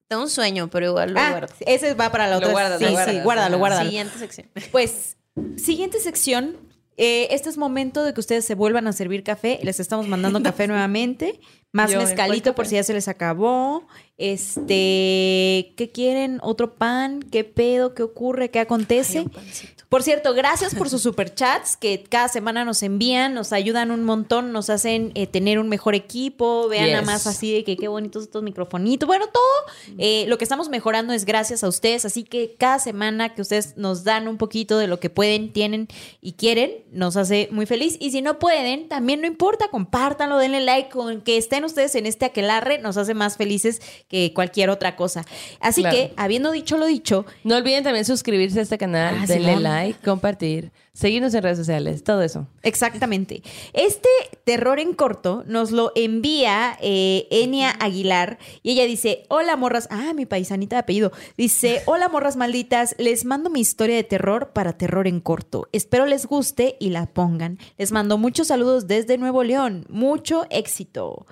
[0.08, 1.54] tengo un sueño, pero igual lo Ah, guardo.
[1.60, 2.50] ese va para la Lo otra.
[2.52, 3.24] guardas, sí, lo sí, guardas.
[3.24, 3.58] guárdalo, Ajá.
[3.58, 3.84] guárdalo.
[3.90, 4.48] Siguiente sección.
[4.70, 5.16] Pues,
[5.56, 6.56] siguiente sección.
[6.96, 9.58] Eh, este es momento de que ustedes se vuelvan a servir café.
[9.62, 11.40] Les estamos mandando café nuevamente.
[11.74, 13.88] Más Yo, ¿cuál mezcalito por si ya se les acabó.
[14.16, 16.38] Este, ¿qué quieren?
[16.40, 17.20] ¿Otro pan?
[17.20, 17.94] ¿Qué pedo?
[17.94, 18.48] ¿Qué ocurre?
[18.48, 19.18] ¿Qué acontece?
[19.18, 19.74] Ay.
[19.88, 24.52] Por cierto, gracias por sus superchats que cada semana nos envían, nos ayudan un montón,
[24.52, 26.68] nos hacen eh, tener un mejor equipo.
[26.68, 29.06] Vean nada más así de que qué bonitos estos microfonitos.
[29.06, 32.04] Bueno, todo eh, lo que estamos mejorando es gracias a ustedes.
[32.04, 35.86] Así que cada semana que ustedes nos dan un poquito de lo que pueden, tienen
[36.20, 37.96] y quieren, nos hace muy feliz.
[38.00, 42.06] Y si no pueden, también no importa, compártanlo, denle like, con que estén ustedes en
[42.06, 45.24] este aquelarre, nos hace más felices que cualquier otra cosa.
[45.60, 45.96] Así Claro.
[45.96, 50.00] que, habiendo dicho lo dicho, No olviden también suscribirse a este canal, Ah, denle like,
[50.04, 52.46] compartir, seguirnos en redes sociales, todo eso.
[52.62, 53.42] Exactamente.
[53.72, 54.08] Este
[54.44, 60.12] terror en corto nos lo envía eh, Enia Aguilar y ella dice, hola morras, ah,
[60.14, 64.74] mi paisanita de apellido, dice, hola morras malditas, les mando mi historia de terror para
[64.78, 65.68] terror en corto.
[65.72, 67.58] Espero les guste y la pongan.
[67.78, 69.86] Les mando muchos saludos desde Nuevo León.
[69.88, 71.26] Mucho éxito.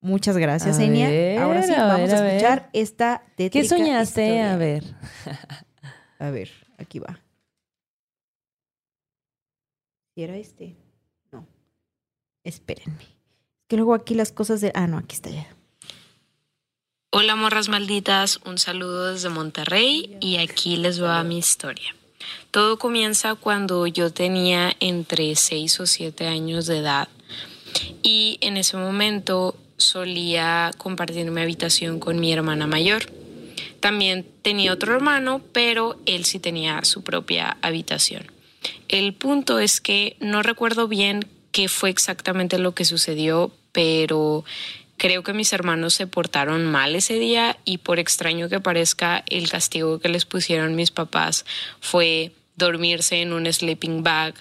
[0.00, 1.08] Muchas gracias, A Enia.
[1.08, 4.22] ver, Ahora sí, a vamos ver, a a escuchar esta ¿Qué tétrica soñaste?
[4.24, 4.52] historia.
[4.54, 4.84] A ver.
[6.18, 7.20] A ver, aquí va.
[10.14, 10.76] ¿Si era este?
[11.32, 11.46] No.
[12.44, 13.04] Espérenme.
[13.68, 14.72] Que luego aquí las cosas de.
[14.74, 15.46] Ah, no, aquí está ya.
[17.12, 21.94] Hola morras malditas, un saludo desde Monterrey y aquí les va mi historia.
[22.52, 27.08] Todo comienza cuando yo tenía entre 6 o 7 años de edad
[28.02, 33.10] y en ese momento solía compartir mi habitación con mi hermana mayor.
[33.80, 38.30] También tenía otro hermano, pero él sí tenía su propia habitación.
[38.88, 44.44] El punto es que no recuerdo bien qué fue exactamente lo que sucedió, pero
[44.96, 49.48] creo que mis hermanos se portaron mal ese día y por extraño que parezca, el
[49.48, 51.46] castigo que les pusieron mis papás
[51.80, 54.34] fue dormirse en un sleeping bag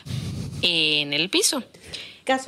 [0.62, 1.64] en el piso.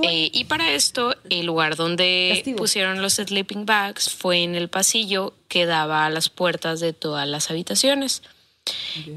[0.03, 5.33] Eh, y para esto, el lugar donde pusieron los sleeping bags fue en el pasillo
[5.47, 8.21] que daba a las puertas de todas las habitaciones.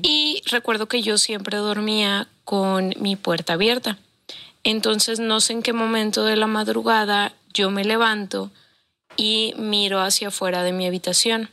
[0.03, 3.99] Y recuerdo que yo siempre dormía con mi puerta abierta.
[4.63, 8.51] Entonces no sé en qué momento de la madrugada yo me levanto
[9.17, 11.51] y miro hacia afuera de mi habitación.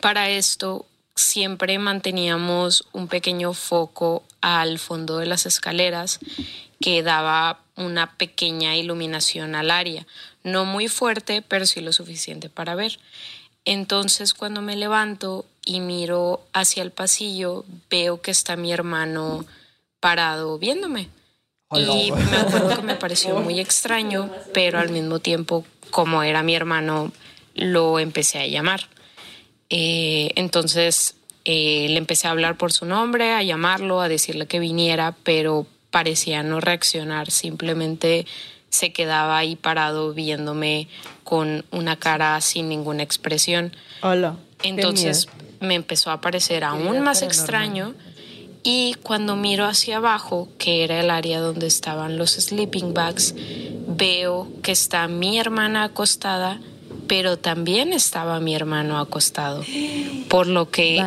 [0.00, 6.20] Para esto siempre manteníamos un pequeño foco al fondo de las escaleras
[6.80, 10.06] que daba una pequeña iluminación al área,
[10.42, 12.98] no muy fuerte, pero sí lo suficiente para ver.
[13.64, 19.44] Entonces cuando me levanto y miro hacia el pasillo, veo que está mi hermano
[20.00, 21.08] parado viéndome.
[21.72, 26.56] Y me acuerdo que me pareció muy extraño, pero al mismo tiempo, como era mi
[26.56, 27.12] hermano,
[27.54, 28.88] lo empecé a llamar.
[29.68, 31.14] Eh, entonces
[31.44, 35.66] eh, le empecé a hablar por su nombre, a llamarlo, a decirle que viniera, pero
[35.90, 38.26] parecía no reaccionar, simplemente
[38.68, 40.88] se quedaba ahí parado viéndome
[41.24, 43.72] con una cara sin ninguna expresión.
[44.02, 44.36] Hola.
[44.62, 45.28] Entonces
[45.60, 47.94] me empezó a parecer aún más extraño
[48.62, 53.34] y cuando miro hacia abajo, que era el área donde estaban los sleeping bags,
[53.86, 56.60] veo que está mi hermana acostada,
[57.08, 59.64] pero también estaba mi hermano acostado.
[60.28, 61.02] Por lo que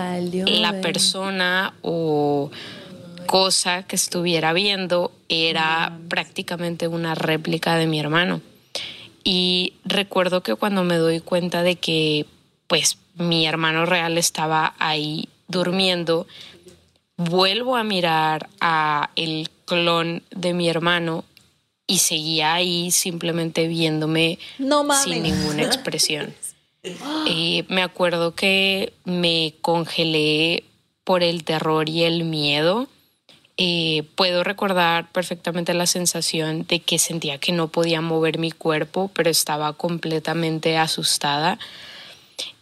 [0.46, 2.52] la persona o
[3.34, 8.42] cosa que estuviera viendo era prácticamente una réplica de mi hermano.
[9.24, 12.28] Y recuerdo que cuando me doy cuenta de que
[12.68, 16.28] pues mi hermano real estaba ahí durmiendo,
[17.18, 21.26] vuelvo a mirar a el clon de mi hermano
[21.88, 24.38] y seguía ahí simplemente viéndome
[25.04, 26.36] sin ninguna expresión.
[27.30, 30.66] Eh, me acuerdo que me congelé
[31.06, 32.90] por el terror y el miedo
[33.58, 39.12] eh, puedo recordar perfectamente la sensación de que sentía que no podía mover mi cuerpo,
[39.14, 41.60] pero estaba completamente asustada.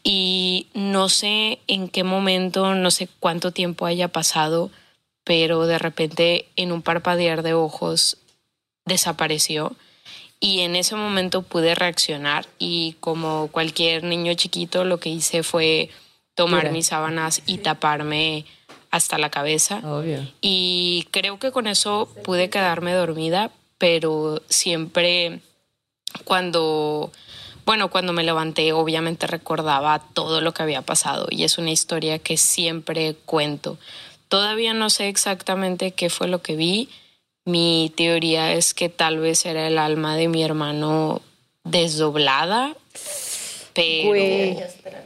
[0.04, 4.70] Y no sé en qué momento, no sé cuánto tiempo haya pasado,
[5.24, 8.18] pero de repente en un parpadear de ojos
[8.86, 9.76] desapareció.
[10.40, 15.90] Y en ese momento pude reaccionar y como cualquier niño chiquito lo que hice fue
[16.36, 18.46] tomar mis sábanas y taparme
[18.92, 19.82] hasta la cabeza.
[20.42, 25.40] Y creo que con eso pude quedarme dormida, pero siempre
[26.26, 27.12] cuando,
[27.66, 32.20] bueno, cuando me levanté obviamente recordaba todo lo que había pasado y es una historia
[32.20, 33.78] que siempre cuento.
[34.28, 36.90] Todavía no sé exactamente qué fue lo que vi.
[37.44, 41.22] Mi teoría es que tal vez era el alma de mi hermano
[41.64, 42.76] desdoblada,
[43.74, 44.60] pero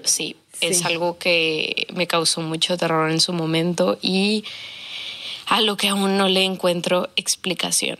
[0.04, 4.44] sí, es algo que me causó mucho terror en su momento y
[5.48, 7.98] a lo que aún no le encuentro explicación.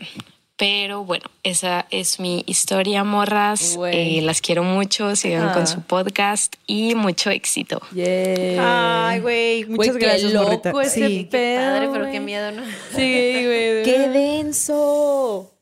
[0.56, 3.76] Pero bueno, esa es mi historia, morras.
[3.92, 5.14] Eh, las quiero mucho.
[5.14, 7.82] Sigan con su podcast y mucho éxito.
[7.94, 9.66] Ay, güey.
[9.66, 11.28] Muchas gracias, qué loco ese sí.
[11.30, 12.62] Qué padre, pero qué miedo, ¿no?
[12.94, 13.82] Sí, güey.
[13.82, 15.52] ¡Qué denso!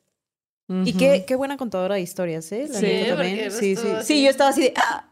[0.68, 2.66] Y qué, qué, buena contadora de historias, ¿eh?
[2.70, 3.50] La sí, también.
[3.50, 3.88] Sí, sí.
[4.02, 4.74] Sí, yo estaba así de.
[4.76, 5.08] ¡Ah!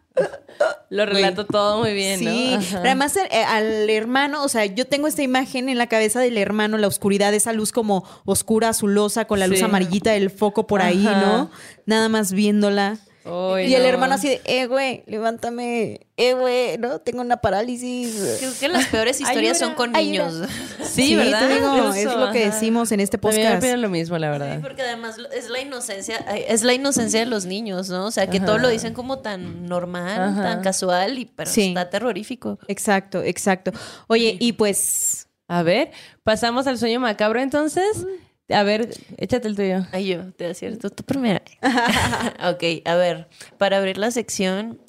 [0.91, 5.07] Lo relato todo muy bien, sí, pero además eh, al hermano, o sea, yo tengo
[5.07, 9.39] esta imagen en la cabeza del hermano, la oscuridad, esa luz como oscura, azulosa, con
[9.39, 11.51] la luz amarillita del foco por ahí, ¿no?
[11.87, 16.99] Nada más viéndola y el hermano así de, eh, güey, levántame, eh, güey, ¿no?
[17.01, 18.39] Tengo una parálisis.
[18.39, 20.35] Creo que las peores historias son con niños.
[20.83, 21.51] Sí, ¿verdad?
[21.97, 23.53] es lo que decimos en este podcast.
[23.53, 24.57] También lo mismo, la verdad.
[24.57, 28.07] Sí, porque además es la inocencia, es la inocencia de los niños, ¿no?
[28.07, 32.59] O sea, que todo lo dicen como tan normal, tan casual, y pero está terrorífico.
[32.69, 33.73] Exacto, exacto.
[34.09, 35.29] Oye, y pues...
[35.49, 35.91] A ver,
[36.23, 38.07] pasamos al sueño macabro entonces.
[38.53, 39.87] A ver, échate el tuyo.
[39.93, 40.91] Ay, yo, te da cierto.
[40.91, 41.41] Tú primero.
[41.63, 43.29] ok, a ver,
[43.59, 44.81] para abrir la sección,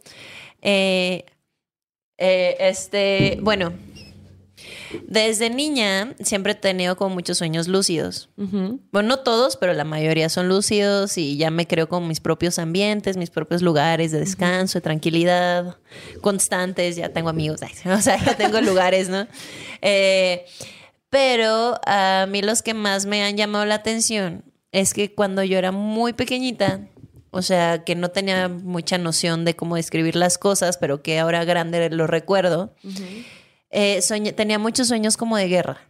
[0.61, 1.25] eh,
[2.17, 3.73] eh, este, bueno,
[5.07, 8.29] desde niña siempre he tenido como muchos sueños lúcidos.
[8.37, 12.59] Bueno, no todos, pero la mayoría son lúcidos y ya me creo con mis propios
[12.59, 15.77] ambientes, mis propios lugares de descanso, de tranquilidad,
[16.21, 19.27] constantes, ya tengo amigos, o sea, ya tengo lugares, ¿no?
[19.81, 20.45] Eh,
[21.13, 25.59] pero a mí los que más me han llamado la atención es que cuando yo
[25.59, 26.87] era muy pequeñita,
[27.29, 31.45] o sea, que no tenía mucha noción de cómo describir las cosas, pero que ahora
[31.45, 32.73] grande lo recuerdo,
[33.69, 34.01] eh,
[34.35, 35.81] tenía muchos sueños como de guerra.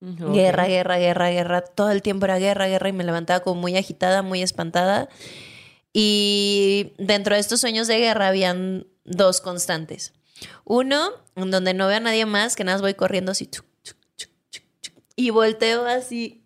[0.00, 1.60] Guerra, guerra, guerra, guerra.
[1.62, 5.08] Todo el tiempo era guerra, guerra y me levantaba como muy agitada, muy espantada.
[5.92, 10.12] Y dentro de estos sueños de guerra habían dos constantes.
[10.62, 13.50] Uno, en donde no veo a nadie más, que nada más voy corriendo así.
[15.16, 16.40] Y volteo así.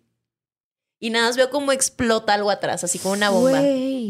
[1.01, 3.61] Y nada más veo como explota algo atrás, así como una bomba.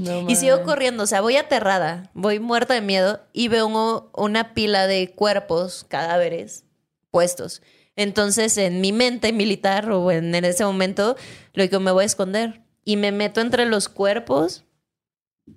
[0.04, 4.10] No Y sigo corriendo, o sea, voy aterrada, voy muerta de miedo y veo un-
[4.16, 6.66] una pila de cuerpos, cadáveres
[7.12, 7.62] puestos.
[7.96, 11.16] Entonces, en mi mente militar o en, en ese momento,
[11.54, 14.64] lo que me voy a esconder y me meto entre los cuerpos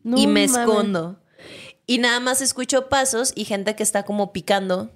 [0.03, 1.21] No y me escondo.
[1.87, 4.91] Y nada más escucho pasos y gente que está como picando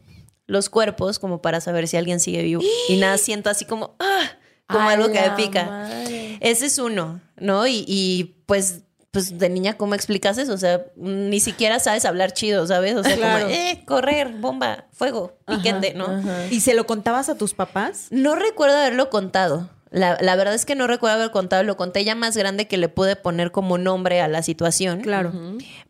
[0.47, 2.63] los cuerpos como para saber si alguien sigue vivo.
[2.89, 4.31] Y nada, siento así como, ah,
[4.69, 5.65] como algo que me pica.
[5.65, 6.39] madre.
[6.41, 7.67] Ese es uno, ¿no?
[7.67, 10.53] Y, y, pues, pues de niña, ¿cómo explicas eso?
[10.53, 12.95] O sea, ni siquiera sabes hablar chido, ¿sabes?
[12.97, 13.45] O sea, Claro.
[13.47, 16.05] como, eh, correr, bomba, fuego, piquete, ¿no?
[16.07, 16.47] Ajá.
[16.51, 18.09] ¿Y se lo contabas a tus papás?
[18.11, 19.71] No recuerdo haberlo contado.
[19.91, 21.63] La, la verdad es que no recuerdo haber contado.
[21.63, 25.01] Lo conté ya más grande que le pude poner como nombre a la situación.
[25.01, 25.33] Claro.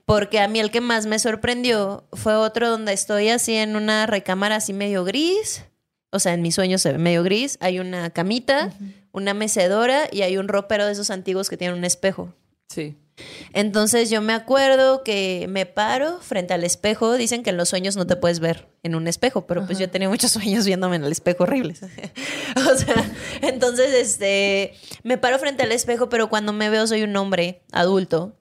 [0.05, 4.07] Porque a mí el que más me sorprendió fue otro donde estoy así en una
[4.07, 5.65] recámara así medio gris.
[6.11, 7.59] O sea, en mis sueños se ve medio gris.
[7.61, 8.71] Hay una camita,
[9.13, 12.33] una mecedora y hay un ropero de esos antiguos que tienen un espejo.
[12.69, 12.97] Sí.
[13.53, 17.15] Entonces yo me acuerdo que me paro frente al espejo.
[17.15, 19.89] Dicen que en los sueños no te puedes ver en un espejo, pero pues yo
[19.89, 21.83] tenía muchos sueños viéndome en el espejo horribles.
[22.57, 23.11] o sea,
[23.43, 28.37] entonces este, me paro frente al espejo, pero cuando me veo soy un hombre adulto,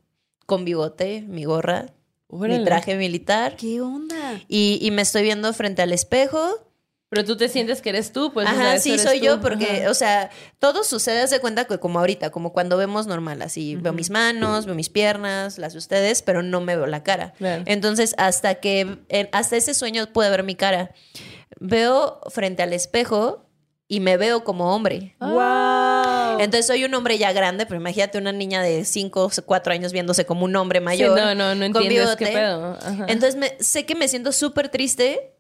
[0.46, 1.88] con bigote, mi gorra,
[2.28, 2.60] Órale.
[2.60, 3.56] mi traje militar.
[3.56, 4.42] ¿Qué onda?
[4.48, 6.66] Y, y me estoy viendo frente al espejo.
[7.10, 8.48] Pero tú te sientes que eres tú, pues.
[8.50, 9.26] o sea, Ajá, sí, soy tú.
[9.26, 9.92] yo, porque, Ajá.
[9.92, 10.30] o sea,
[10.60, 14.66] todo sucede, hace cuenta que como ahorita, como cuando vemos normal, así, veo mis manos,
[14.66, 17.34] veo mis piernas, las de ustedes, pero no me veo la cara.
[17.38, 17.64] Claro.
[17.68, 18.98] Entonces, hasta que,
[19.32, 20.92] hasta ese sueño pude ver mi cara.
[21.60, 23.46] Veo frente al espejo
[23.88, 25.16] y me veo como hombre.
[25.22, 26.40] ¡Wow!
[26.40, 29.94] Entonces soy un hombre ya grande, pero imagínate una niña de 5 o 4 años
[29.94, 31.18] viéndose como un homre Sí, mayor.
[31.18, 32.78] no, no, no con entiendes qué pedo.
[32.82, 33.06] Ajá.
[33.08, 35.35] Entonces me- sé que me siento súper triste.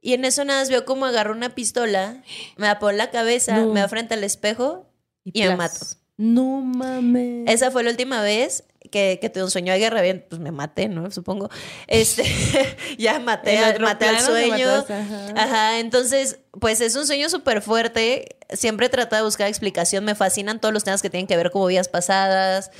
[0.00, 2.22] Y en eso nada más veo como agarro una pistola,
[2.56, 3.72] me en la cabeza, No.
[3.72, 4.86] me da frente al espejo
[5.24, 5.86] y, me mato.
[6.16, 7.44] No mames.
[7.48, 10.02] Esa fue la última vez que, que tuve un sueño de guerra.
[10.02, 11.10] Bien, pues me maté, ¿no?
[11.10, 11.48] Supongo.
[11.86, 12.24] Este,
[12.98, 14.66] ya maté, otro maté al sueño.
[14.66, 15.32] mataste, ajá.
[15.36, 18.36] Ajá, entonces, pues es un sueño súper fuerte.
[18.50, 20.04] Siempre trato de buscar explicación.
[20.04, 22.70] Me fascinan todos los temas que tienen que ver con vidas pasadas.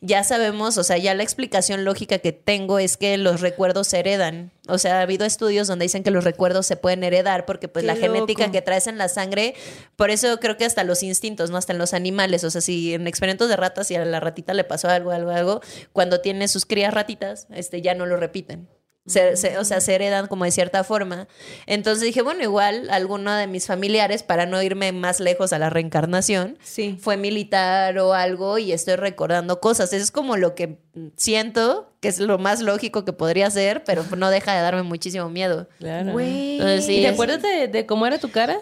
[0.00, 3.98] Ya sabemos, o sea, ya la explicación lógica que tengo es que los recuerdos se
[3.98, 4.52] heredan.
[4.68, 7.82] O sea, ha habido estudios donde dicen que los recuerdos se pueden heredar porque pues
[7.82, 9.54] Qué la genética que traes en la sangre,
[9.96, 11.56] por eso creo que hasta los instintos, ¿no?
[11.56, 12.44] Hasta en los animales.
[12.44, 15.30] O sea, si en experimentos de ratas, si a la ratita le pasó algo, algo,
[15.30, 15.60] algo,
[15.92, 18.68] cuando tiene sus crías ratitas, este, ya no lo repiten.
[19.08, 21.26] Se- se- o sea, se heredan como de cierta forma.
[21.66, 25.70] Entonces dije, bueno, igual alguno de mis familiares, para no irme más lejos a la
[25.70, 26.96] reencarnación, Sí.
[27.00, 29.92] fue militar o algo y estoy recordando cosas.
[29.92, 30.78] Eso es como lo que
[31.16, 35.28] siento, que es lo más lógico que podría ser, pero no deja de darme muchísimo
[35.30, 35.68] miedo.
[35.78, 36.18] Claro.
[36.20, 38.60] Entonces, sí, ¿Y te acuerdas de, de cómo era tu cara?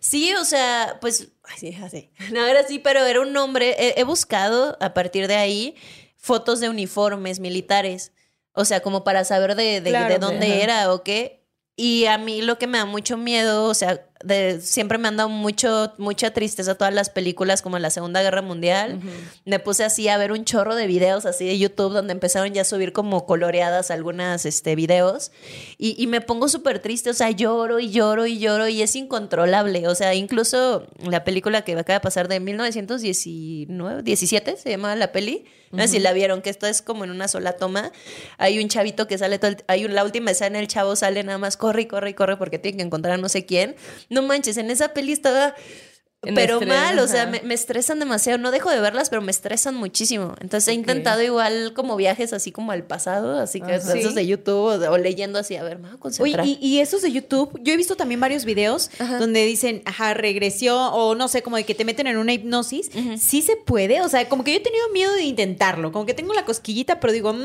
[0.00, 2.10] Sí, o sea, pues, ay, sí, así.
[2.32, 3.74] No, era así, pero era un hombre.
[3.78, 5.74] He, he buscado a partir de ahí
[6.16, 8.12] fotos de uniformes militares.
[8.54, 10.62] O sea, como para saber de, de, Claro, de dónde ajá.
[10.62, 11.46] era o qué.
[11.76, 15.16] Y a mí lo que me da mucho miedo, o sea, de, siempre me han
[15.16, 19.00] dado mucho, mucha tristeza todas las películas como la Segunda Guerra Mundial.
[19.44, 22.62] Me puse así a ver un chorro de videos así de YouTube donde empezaron ya
[22.62, 25.32] a subir como coloreadas algunas este, videos.
[25.78, 28.94] Y, y me pongo súper triste, o sea, lloro y lloro y lloro y es
[28.96, 29.86] incontrolable.
[29.88, 35.12] O sea, incluso la película que acaba de pasar de 1919, 17 se llamaba la
[35.12, 35.44] peli.
[35.70, 37.92] No sé si la vieron, que esto es como en una sola toma.
[38.36, 41.24] Hay un chavito que sale todo el- Hay un- la última escena, el chavo sale
[41.24, 43.74] nada más, corre y corre y corre porque tiene que encontrar a no sé quién.
[44.12, 45.54] No manches, en esa peli estaba...
[46.24, 48.38] En pero estrés, mal, o sea, me, me estresan demasiado.
[48.38, 50.36] No dejo de verlas, pero me estresan muchísimo.
[50.40, 53.92] Entonces he intentado igual como viajes así como al pasado, así que Ajá.
[53.98, 54.14] esos Sí.
[54.14, 56.46] de YouTube o, de- o leyendo así, a ver, me voy a Oye, concentrar.
[56.46, 60.92] y, y esos de YouTube, yo he visto también varios videos donde dicen, ajá, regresió,
[60.92, 62.92] o no sé, como de que te meten en una hipnosis.
[63.18, 66.14] Sí se puede, o sea, como que yo he tenido miedo de intentarlo, como que
[66.14, 67.42] tengo la cosquillita, pero digo, "Mm,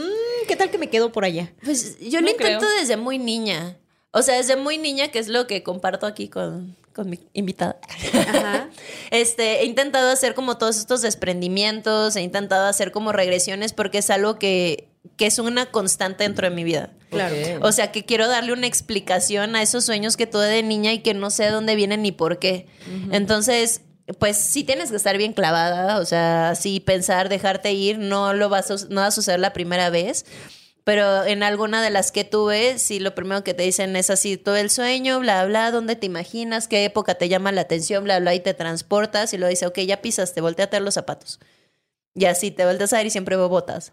[0.47, 1.51] ¿qué tal que me quedo por allá?
[1.63, 2.79] Pues yo No lo intento creo.
[2.79, 3.75] desde muy niña.
[4.11, 7.79] O sea, desde muy niña, que es lo que comparto aquí con, con mi invitada.
[8.13, 8.69] Ajá.
[9.09, 14.09] Este, he intentado hacer como todos estos desprendimientos, he intentado hacer como regresiones porque es
[14.09, 16.89] algo que, que es una constante dentro de mi vida.
[17.09, 17.35] Claro.
[17.61, 20.99] O sea, que quiero darle una explicación a esos sueños que tuve de niña y
[20.99, 22.67] que no sé de dónde vienen ni por qué.
[23.11, 23.81] Entonces,
[24.19, 28.49] pues sí tienes que estar bien clavada, o sea, sí pensar, dejarte ir, no lo
[28.49, 30.25] vas a, no va a suceder la primera vez.
[30.87, 34.37] Pero en alguna de las que tuve, sí, lo primero que te dicen es así,
[34.37, 38.21] todo el sueño, bla, bla, dónde te imaginas, qué época te llama la atención, bla,
[38.21, 41.41] bla, y te transportas y lo dice, ok, ya pisaste, volteate a los zapatos.
[42.13, 43.91] Y así te vueltas a ver y siempre botas.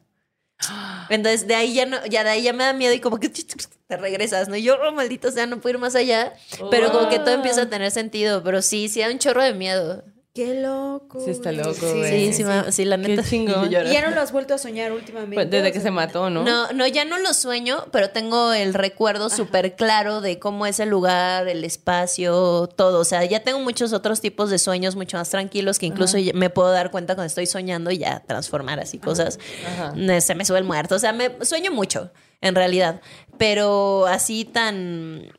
[1.08, 3.28] Entonces de ahí ya no, ya de ahí ya me da miedo y como que
[3.88, 4.54] te regresas, ¿no?
[4.54, 6.34] Y yo, oh, maldito sea, no puedo ir más allá.
[6.70, 8.44] Pero como que todo empieza a tener sentido.
[8.44, 10.04] Pero sí, sí da un chorro de miedo.
[10.34, 11.20] Qué loco.
[11.24, 12.32] Sí, está loco, Sí, güey.
[12.32, 13.22] sí, ma- sí, la Qué neta.
[13.22, 13.68] chingón.
[13.68, 15.36] Y ya no lo has vuelto a soñar últimamente.
[15.36, 16.42] Pues desde que sea, se mató, ¿no?
[16.42, 20.80] No, no, ya no lo sueño, pero tengo el recuerdo súper claro de cómo es
[20.80, 22.98] el lugar, el espacio, todo.
[22.98, 26.50] O sea, ya tengo muchos otros tipos de sueños mucho más tranquilos que incluso me
[26.50, 29.38] puedo dar cuenta cuando estoy soñando y ya transformar así cosas.
[29.64, 29.94] Ajá.
[29.96, 30.96] Eh, Se me sube el muerto.
[30.96, 33.00] O sea, me sueño mucho, en realidad.
[33.38, 35.32] Pero así tan.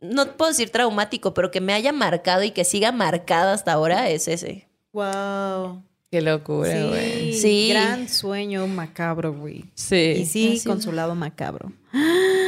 [0.00, 4.08] No puedo decir traumático, pero que me haya marcado y que siga marcada hasta ahora
[4.08, 4.66] es ese.
[4.92, 5.82] Wow.
[6.10, 7.32] Qué locura, güey.
[7.34, 7.68] Sí, Sí.
[7.70, 9.64] Gran sueño macabro, güey.
[9.74, 10.14] Sí.
[10.18, 10.66] Y sí, Así.
[10.68, 11.72] con su lado macabro.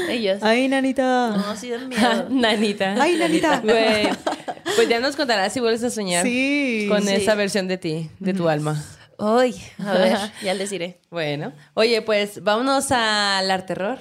[0.08, 0.38] Ellos.
[0.42, 1.30] Ay, nanita.
[1.36, 2.26] No, sí dan miedo.
[2.30, 2.94] Nanita.
[3.00, 3.60] Ay, nanita.
[3.60, 4.08] Güey.
[4.74, 6.86] Pues ya nos contarás si vuelves a soñar Sí.
[6.88, 7.12] con Sí.
[7.14, 8.82] esa versión de ti, de tu alma.
[9.18, 10.98] Ay, a ver, ya les diré.
[11.10, 11.52] Bueno.
[11.74, 13.98] Oye, pues vámonos al arte terror.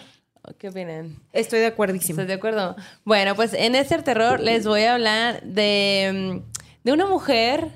[0.58, 1.18] ¿Qué opinan?
[1.34, 2.22] Estoy de acuerdísimo.
[2.22, 2.76] ¿Estás de acuerdo?
[3.06, 7.68] Bueno, pues en este terror les voy a hablar de, mm, de una mujer,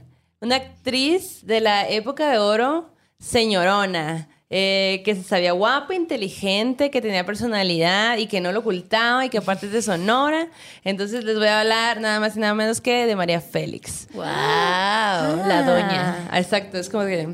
[0.42, 2.90] una actriz de la época de oro,
[3.20, 9.26] señorona, eh, que se sabía guapa, inteligente, que tenía personalidad y que no lo ocultaba
[9.26, 10.48] y que aparte es de Sonora.
[10.84, 14.08] Entonces les voy a hablar nada más y nada menos que de María Félix.
[14.14, 16.28] Wow, la doña.
[16.32, 17.30] Ah, exacto, es como que...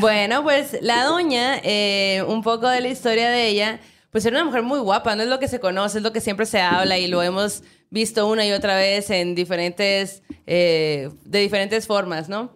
[0.00, 3.80] Bueno, pues la doña, eh, un poco de la historia de ella,
[4.10, 6.20] pues era una mujer muy guapa, no es lo que se conoce, es lo que
[6.20, 11.38] siempre se habla y lo hemos visto una y otra vez en diferentes, eh, de
[11.40, 12.52] diferentes formas, ¿no?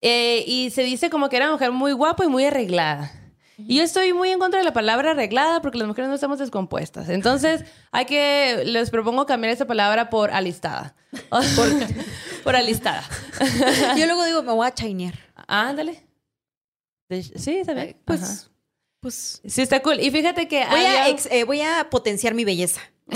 [0.00, 3.12] Eh, y se dice como que era una mujer muy guapa y muy arreglada.
[3.60, 6.38] Y yo estoy muy en contra de la palabra arreglada porque las mujeres no estamos
[6.38, 7.08] descompuestas.
[7.08, 10.94] Entonces, hay que, les propongo cambiar esa palabra por alistada.
[11.30, 11.68] por,
[12.44, 13.02] por alistada.
[13.98, 15.14] Yo luego digo, me voy a chainear.
[15.48, 16.06] Ándale.
[17.08, 17.96] De- Sí, está bien.
[18.04, 18.50] Pues, Ajá.
[19.00, 19.40] Pues.
[19.46, 20.00] Sí, está cool.
[20.00, 22.80] Y fíjate que Voy a, había- ex- eh, voy a potenciar mi belleza.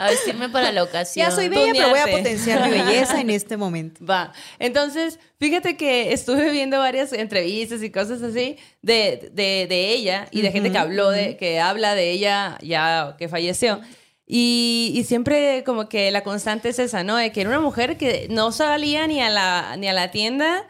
[0.00, 1.26] A vestirme para la ocasión.
[1.28, 4.04] Ya soy bella, pero voy a potenciar mi belleza en este momento.
[4.06, 4.32] Va.
[4.60, 10.42] Entonces, fíjate que estuve viendo varias entrevistas y cosas así de, de, de ella y
[10.42, 13.80] de gente que habló de, que habla de ella ya que falleció.
[14.24, 17.16] Y, y siempre como que la constante es esa, ¿no?
[17.16, 20.64] De que era una mujer que no salía ni a la, ni a la tienda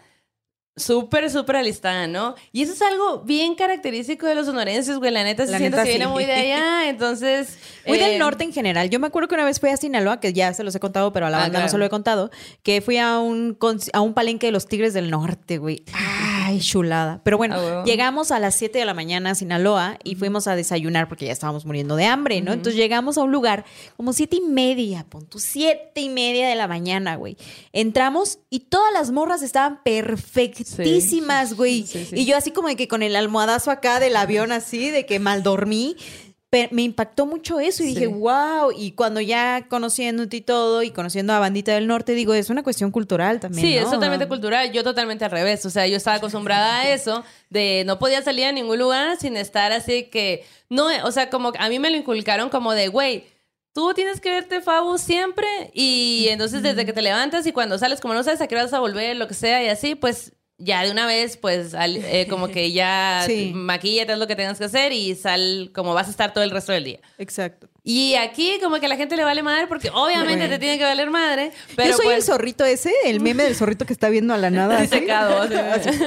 [0.78, 2.34] súper, súper alistada, ¿no?
[2.52, 5.10] Y eso es algo bien característico de los sonorenses, güey.
[5.10, 7.58] La neta se La siente que viene muy de allá, entonces...
[7.86, 8.90] Muy eh, del norte en general.
[8.90, 11.12] Yo me acuerdo que una vez fui a Sinaloa, que ya se los he contado,
[11.12, 12.30] pero a la Ah, banda no se lo he contado,
[12.62, 13.56] que fui a un,
[13.92, 15.82] a un palenque de los Tigres del Norte, güey.
[16.48, 17.20] Ay, chulada.
[17.24, 20.56] Pero bueno, Ah, llegamos a las 7 de la mañana a Sinaloa y fuimos a
[20.56, 22.52] desayunar porque ya estábamos muriendo de hambre, ¿no?
[22.52, 23.66] Entonces llegamos a un lugar
[23.98, 27.36] como siete y media, pon tu siete y media de la mañana, güey.
[27.72, 31.86] Entramos y todas las morras estaban perfectísimas, güey.
[31.86, 32.16] Sí, sí.
[32.16, 35.18] Y yo así como de que con el almohadazo acá del avión así, de que
[35.18, 35.96] mal dormí.
[36.50, 37.94] Pero me impactó mucho eso y Sí.
[37.94, 38.72] dije, wow.
[38.74, 42.62] Y cuando ya conociéndote y todo y conociendo a Bandita del Norte, digo, es una
[42.62, 43.66] cuestión cultural también.
[43.66, 43.82] Sí, ¿no?
[43.82, 44.72] es totalmente cultural.
[44.72, 45.66] Yo totalmente al revés.
[45.66, 49.36] O sea, yo estaba acostumbrada a eso, de no podía salir a ningún lugar sin
[49.36, 50.44] estar así que...
[50.70, 53.24] No, o sea, como a mí me lo inculcaron como de, güey,
[53.74, 58.00] tú tienes que verte Fabu siempre y entonces desde que te levantas y cuando sales,
[58.00, 60.82] como no sabes a qué vas a volver, lo que sea y así, pues ya
[60.84, 63.52] de una vez, pues al- eh, como que ya Sí.
[63.54, 66.50] maquíllate, haz lo que tengas que hacer y sal como vas a estar todo el
[66.50, 66.98] resto del día.
[67.18, 67.68] Exacto.
[67.84, 70.50] Y aquí como que a la gente le vale madre porque obviamente Bueno.
[70.54, 72.26] te tiene que valer madre, pero Yo soy el pues...
[72.26, 74.78] zorrito ese, el meme del zorrito que está viendo a la nada.
[74.80, 74.88] así.
[74.88, 75.40] secado.
[75.42, 75.90] así.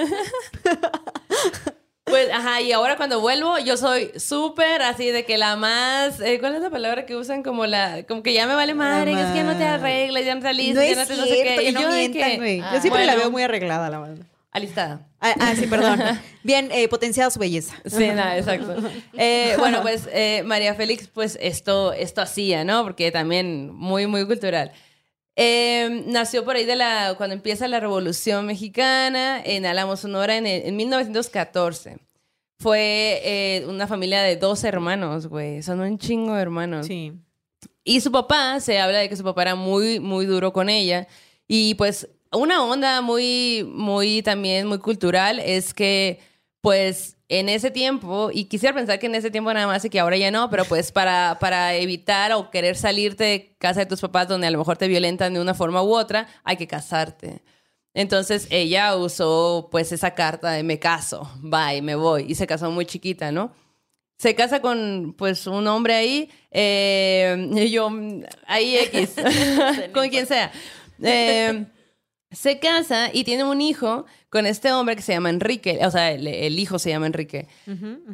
[2.03, 6.19] Pues, ajá, y ahora cuando vuelvo, yo soy súper así de que la más.
[6.19, 7.41] eh, ¿Cuál es la palabra que usan?
[7.41, 8.03] Como la.
[8.05, 10.41] Como que ya me vale madre, que es que ya no te arreglas, ya no
[10.41, 11.69] te alistas, No ya no te no cierto, sé qué.
[11.69, 12.57] Y no yo de mientan, que.
[12.73, 14.25] Yo siempre la veo muy arreglada, la banda.
[14.51, 15.07] Alistada.
[15.21, 15.99] Ah, ah, sí, perdón.
[16.43, 17.73] Bien, eh, potenciada su belleza.
[17.85, 18.75] Sí, nada, exacto.
[19.13, 22.83] Eh, bueno, pues eh, María Félix, pues esto, esto hacía, ¿no?
[22.83, 24.71] Porque también muy, muy cultural.
[25.37, 30.45] Eh, nació por ahí de la, cuando empieza la Revolución Mexicana en Álamo, Sonora, en,
[30.45, 31.97] en 1914.
[32.59, 35.63] Fue eh, una familia de dos hermanos, güey.
[35.63, 36.85] Son un chingo de hermanos.
[36.85, 37.13] Sí.
[37.83, 41.07] Y su papá, se habla de que su papá era muy, muy duro con ella.
[41.47, 46.19] Y pues una onda muy, muy también, muy cultural es que
[46.61, 49.99] pues en ese tiempo, y quisiera pensar que en ese tiempo nada más y que
[49.99, 54.01] ahora ya no, pero pues para, para evitar o querer salirte de casa de tus
[54.01, 57.41] papás donde a lo mejor te violentan de una forma u otra, hay que casarte.
[57.93, 62.25] Entonces ella usó pues esa carta de me caso, bye, me voy.
[62.27, 63.53] Y se casó muy chiquita, ¿no?
[64.17, 67.89] Se casa con pues un hombre ahí, eh, y yo,
[68.45, 69.15] ahí X,
[69.93, 70.51] con quien sea.
[71.01, 71.65] Eh,
[72.31, 76.11] se casa y tiene un hijo con este hombre que se llama Enrique, o sea,
[76.11, 77.47] el, el hijo se llama Enrique.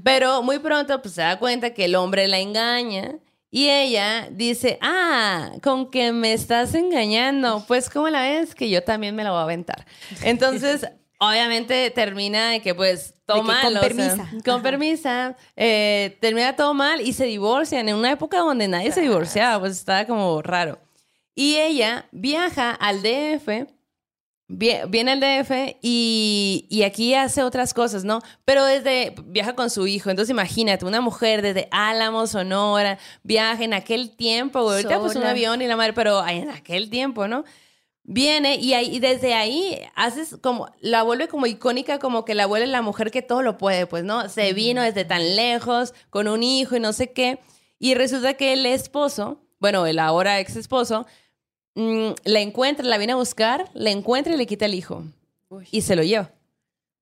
[0.04, 3.16] Pero muy pronto pues, se da cuenta que el hombre la engaña
[3.52, 8.56] y ella dice, ah, con que me estás engañando, pues ¿cómo la ves?
[8.56, 9.86] Que yo también me la voy a aventar.
[10.24, 10.88] Entonces,
[11.20, 14.30] obviamente termina de que pues toma con permisa.
[14.44, 19.02] con permisa, eh, termina todo mal y se divorcian en una época donde nadie se
[19.02, 20.80] divorciaba, pues estaba como raro.
[21.36, 23.68] Y ella viaja al DF
[24.50, 28.22] Viene al DF y, y aquí hace otras cosas, ¿no?
[28.46, 30.10] Pero desde viaja con su hijo.
[30.10, 34.78] Entonces imagínate, una mujer desde Álamo, Sonora, viaja en aquel tiempo, güey.
[34.78, 37.44] Ahorita pues un avión y la madre, pero en aquel tiempo, ¿no?
[38.04, 42.46] Viene y, ahí, y desde ahí haces como, la vuelve como icónica, como que la
[42.46, 44.30] vuelve la mujer que todo lo puede, pues, ¿no?
[44.30, 47.42] Se vino desde tan lejos, con un hijo y no sé qué.
[47.80, 51.06] Y resulta que el esposo, bueno, el ahora ex esposo,
[51.78, 55.04] mm, la encuentra, la viene a buscar, la encuentra y le quita el hijo.
[55.72, 56.32] Y se lo lleva.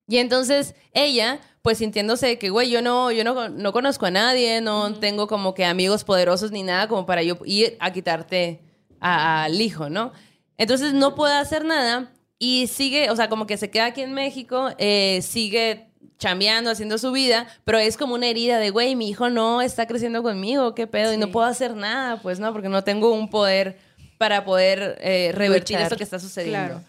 [0.08, 4.12] Y entonces ella, pues sintiéndose de que, güey, yo no, yo no, no conozco a
[4.12, 8.62] nadie, no tengo como que amigos poderosos ni nada como para yo ir a quitarte
[9.00, 10.12] al hijo, ¿no?
[10.58, 14.14] Entonces no puede hacer nada y sigue, o sea, como que se queda aquí en
[14.14, 15.88] México, eh, sigue
[16.18, 19.86] chambeando, haciendo su vida, pero es como una herida de, güey, mi hijo no está
[19.86, 23.30] creciendo conmigo, qué pedo, y no puedo hacer nada, pues no, porque no tengo un
[23.30, 23.78] poder
[24.18, 25.84] para poder eh, revertir Luchar.
[25.84, 26.68] esto que está sucediendo.
[26.76, 26.84] Claro.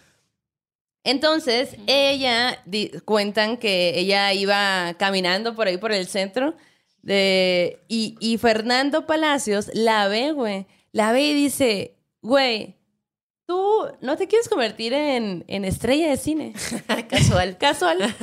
[1.03, 6.55] Entonces, ella, di- cuentan que ella iba caminando por ahí por el centro
[7.01, 12.75] de, y, y Fernando Palacios la ve, güey, la ve y dice, güey,
[13.45, 16.53] tú no te quieres convertir en, en estrella de cine.
[17.09, 17.57] Casual.
[17.57, 18.13] Casual.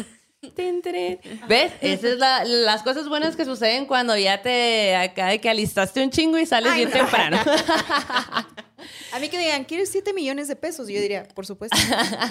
[1.49, 1.73] ¿Ves?
[1.81, 6.11] Esas es la- las cosas buenas que suceden cuando ya te acá que alistaste un
[6.11, 6.97] chingo y sales Ay, bien no.
[6.97, 7.39] temprano.
[9.12, 10.89] A mí que digan, ¿quieres 7 millones de pesos?
[10.89, 11.77] Yo diría, por supuesto.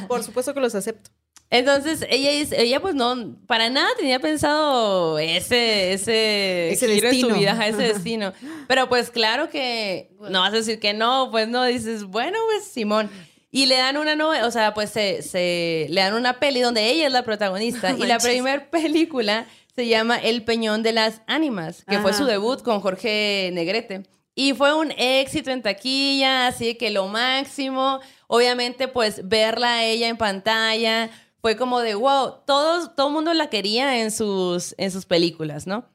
[0.07, 1.09] Por supuesto que los acepto.
[1.49, 7.19] Entonces, ella, dice- ella pues no, para nada tenía pensado ese, ese, Ese giro en
[7.21, 8.33] su vida, ese destino.
[8.67, 12.65] Pero pues claro que no vas a decir que no, pues no, dices, bueno, pues
[12.65, 13.09] Simón.
[13.55, 16.89] Y le dan una novela, o sea, pues se, se- le dan una peli donde
[16.89, 17.91] ella es la protagonista.
[17.97, 22.17] y la primera película se llama El Peñón de las Ánimas, que fue Ajá.
[22.17, 24.03] su debut con Jorge Negrete.
[24.33, 27.99] Y fue un éxito en taquilla, así que lo máximo.
[28.25, 33.33] Obviamente, pues verla a ella en pantalla fue como de wow, todos, todo el mundo
[33.35, 35.85] la quería en sus, en sus películas, ¿no?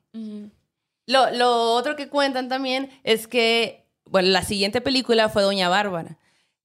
[1.07, 6.19] Lo, lo otro que cuentan también es que, bueno, la siguiente película fue Doña Bárbara.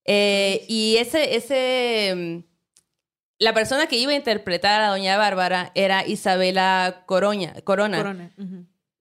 [0.04, 2.44] Eh, y ese, ese, mm,
[3.38, 7.98] la persona que iba a interpretar a Doña Bárbara era Isabela Coroña, Corona.
[7.98, 8.30] Corona.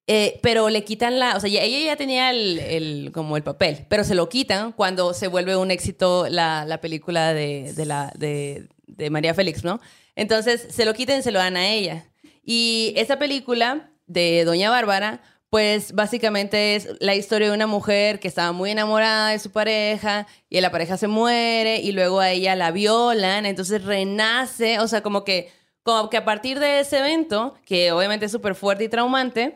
[0.05, 3.43] Eh, pero le quitan la, o sea, ya- ella ya tenía el, el- como el
[3.43, 7.85] papel, pero se lo quitan cuando se vuelve un éxito la, la película de, de
[7.85, 9.79] la, de, de María Félix, ¿no?
[10.15, 12.05] Entonces se lo quitan y se lo dan a ella.
[12.43, 15.21] Y esa película de Doña Bárbara,
[15.53, 20.25] pues básicamente es la historia de una mujer que estaba muy enamorada de su pareja
[20.49, 25.03] y la pareja se muere y luego a ella la violan, entonces renace, o sea,
[25.03, 25.51] como que,
[25.83, 29.53] como que a partir de ese evento, que obviamente es súper fuerte y traumante,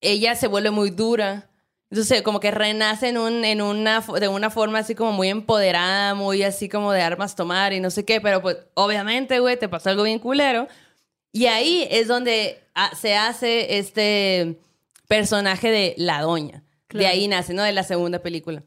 [0.00, 1.48] ella se vuelve muy dura.
[1.90, 6.14] Entonces, como que renace en un, en una, de una forma así como muy empoderada,
[6.14, 9.68] muy así como de armas tomar y no sé qué, pero pues obviamente, güey, te
[9.68, 10.66] pasó algo bien culero.
[11.30, 14.58] Y ahí es donde ah, se hace este
[15.08, 16.62] personaje de la doña.
[16.90, 17.62] De ahí nace, ¿no?
[17.64, 18.62] De la segunda película.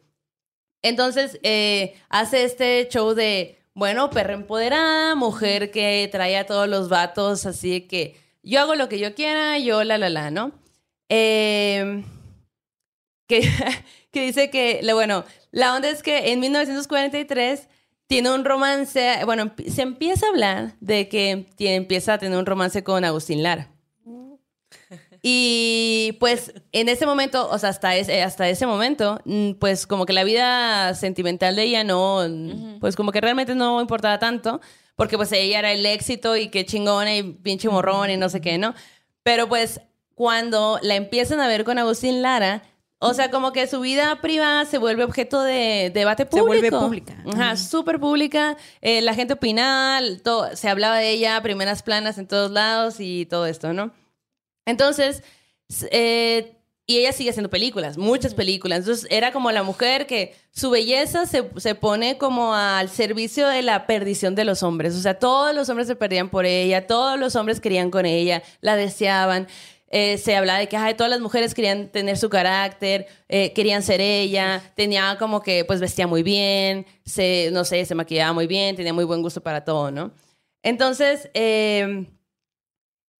[0.81, 6.89] Entonces, eh, hace este show de, bueno, perra empoderada, mujer que trae a todos los
[6.89, 10.51] vatos así que yo hago lo que yo quiera, yo la, la, la, ¿no?
[11.09, 12.03] Eh,
[13.27, 13.41] que,
[14.11, 17.68] que dice que, bueno, la onda es que en 1943
[18.07, 22.45] tiene un romance, bueno, se empieza a hablar de que tiene- empieza a tener un
[22.45, 23.69] romance con Agustín Lara.
[25.22, 30.06] Y pues en ese momento, o sea, hasta ese, hasta ese momento, mm, pues como
[30.06, 32.22] que la vida sentimental de ella no,
[32.80, 34.61] pues como que realmente no importaba tanto,
[34.95, 38.41] porque pues ella era el éxito y qué chingona y pinche morrón y no sé
[38.41, 38.73] qué, ¿no?
[39.23, 39.81] Pero pues
[40.15, 42.64] cuando la empiezan a ver con Agustín Lara,
[42.99, 46.48] o sea, como que su vida privada se vuelve objeto de debate Se público.
[46.48, 47.23] vuelve pública.
[47.31, 48.57] Ajá, súper pública.
[48.81, 53.27] eh, la gente opinaba, todo, se hablaba de ella, primeras planas en todos lados y
[53.27, 53.91] todo esto, ¿no?
[54.68, 55.23] Entonces,
[55.91, 56.53] eh,
[56.89, 58.80] Y ella sigue haciendo películas, muchas películas.
[58.80, 63.61] Entonces era como la mujer que su belleza se, se, pone como al servicio de
[63.61, 64.95] la perdición de los hombres.
[64.95, 68.41] O sea, todos los hombres se perdían por ella, todos los hombres querían con ella,
[68.61, 69.48] la deseaban.
[69.89, 73.84] Eh, se hablaba de que ay, todas las mujeres querían tener su carácter, eh, querían
[73.84, 78.48] ser ella, tenía como que pues vestía muy bien, se, no sé, se maquillaba muy
[78.48, 80.11] bien, tenía muy buen gusto para todo, ¿no?
[80.64, 82.06] Entonces, eh,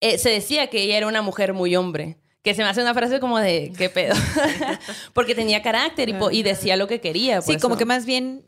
[0.02, 2.18] se decía que ella era una mujer muy hombre
[2.48, 4.16] que se me hace una frase como de, ¿qué pedo?
[5.14, 7.42] Porque tenía carácter y, decía lo que quería.
[7.42, 8.46] sí, pues, como que más bien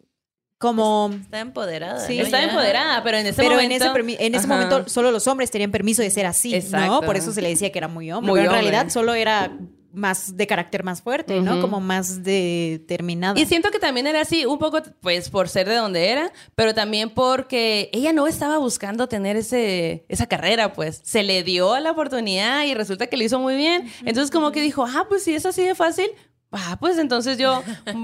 [0.58, 2.20] como está empoderada sí.
[2.20, 5.52] está empoderada pero en ese pero momento en ese, en ese momento solo los hombres
[5.52, 8.34] tenían permiso de ser así no por eso se le decía que era muy hombre
[8.34, 9.58] pero en realidad solo era
[9.94, 11.62] más de carácter más fuerte, ¿no?
[11.62, 13.40] Como más determinada.
[13.40, 16.74] Y siento que también era así, un poco, pues, por ser de donde era, pero
[16.74, 21.02] también porque ella no estaba buscando tener ese, esa carrera, pues.
[21.04, 23.90] Se le dio la oportunidad y resulta que lo hizo muy bien.
[24.06, 26.10] Entonces, como que dijo, ah, pues si es así de fácil,
[26.52, 27.64] ah, pues entonces yo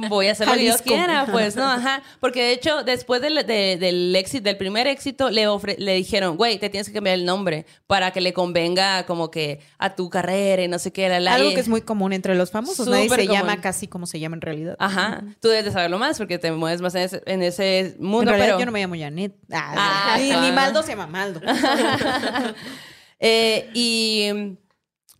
[0.09, 1.63] voy a hacer lo que yo quiera, pues, ¿no?
[1.63, 2.01] Ajá.
[2.19, 5.47] Porque de hecho, después del, del éxito, del primer éxito, le,
[5.77, 9.61] le dijeron, güey, te tienes que cambiar el nombre para que le convenga como que
[9.77, 11.07] a tu carrera y no sé qué.
[11.19, 12.87] La, Algo que es muy común entre los famosos.
[12.87, 14.75] Nadie se llama casi como se llama en realidad.
[14.79, 15.23] Ajá.
[15.39, 18.31] Tú debes de saberlo más porque te mueves más en ese, mundo.
[18.31, 19.35] En realidad yo no me llamo Janet.
[19.51, 21.41] Ah, ah, ni, Maldo se llama Maldo.
[23.19, 24.57] eh, y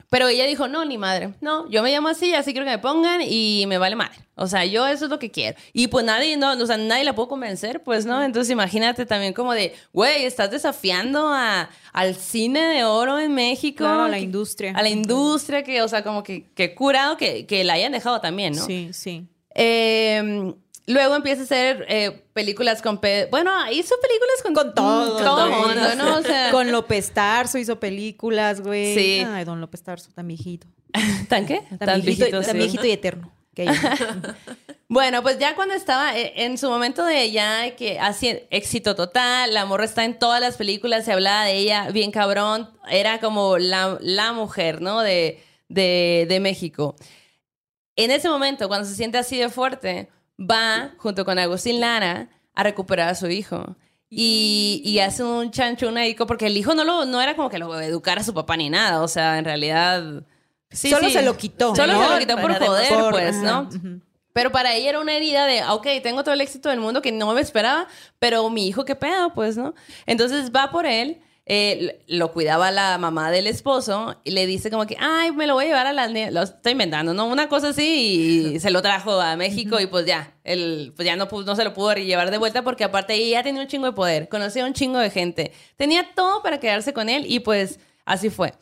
[0.10, 1.34] pero ella dijo, no, ni madre.
[1.41, 4.15] No, yo me llamo así, así quiero que me pongan y me vale madre.
[4.36, 5.57] O sea, yo eso es lo que quiero.
[5.73, 8.23] Y pues nadie, no, o sea, nadie la puedo convencer, pues, ¿no?
[8.23, 13.77] Entonces imagínate también como de, güey, estás desafiando a, al cine de oro en México.
[13.80, 14.73] Claro, a la industria.
[14.76, 18.19] A la industria que, o sea, como que, que curado que, que la hayan dejado
[18.22, 18.65] también, ¿no?
[18.65, 19.27] Sí, sí.
[19.56, 20.53] Eh,
[20.88, 23.02] Luego empieza a hacer eh, películas con...
[23.32, 25.18] bueno, hizo películas con, con todo.
[25.18, 26.18] todo mundo, ¿no?
[26.18, 28.94] O sea, con López Tarso hizo películas, güey.
[28.95, 29.26] Sí.
[29.28, 30.68] Ay, don López Tarso, tan viejito.
[31.30, 31.64] ¿Tan qué?
[31.80, 33.36] Tan, viejito, tan viejito y eterno.
[34.90, 39.53] bueno, pues ya cuando estaba eh, en su momento de ya que hace éxito total,
[39.53, 43.57] la morra está en todas las películas, se hablaba de ella bien cabrón, era como
[43.57, 45.02] la, la mujer, ¿no?
[45.02, 46.95] De, de, de México.
[47.95, 50.10] En ese momento, cuando se siente así de fuerte,
[50.40, 53.76] va junto con Agustín Lara a recuperar a su hijo.
[54.10, 57.49] Y, y hace un chancho, un hijo, porque el hijo no, lo, no era como
[57.49, 60.24] que lo educara a su papá ni nada, o sea, en realidad...
[60.72, 61.76] solo se lo quitó.
[61.76, 63.68] Solo se lo quitó por joder, pues, ¿no?
[64.32, 67.12] Pero para ella era una herida de, ok, tengo todo el éxito del mundo que
[67.12, 67.88] no me esperaba,
[68.20, 69.74] pero mi hijo, qué pedo, pues, ¿no?
[70.06, 74.88] Entonces va por él eh, lo cuidaba la mamá del esposo y le dice como
[74.88, 76.07] que, ay, me lo voy a llevar a la...
[76.31, 77.27] Lo estoy inventando, ¿no?
[77.27, 81.15] Una cosa así y se lo trajo a México y pues ya, él pues ya
[81.15, 83.93] no, no se lo pudo llevar de vuelta porque aparte ella tenía un chingo de
[83.93, 88.30] poder, conocía un chingo de gente, tenía todo para quedarse con él y pues así
[88.30, 88.53] fue.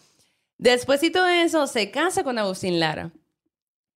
[0.58, 3.12] Despuésito de eso, se casa con Agustín Lara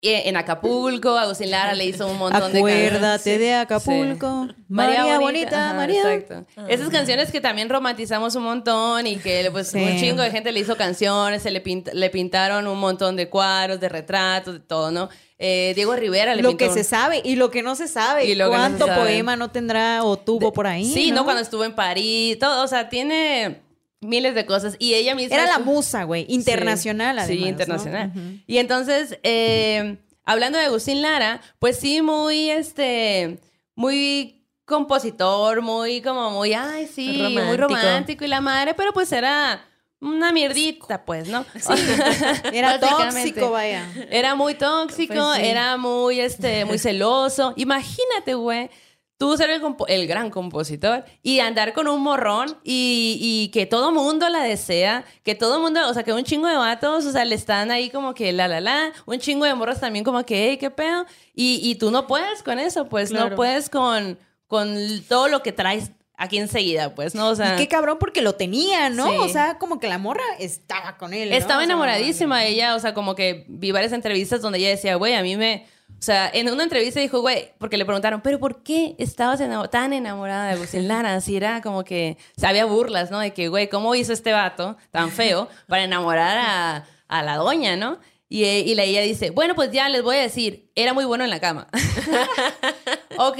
[0.08, 4.48] en Acapulco, Agustín Lara le hizo un montón de Acuérdate de Acapulco.
[4.68, 6.14] María, Bonita, María.
[6.14, 6.46] Exacto.
[6.68, 10.60] Esas canciones que también romantizamos un montón y que pues un chingo de gente le
[10.60, 11.64] hizo canciones, se le,
[11.94, 15.10] le pintaron un montón de cuadros, de retratos, de todo, ¿no?
[15.38, 18.26] Eh, Diego Rivera le Lo que se sabe y lo que no se sabe.
[18.26, 20.86] Y ¿Cuánto poema no tendrá o tuvo por ahí?
[20.86, 21.26] Sí, ¿no?
[21.26, 23.65] Cuando estuvo en París, todo, o sea, tiene
[24.06, 24.76] miles de cosas.
[24.80, 25.36] Y ella misma...
[25.36, 28.12] Era la musa, güey, internacional sí, Sí, internacional.
[28.48, 33.40] Y entonces, eh, hablando de Agustín Lara, pues sí, muy, este,
[33.76, 39.64] muy compositor, muy como muy, ay, sí, muy romántico y la madre, pero pues era
[40.00, 41.46] una mierdita, pues, ¿no?
[42.54, 43.88] era tóxico, vaya.
[44.10, 47.54] Era muy tóxico, pues era muy, este, muy celoso.
[47.56, 48.70] Imagínate, güey
[49.18, 49.50] tú ser
[49.88, 55.36] el, gran compositor y andar con un morrón y, que todo mundo la desea, que
[55.36, 58.14] todo mundo, o sea, que un chingo de vatos, o sea, le están ahí como
[58.14, 61.76] que la, la, la, un chingo de morros también como que, hey, qué pedo, y,
[61.76, 64.78] tú no puedes con eso, pues, no puedes con, con
[65.08, 67.30] todo lo que traes aquí enseguida, pues, ¿no?
[67.30, 67.56] O sea.
[67.56, 69.22] Y qué cabrón porque lo tenía, ¿no?
[69.22, 71.32] O sea, como que la morra estaba con él.
[71.32, 75.22] Estaba enamoradísima ella, o sea, como que vi varias entrevistas donde ella decía, güey, a
[75.22, 75.68] mí me.
[75.92, 79.42] O sea, en una entrevista dijo, güey, porque le preguntaron, ¿pero por qué estabas
[79.72, 81.16] tan enamorada de Agustín Lara?
[81.16, 83.20] Así era como que, o había burlas, ¿no?
[83.20, 87.76] De que, güey, ¿cómo hizo este vato tan feo para enamorar a, a la doña,
[87.76, 88.00] ¿no?
[88.30, 91.24] Y, y la ella dice, bueno, pues ya les voy a decir, era muy bueno
[91.24, 91.68] en la cama.
[93.18, 93.38] ok,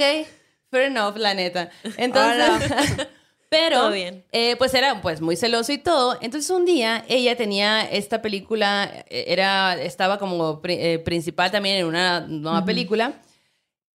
[0.70, 1.70] fair enough, la neta.
[1.96, 3.06] Entonces,
[3.56, 6.18] pero, eh, pues era pues muy celoso y todo.
[6.20, 11.86] Entonces un día ella tenía esta película, eh, era, estaba como eh, principal también en
[11.86, 13.22] una nueva película.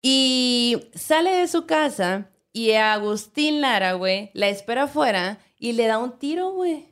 [0.01, 5.85] Y sale de su casa y a Agustín Lara, güey, la espera afuera y le
[5.85, 6.87] da un tiro, güey.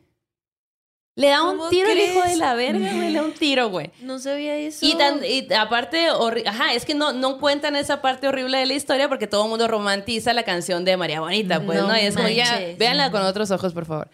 [1.15, 3.11] Le da un ¿Cómo tiro el hijo de la verga, güey.
[3.11, 3.91] Le da un tiro, güey.
[4.01, 4.85] No sabía eso.
[4.85, 6.07] Y, tan- y aparte,
[6.45, 9.49] ajá, es que no, no cuentan esa parte horrible de la historia porque todo el
[9.49, 11.87] mundo romantiza la canción de María Bonita, pues, ¿no?
[11.89, 14.07] No Y es como, ya, véanla con otros ojos, por favor.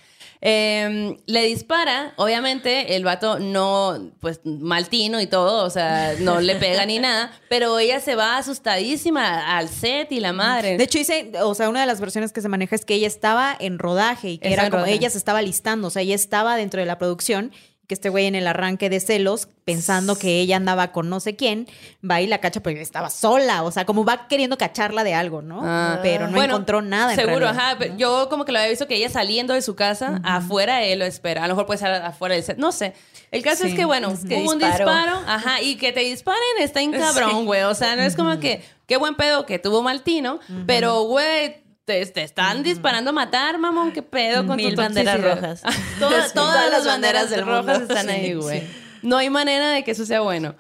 [0.48, 6.56] Eh, le dispara, obviamente el vato no, pues maltino y todo, o sea, no le
[6.58, 10.78] pega ni nada, pero ella se va asustadísima al set y la madre.
[10.78, 13.08] De hecho, dice, o sea, una de las versiones que se maneja es que ella
[13.08, 14.94] estaba en rodaje y que era como rodaje.
[14.94, 17.52] ella se estaba listando, o sea, ella estaba dentro de la producción
[17.88, 21.36] que este güey en el arranque de celos, pensando que ella andaba con no sé
[21.36, 21.68] quién,
[22.10, 25.14] va y la cacha, pero ella estaba sola, o sea, como va queriendo cacharla de
[25.14, 25.62] algo, ¿no?
[25.64, 26.00] Ah.
[26.02, 27.12] pero no Bueno, encontró nada.
[27.14, 27.78] en Seguro, realidad.
[27.82, 27.96] ajá.
[27.98, 31.06] Yo como que lo había visto que ella saliendo de su casa, afuera él lo
[31.06, 31.44] espera.
[31.44, 32.58] A lo mejor puede estar afuera del set.
[32.58, 32.94] No sé.
[33.32, 33.70] El caso Sí.
[33.70, 35.20] es que, bueno, Que hubo un disparo.
[35.28, 35.62] Ajá.
[35.62, 37.64] Y que te disparen está en cabrón, güey.
[37.64, 40.40] O sea, no es como que, qué buen pedo que tuvo Maltino.
[40.66, 43.92] Pero, güey, te, te están disparando a matar, mamón.
[43.92, 45.64] Qué pedo con Mil tu banderas rojas.
[46.00, 48.62] Todas, todas las banderas del rojas están ahí, güey.
[48.62, 48.68] sí.
[49.02, 50.56] No hay manera de que eso sea bueno.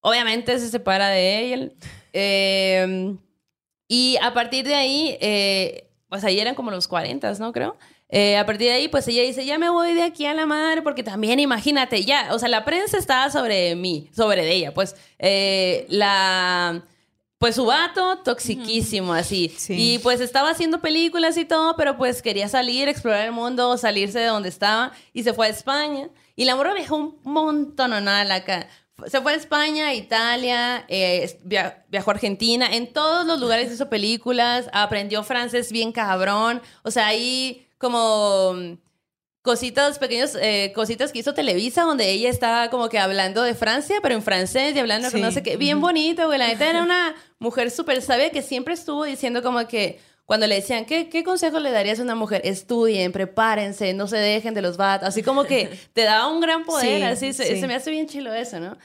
[0.00, 1.70] Obviamente se separa de ella.
[2.12, 3.16] Eh,
[3.88, 7.52] y a partir de ahí, eh, pues ahí eran como los 40, ¿no?
[7.52, 7.76] Creo.
[8.08, 10.44] Eh, a partir de ahí, pues ella dice, ya me voy de aquí a la
[10.44, 14.74] madre, porque también imagínate, ya, o sea, la prensa estaba sobre mí, sobre de ella,
[14.74, 16.84] pues eh, la...
[17.42, 19.52] Pues su vato, toxiquísimo, así.
[19.58, 19.74] Sí.
[19.76, 24.20] Y pues estaba haciendo películas y todo, pero pues quería salir, explorar el mundo, salirse
[24.20, 26.08] de donde estaba y se fue a España.
[26.36, 28.68] Y la morra viajó un montón, acá.
[29.08, 33.90] Se fue a España, Italia, eh, via- viajó a Argentina, en todos los lugares hizo
[33.90, 36.62] películas, aprendió francés bien cabrón.
[36.84, 38.54] O sea, ahí como
[39.42, 43.96] cositas, pequeños, eh, cositas que hizo Televisa, donde ella estaba como que hablando de Francia,
[44.02, 45.24] pero en francés y hablando con Sí.
[45.24, 45.56] no sé qué.
[45.56, 46.38] Bien bonito, güey.
[46.38, 50.54] La neta era una mujer súper sabia que siempre estuvo diciendo como que cuando le
[50.54, 52.40] decían, ¿qué, ¿qué consejo le darías a una mujer?
[52.44, 55.08] Estudien, prepárense, no se dejen de los vatos.
[55.08, 56.98] Así como que te daba un gran poder.
[56.98, 57.60] Sí, así se, sí.
[57.60, 58.78] se me hace bien chilo eso, ¿no?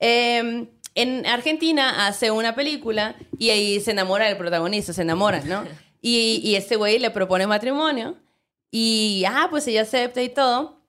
[0.00, 5.64] Eh, en Argentina hace una película y ahí se enamora del protagonista, se enamora, ¿no?
[6.00, 8.14] Y, y este güey le propone matrimonio
[8.70, 10.82] y, ah, pues ella acepta y todo.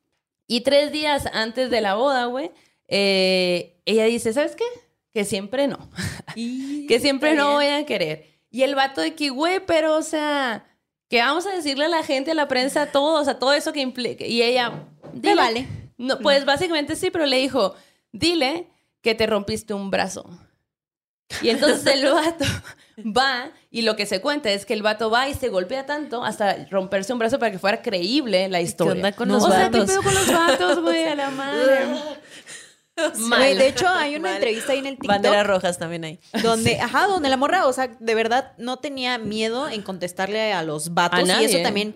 [0.47, 2.51] Y tres días antes de la boda, güey,
[2.87, 4.65] eh, ella dice, ¿sabes qué?
[5.13, 5.89] Que siempre no.
[6.35, 8.25] que siempre no voy a querer.
[8.51, 10.65] Y el vato de que, güey, pero, o sea,
[11.07, 13.73] que vamos a decirle a la gente, a la prensa, todo, o sea, todo eso
[13.73, 14.25] que implica.
[14.25, 15.35] Y ella, dile.
[15.35, 15.67] vale.
[15.97, 17.75] No, pues básicamente sí, pero le dijo,
[18.11, 18.67] dile
[19.01, 20.29] que te rompiste un brazo.
[21.41, 22.45] Y entonces el vato
[23.05, 26.23] va y lo que se cuenta es que el vato va y se golpea tanto
[26.23, 28.93] hasta romperse un brazo para que fuera creíble la historia.
[28.93, 31.05] onda con o los sea, ¿qué pedo con los vatos, güey?
[31.05, 31.85] A la madre.
[33.19, 33.57] Mal.
[33.57, 34.35] De hecho, hay una Mal.
[34.35, 35.09] entrevista ahí en el TikTok.
[35.09, 36.19] Banderas rojas también hay.
[36.43, 40.63] Donde, ajá, donde la morra, o sea, de verdad no tenía miedo en contestarle a
[40.63, 41.29] los vatos.
[41.29, 41.95] A y eso también,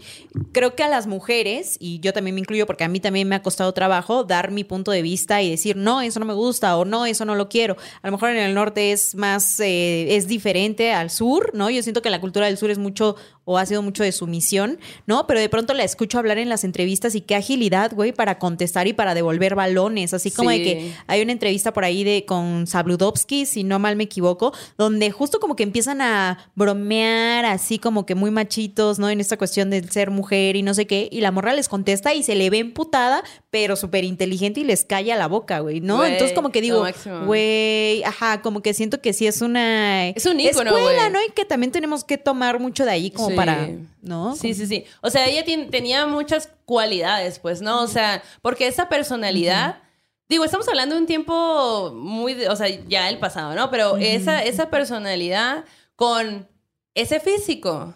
[0.51, 3.35] creo que a las mujeres, y yo también me incluyo porque a mí también me
[3.35, 6.77] ha costado trabajo dar mi punto de vista y decir, no, eso no me gusta
[6.77, 7.77] o no, eso no lo quiero.
[8.01, 11.69] A lo mejor en el norte es más, eh, es diferente al sur, ¿no?
[11.69, 14.79] Yo siento que la cultura del sur es mucho o ha sido mucho de sumisión,
[15.05, 15.27] ¿no?
[15.27, 18.87] Pero de pronto la escucho hablar en las entrevistas y qué agilidad, güey, para contestar
[18.87, 22.67] y para devolver balones, así como de que hay una entrevista por ahí de con
[22.67, 28.05] Sabludovsky, si no mal me equivoco, donde justo como que empiezan a bromear así como
[28.05, 29.09] que muy machitos, ¿no?
[29.09, 32.13] En esta cuestión de ser mujer y no sé qué, y la morra les contesta
[32.13, 33.23] y se le ve emputada,
[33.53, 36.03] pero súper inteligente y les calla la boca, güey, ¿no?
[36.03, 36.83] Entonces como que digo,
[37.27, 41.11] güey, ajá, como que siento que sí es una Es un ícono, escuela.
[41.11, 41.19] ¿no?
[41.23, 43.35] Y que también tenemos que tomar mucho de ahí como Sí.
[43.35, 43.69] para,
[44.01, 44.35] ¿no?
[44.35, 44.85] Sí, sí, sí.
[45.01, 47.83] O sea, ella tenía muchas cualidades, pues, ¿no?
[47.83, 49.83] O sea, porque esa personalidad,
[50.27, 53.69] digo, estamos hablando de un tiempo muy, o sea, ya el pasado, ¿no?
[53.69, 55.63] Pero esa, esa personalidad
[55.95, 56.47] con
[56.95, 57.93] ese físico.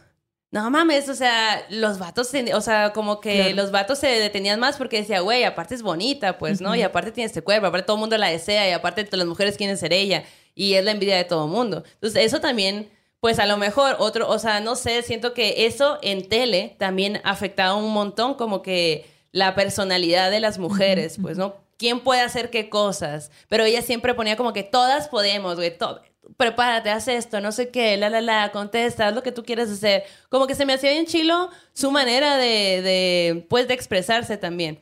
[0.49, 3.56] No mames, o sea, los vatos, o sea, como que Claro.
[3.56, 6.74] los vatos se detenían más porque decía, güey, aparte es bonita, pues, ¿no?
[6.74, 9.28] Y aparte tiene este cuerpo, aparte todo el mundo la desea y aparte todas las
[9.28, 10.24] mujeres quieren ser ella
[10.56, 11.84] y es la envidia de todo el mundo.
[11.95, 15.99] Entonces, eso también, pues a lo mejor otro, o sea, no sé, siento que eso
[16.02, 21.56] en tele también afectaba un montón como que la personalidad de las mujeres, pues, ¿no?
[21.78, 23.32] ¿Quién puede hacer qué cosas?
[23.49, 26.02] Pero ella siempre ponía como que todas podemos, güey, todo
[26.36, 29.70] prepárate, haz esto, no sé qué, la, la, la, contesta, haz lo que tú quieras
[29.70, 30.04] hacer.
[30.30, 34.82] Como que se me hacía bien chilo su manera de, de, pues, de expresarse también.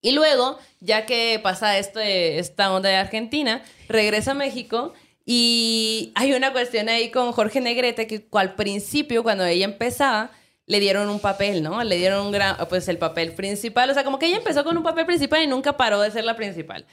[0.00, 4.92] Y luego, ya que pasa esto de esta onda de Argentina, regresa a México
[5.24, 10.30] y hay una cuestión ahí con Jorge Negrete que al principio, cuando ella empezaba,
[10.66, 11.82] le dieron un papel, ¿no?
[11.84, 13.90] Le dieron un gran, pues el papel principal.
[13.90, 16.24] O sea, como que ella empezó con un papel principal y nunca paró de ser
[16.24, 16.86] la principal.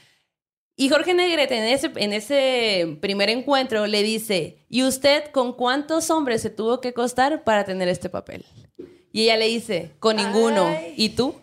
[0.74, 6.10] Y Jorge Negrete en ese, en ese primer encuentro le dice, ¿y usted con cuántos
[6.10, 8.44] hombres se tuvo que costar para tener este papel?
[9.12, 10.66] Y ella le dice, con ninguno.
[10.66, 10.94] Ay.
[10.96, 11.34] ¿Y tú?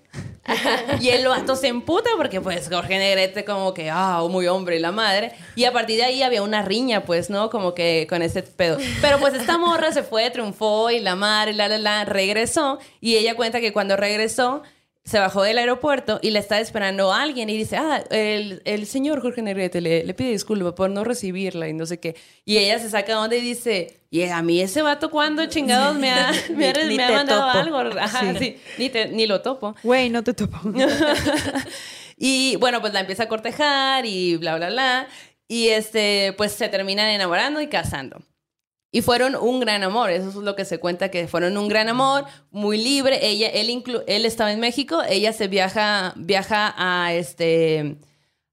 [0.99, 4.79] y el vato se emputa porque pues Jorge Negrete como que, ah, muy hombre y
[4.79, 5.33] la madre.
[5.55, 7.51] Y a partir de ahí había una riña, pues, ¿no?
[7.51, 8.77] Como que con ese pedo.
[9.01, 12.79] Pero pues esta morra se fue, triunfó y la madre, la, la, la, regresó.
[12.99, 14.63] Y ella cuenta que cuando regresó
[15.09, 18.85] se bajó del aeropuerto y le está esperando a alguien y dice, ah, el, el
[18.85, 22.15] señor Jorge Negrete le, le, pide disculpas por no recibirla y no sé qué.
[22.45, 26.11] Y ella se saca donde y dice, y a mí ese vato cuando chingados me
[26.11, 27.77] ha, me ha, me ha mandado algo.
[27.99, 28.37] Ajá, sí.
[28.37, 28.57] sí.
[28.77, 29.75] Ni, te, ni lo topo.
[29.81, 30.59] Güey, no te topo.
[32.15, 35.07] y bueno, pues la empieza a cortejar y bla, bla, bla.
[35.47, 38.21] Y este, pues se terminan enamorando y casando.
[38.91, 41.89] Y fueron un gran amor, eso es lo que se cuenta, que fueron un gran
[41.89, 43.19] amor, muy libre.
[43.21, 47.97] Ella, él, inclu él estaba en México, ella se viaja, viaja a, este,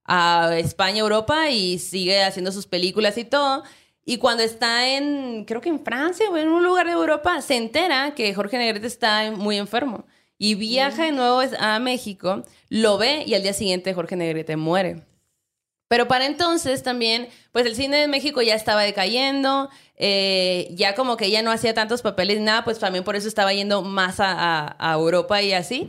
[0.04, 3.62] a España, Europa y sigue haciendo sus películas y todo.
[4.04, 7.56] Y cuando está en, creo que en Francia o en un lugar de Europa, se
[7.56, 10.06] entera que Jorge Negrete está muy enfermo.
[10.38, 15.02] Y viaja de nuevo a México, lo ve y al día siguiente Jorge Negrete muere.
[15.88, 21.16] Pero para entonces también, pues el cine de México ya estaba decayendo, eh, ya como
[21.16, 24.92] que ella no hacía tantos papeles, nada, pues también por eso estaba yendo más a
[24.94, 25.88] Europa y así.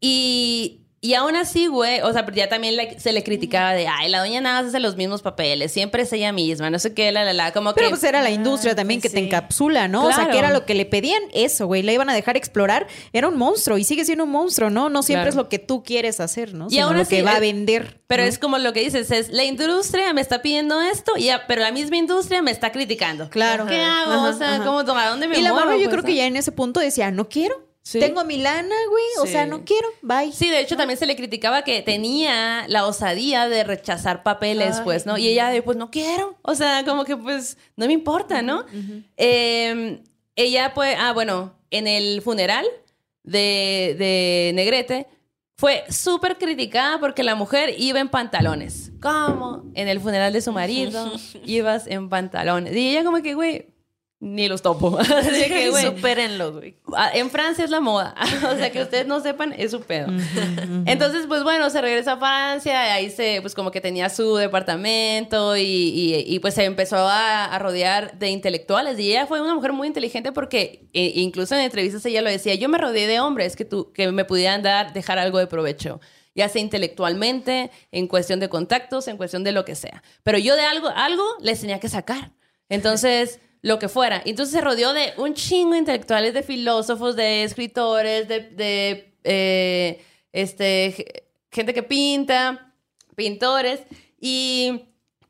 [0.00, 4.20] Y y aún así, güey, o sea, ya también se le criticaba de, ay, la
[4.20, 7.32] doña nada hace los mismos papeles, siempre es ella misma, no sé qué, la, la,
[7.32, 7.90] la, como Pero que...
[7.90, 10.06] pues era la industria también que te encapsula, ¿no?
[10.06, 12.86] O sea, que era lo que le pedían eso, güey, la iban a dejar explorar,
[13.12, 14.88] era un monstruo y sigue siendo un monstruo, ¿no?
[14.88, 16.66] No siempre es lo que tú quieres hacer, ¿no?
[16.66, 18.00] Y Sino aún lo así, que va a es- vender.
[18.06, 18.28] Pero ¿no?
[18.28, 21.60] es como lo que dices, es la industria me está pidiendo esto, y ya, pero
[21.62, 23.28] la misma industria me está criticando.
[23.30, 23.66] Claro.
[23.66, 24.12] ¿Qué hago?
[24.12, 24.64] Ajá, o sea, ajá.
[24.64, 26.52] ¿cómo, ¿a dónde me Y la muevo, morra yo pues, creo que ya en ese
[26.52, 27.65] punto decía, no quiero.
[27.86, 28.00] Sí.
[28.00, 29.04] Tengo mi lana, güey.
[29.20, 29.86] O sea, no quiero.
[30.02, 30.32] Bye.
[30.32, 35.06] Sí, de hecho también se le criticaba que tenía la osadía de rechazar papeles, pues,
[35.06, 35.16] ¿no?
[35.16, 36.36] Y ella de, pues, no quiero.
[36.42, 38.64] O sea, como que, pues, no me importa, ¿no?
[39.16, 40.02] Eh,
[40.34, 42.66] ella, pues, ah, bueno, en el funeral
[43.22, 45.06] de, de Negrete
[45.54, 48.90] fue súper criticada porque la mujer iba en pantalones.
[49.00, 49.62] ¿Cómo?
[49.74, 51.12] En el funeral de su marido
[51.44, 52.74] ibas en pantalones.
[52.74, 53.75] Y ella como que, güey,
[54.18, 54.98] ni los topo.
[54.98, 56.76] Así que, güey, Supérenlo, güey.
[57.12, 58.14] En Francia es la moda.
[58.52, 60.08] o sea, que ustedes no sepan, es su pedo.
[60.86, 64.36] Entonces, pues bueno, se regresa a Francia, y ahí se, pues como que tenía su
[64.36, 68.98] departamento y, y- y, pues se empezó a, a rodear de intelectuales.
[68.98, 72.54] Y ella fue una mujer muy inteligente porque eh, incluso en entrevistas ella lo decía,
[72.54, 76.00] yo me rodeé de hombres que, tú, que me pudieran dar, dejar algo de provecho.
[76.34, 80.02] Ya sea intelectualmente, en cuestión de contactos, en cuestión de lo que sea.
[80.22, 82.32] Pero yo de algo, algo les tenía que sacar.
[82.68, 84.22] Entonces, lo que fuera.
[84.24, 90.04] Entonces se rodeó de un chingo de intelectuales, de filósofos, de escritores, de, de, eh,
[90.32, 92.74] este, ge- gente que pinta,
[93.16, 93.80] pintores.
[94.20, 94.82] Y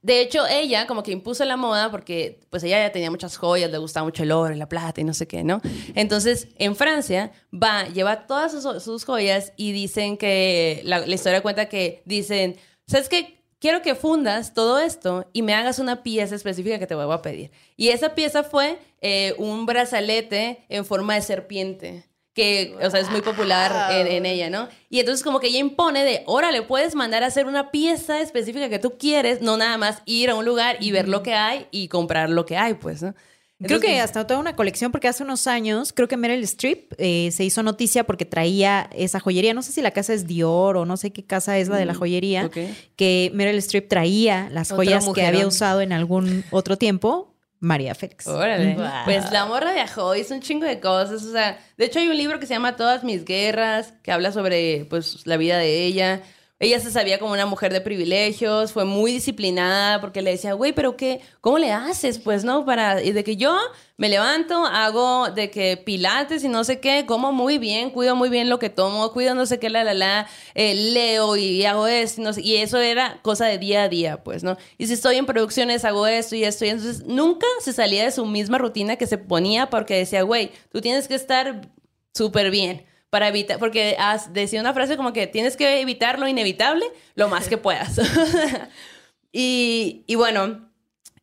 [0.02, 3.70] de hecho ella como que impuso la moda porque pues ella ya tenía muchas joyas,
[3.70, 5.60] le gustaba mucho el oro y la plata y no sé qué, ¿no?
[5.94, 11.40] Entonces en Francia va, lleva todas sus, sus joyas y dicen que, la, la historia
[11.42, 13.40] cuenta que dicen, ¿sabes qué?
[13.66, 17.20] Quiero que fundas todo esto y me hagas una pieza específica que te voy a
[17.20, 17.50] pedir.
[17.76, 23.10] Y esa pieza fue eh, un brazalete en forma de serpiente que, o sea, es
[23.10, 24.68] muy popular en, en ella, ¿no?
[24.88, 28.68] Y entonces como que ella impone de, órale, puedes mandar a hacer una pieza específica
[28.68, 31.66] que tú quieres, no nada más ir a un lugar y ver lo que hay
[31.72, 33.16] y comprar lo que hay, pues, ¿no?
[33.62, 37.30] Creo que hasta toda una colección, porque hace unos años, creo que Meryl Streep eh,
[37.32, 39.54] se hizo noticia porque traía esa joyería.
[39.54, 41.86] No sé si la casa es Dior o no sé qué casa es la de
[41.86, 42.46] la joyería.
[42.46, 42.58] ok.
[42.96, 47.32] Que Meryl Streep traía las joyas que había usado en algún otro tiempo.
[47.58, 48.26] María Félix.
[48.26, 48.74] Órale.
[48.74, 48.86] Wow.
[49.06, 51.24] Pues la morra viajó, hizo un chingo de cosas.
[51.24, 54.32] O sea, de hecho hay un libro que se llama Todas mis guerras, que habla
[54.32, 56.22] sobre pues la vida de ella.
[56.58, 60.72] Ella se sabía como una mujer de privilegios, fue muy disciplinada porque le decía, güey,
[60.72, 62.18] pero qué, ¿cómo le haces?
[62.18, 63.54] Pues no, para, y de que yo
[63.98, 68.30] me levanto, hago de que pilates y no sé qué, como muy bien, cuido muy
[68.30, 71.86] bien lo que tomo, cuido no sé qué, la, la, la, eh, leo y hago
[71.88, 74.56] esto, no y eso era cosa de día a día, pues, ¿no?
[74.78, 78.12] Y si estoy en producciones, hago esto y esto, y entonces nunca se salía de
[78.12, 81.70] su misma rutina que se ponía porque decía, güey, tú tienes que estar
[82.14, 82.86] súper bien
[83.16, 86.84] para evitar, porque has, decía una frase como que tienes que evitar lo inevitable
[87.14, 87.98] lo más que puedas.
[89.32, 90.68] y, y bueno,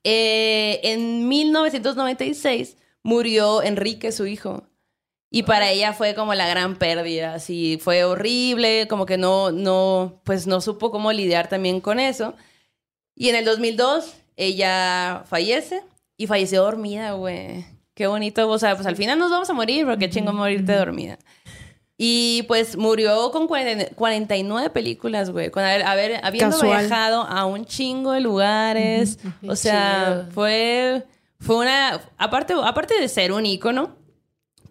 [0.04, 4.64] eh, en 1996 murió Enrique, su hijo.
[5.30, 10.20] Y para ella fue como la gran pérdida, así fue horrible, como que no, no,
[10.24, 12.34] pues no supo cómo lidiar también con eso.
[13.14, 15.84] Y en el 2002 ella fallece
[16.18, 17.66] y falleció dormida, güey.
[17.94, 21.20] Qué bonito, o sea, pues al final nos vamos a morir, porque chingo morirte dormida.
[21.98, 25.52] Y pues murió con 40 49 películas, güey.
[25.52, 26.88] Con haber, haber- habiendo Casual.
[26.88, 29.20] viajado a un chingo de lugares.
[29.48, 30.32] O sea, chido.
[30.34, 31.04] fue,
[31.40, 32.02] fue una.
[32.18, 33.96] Aparte, aparte de ser un ícono,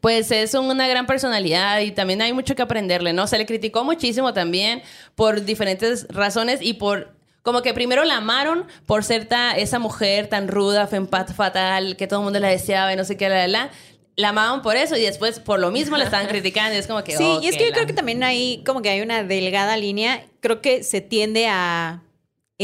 [0.00, 3.28] pues es una gran personalidad y también hay mucho que aprenderle, ¿no?
[3.28, 4.82] Se le criticó muchísimo también
[5.14, 10.26] por diferentes razones y por como que primero la amaron por ser ta- esa mujer
[10.28, 13.48] tan ruda, fatal, que todo el mundo la deseaba y no sé qué, la, la,
[13.48, 13.70] la.
[14.22, 17.02] La amaban por eso y después por lo mismo la estaban criticando y es como
[17.02, 17.16] que...
[17.16, 19.24] Sí, oh, y es que yo la- creo que también hay como que hay una
[19.24, 20.24] delgada línea.
[20.40, 22.02] Creo que se tiende a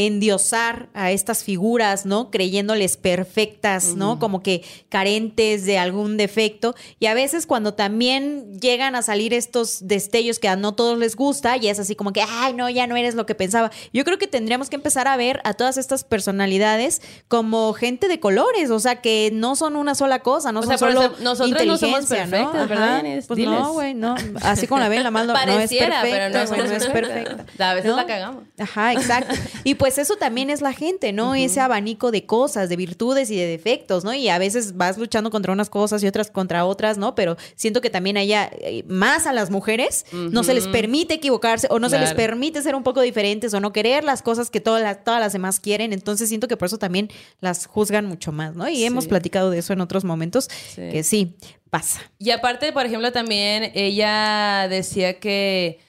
[0.05, 2.31] endiosar a estas figuras, ¿no?
[2.31, 4.19] Creyéndoles perfectas, ¿no?
[4.19, 6.75] Como que carentes de algún defecto.
[6.99, 11.15] Y a veces cuando también llegan a salir estos destellos que a no todos les
[11.15, 13.71] gusta, y es así como que, ay, no, ya no eres lo que pensaba.
[13.93, 18.19] Yo creo que tendríamos que empezar a ver a todas estas personalidades como gente de
[18.19, 21.15] colores, o sea, que no son una sola cosa, no O son sea, solo eso
[21.21, 22.51] nosotras no somos inteligencia, ¿no?
[22.51, 23.21] perfectas, ¿verdad, Ajá.
[23.27, 23.59] Pues Diles.
[23.59, 24.15] no, güey, no.
[24.41, 27.69] Así como la ven, la mando, no es Pareciera, perfecta, pero no no es perfecta.
[27.69, 27.97] A veces ¿no?
[27.97, 28.43] la cagamos.
[28.57, 29.35] Ajá, exacto.
[29.63, 31.35] Y pues eso también es la gente, ¿no?
[31.35, 34.13] Ese abanico de cosas, de virtudes y de defectos, ¿no?
[34.13, 37.15] Y a veces vas luchando contra unas cosas y otras contra otras, ¿no?
[37.15, 41.67] Pero siento que también haya eh, más a las mujeres, no se les permite equivocarse
[41.69, 44.59] o no se les permite ser un poco diferentes o no querer las cosas que
[44.61, 45.93] todas las, todas las demás quieren.
[45.93, 47.09] Entonces siento que por eso también
[47.39, 48.67] las juzgan mucho más, ¿no?
[48.69, 50.81] Y hemos platicado de eso en otros momentos, Sí.
[50.91, 51.35] que sí,
[51.69, 52.01] pasa.
[52.17, 55.79] Y aparte, por ejemplo, también ella decía que,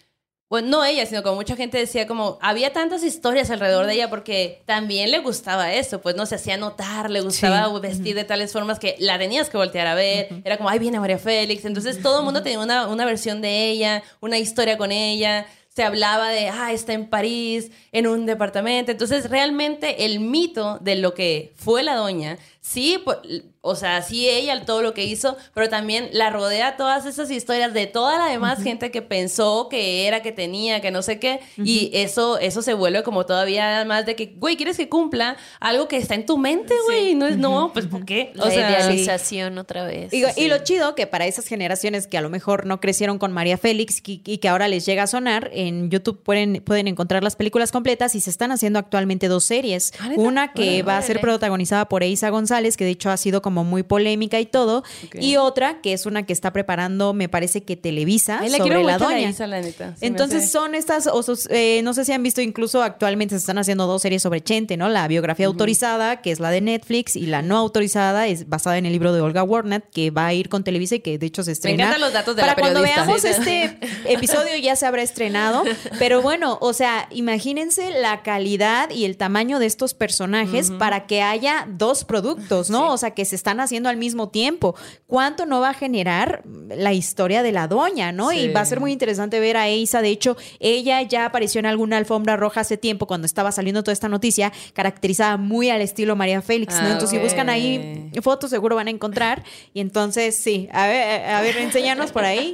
[0.50, 4.10] bueno, no ella, sino como mucha gente decía como, había tantas historias alrededor de ella
[4.10, 8.52] porque también le gustaba eso, pues no se hacía notar, le gustaba vestir de tales
[8.52, 12.02] formas que la tenías que voltear a ver, era como, ay, viene María Félix, entonces
[12.02, 15.46] todo el mundo tenía una, una versión de ella, una historia con ella.
[15.68, 18.90] Se hablaba de, ah, está en París, en un departamento.
[18.90, 23.16] Entonces, realmente el mito de lo que fue la doña, sí, po-
[23.62, 27.74] o sea, sí ella, todo lo que hizo, pero también la rodea todas esas historias
[27.74, 31.40] de toda la demás gente que pensó que era, que tenía, que no sé qué.
[31.58, 35.88] Y eso, eso se vuelve como todavía más de que, güey, ¿quieres que cumpla algo
[35.88, 37.14] que está en tu mente, güey?
[37.14, 38.32] No es, no, pues, ¿por qué?
[38.34, 40.12] La idealización otra vez.
[40.12, 43.32] Y, y lo chido que para esas generaciones que a lo mejor no crecieron con
[43.32, 47.22] María Félix y, y que ahora les llega a sonar, en YouTube pueden, pueden encontrar
[47.22, 49.92] las películas completas y se están haciendo actualmente dos series.
[50.00, 50.10] Ah.
[50.16, 53.64] Una que va a ser protagonizada por Eiza González, que de hecho ha sido como
[53.64, 54.82] muy polémica y todo.
[55.14, 58.70] Y otra que es una que está preparando, me parece que Televisa, Ay, la sobre
[58.70, 59.30] quiero la doña.
[59.30, 59.94] Isa, la neta.
[60.00, 63.58] Me Entonces son estas, o eh, no sé si han visto, incluso actualmente se están
[63.58, 64.88] haciendo dos series sobre Chente, ¿no?
[64.88, 68.86] La biografía autorizada, que es la de Netflix, y la no autorizada es basada en
[68.86, 71.42] el libro de Olga Warnat, que va a ir con Televisa y que de hecho
[71.42, 71.84] se estrena.
[71.84, 75.62] encantan los datos de Para la cuando veamos este episodio ya se habrá estrenado,
[75.98, 81.22] pero bueno, o sea, imagínense la calidad y el tamaño de estos personajes para que
[81.22, 82.39] haya dos productos,
[82.70, 82.92] ¿no?
[82.92, 84.74] O sea, que se están haciendo al mismo tiempo.
[85.06, 88.32] ¿Cuánto no va a generar la historia de la doña, ¿no?
[88.32, 88.48] Y Sí.
[88.48, 90.02] va a ser muy interesante ver a Eiza.
[90.02, 93.92] De hecho, ella ya apareció en alguna alfombra roja hace tiempo cuando estaba saliendo toda
[93.92, 96.80] esta noticia, caracterizada muy al estilo María Félix, ¿no?
[96.80, 97.22] Ah, Entonces, si ok.
[97.24, 99.42] buscan ahí fotos, seguro van a encontrar.
[99.74, 102.52] Y entonces, sí, a ver, a ver, enséñanos por ahí.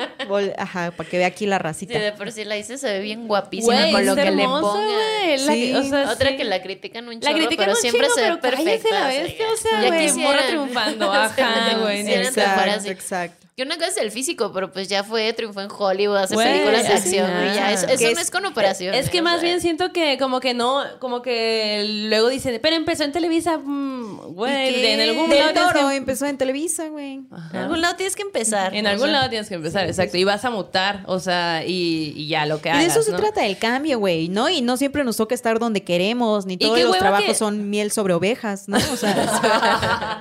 [0.59, 1.99] Ajá, para que vea aquí la Sí, racita.
[1.99, 4.61] de por sí la hice se ve bien guapísima Güey, con lo que le hermosa,
[4.73, 4.87] ponga.
[4.87, 5.39] güey.
[5.39, 5.75] La que- Sí.
[5.75, 6.37] o sea, Otra sí.
[6.37, 9.01] que la critican un La chorro, critican pero un siempre chingo, se ve pero perfecta.
[9.01, 10.29] la bestia, o sea, ya güey, quisiera.
[10.29, 12.89] morra triunfando, ajá, güey, quisieran así.
[12.89, 13.46] exacto.
[13.57, 16.87] Que una cosa es el físico, pero pues ya fue, triunfó en Hollywood, hace películas
[16.87, 17.73] de acción y ya.
[17.73, 18.95] Eso, eso Que no es- es con operación.
[18.95, 19.45] Es que más sea.
[19.49, 24.35] bien siento que como que no, como que luego dicen, pero empezó en Televisa, mm,
[24.35, 24.93] güey, ¿Y qué?
[24.93, 27.23] en algún Del lado tienes Toro que- empezó en Televisa, güey.
[27.55, 28.75] En algún lado tienes que empezar.
[28.75, 29.13] En algún sea.
[29.21, 32.61] lado tienes que empezar, exacto, y vas a mutar, o sea, y, y ya lo
[32.61, 33.17] que Y de hagas, eso se ¿no?
[33.17, 34.51] trata el cambio, güey, ¿no?
[34.51, 37.35] Y no siempre nos toca estar donde queremos, ni todos qué los hueva trabajos que-
[37.35, 38.77] son miel sobre ovejas, ¿no?
[38.93, 40.21] O sea,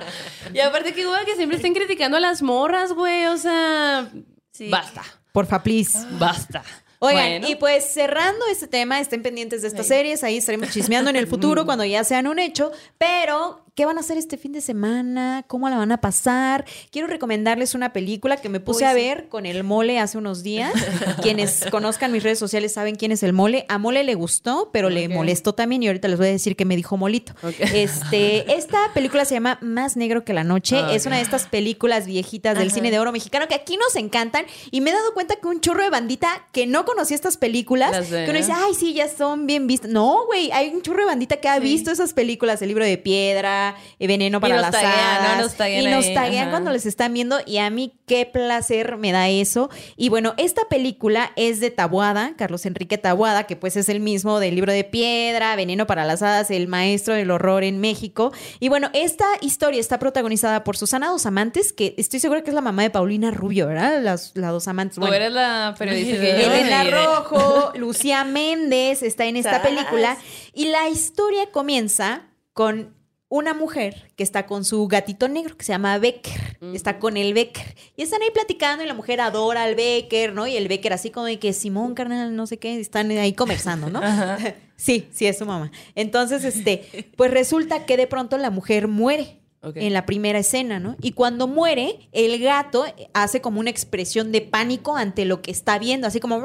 [0.54, 4.10] Y aparte que güey, que siempre estén criticando a las morras, güey, o sea,
[4.52, 4.68] Sí.
[4.70, 5.98] basta, porfa, please.
[6.18, 6.62] basta.
[6.98, 7.48] Oigan, Bueno.
[7.48, 11.26] y pues cerrando este tema, estén pendientes de estas series, ahí estaremos chismeando en el
[11.26, 15.44] futuro cuando ya sean un hecho, pero ¿qué van a hacer este fin de semana?
[15.46, 16.64] ¿Cómo la van a pasar?
[16.90, 18.96] Quiero recomendarles una película que me puse Uy, a sí.
[18.96, 20.72] ver con el mole hace unos días.
[21.22, 23.66] Quienes conozcan mis redes sociales saben quién es el mole.
[23.68, 26.64] A mole le gustó, pero le molestó también y ahorita les voy a decir que
[26.64, 27.34] me dijo molito.
[27.74, 30.78] Este, esta película se llama Más negro que la noche.
[30.78, 32.76] Ah, es una de estas películas viejitas del Ajá.
[32.76, 35.60] cine de oro mexicano que aquí nos encantan y me he dado cuenta que un
[35.60, 39.46] chorro de bandita que no conocía estas películas, que uno dice, ay, sí, ya son
[39.46, 39.90] bien vistas.
[39.90, 42.96] No, güey, hay un chorro de bandita que ha visto esas películas, El libro de
[42.96, 43.65] piedra,
[43.98, 45.42] Veneno para nos las taguean, ¿no?
[45.42, 46.50] Nos taguean y nos ahí, taguean ajá.
[46.50, 49.70] cuando les están viendo y a mí qué placer me da eso.
[49.96, 54.40] Y bueno, esta película es de Tabuada, Carlos Enrique Tabuada, que pues es el mismo
[54.40, 58.32] del libro de piedra, Veneno para las hadas, el maestro del horror en México.
[58.60, 62.54] Y bueno, esta historia está protagonizada por Susana Dos Amantes, que estoy segura que es
[62.54, 64.00] la mamá de Paulina Rubio, ¿verdad?
[64.02, 64.96] Las, las Dos Amantes.
[64.96, 66.84] Tú Bueno, eres la periodista que Elena.
[66.84, 70.16] Rojo, Lucía Méndez está en esta película
[70.54, 72.22] y la historia comienza
[72.52, 72.95] con
[73.28, 76.58] una mujer que está con su gatito negro que se llama Becker.
[76.74, 77.74] Está con el Becker.
[77.96, 80.46] Y están ahí platicando y la mujer adora al Becker, ¿no?
[80.46, 83.90] Y el Becker así como de que Simón, carnal, no sé qué, están ahí conversando,
[83.90, 84.00] ¿no?
[84.76, 85.72] sí, sí, es su mamá.
[85.94, 89.40] Entonces, este, pues resulta que de pronto la mujer muere.
[89.74, 90.94] En la primera escena, ¿no?
[91.02, 92.84] Y cuando muere, el gato
[93.14, 96.40] hace como una expresión de pánico ante lo que está viendo, así como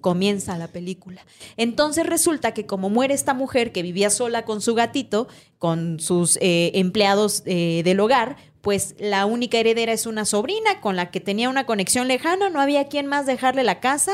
[0.00, 1.24] comienza la película.
[1.56, 5.28] Entonces resulta que como muere esta mujer que vivía sola con su gatito,
[5.58, 10.96] con sus eh, empleados eh, del hogar, pues la única heredera es una sobrina con
[10.96, 14.12] la que tenía una conexión lejana, no había quien más dejarle la casa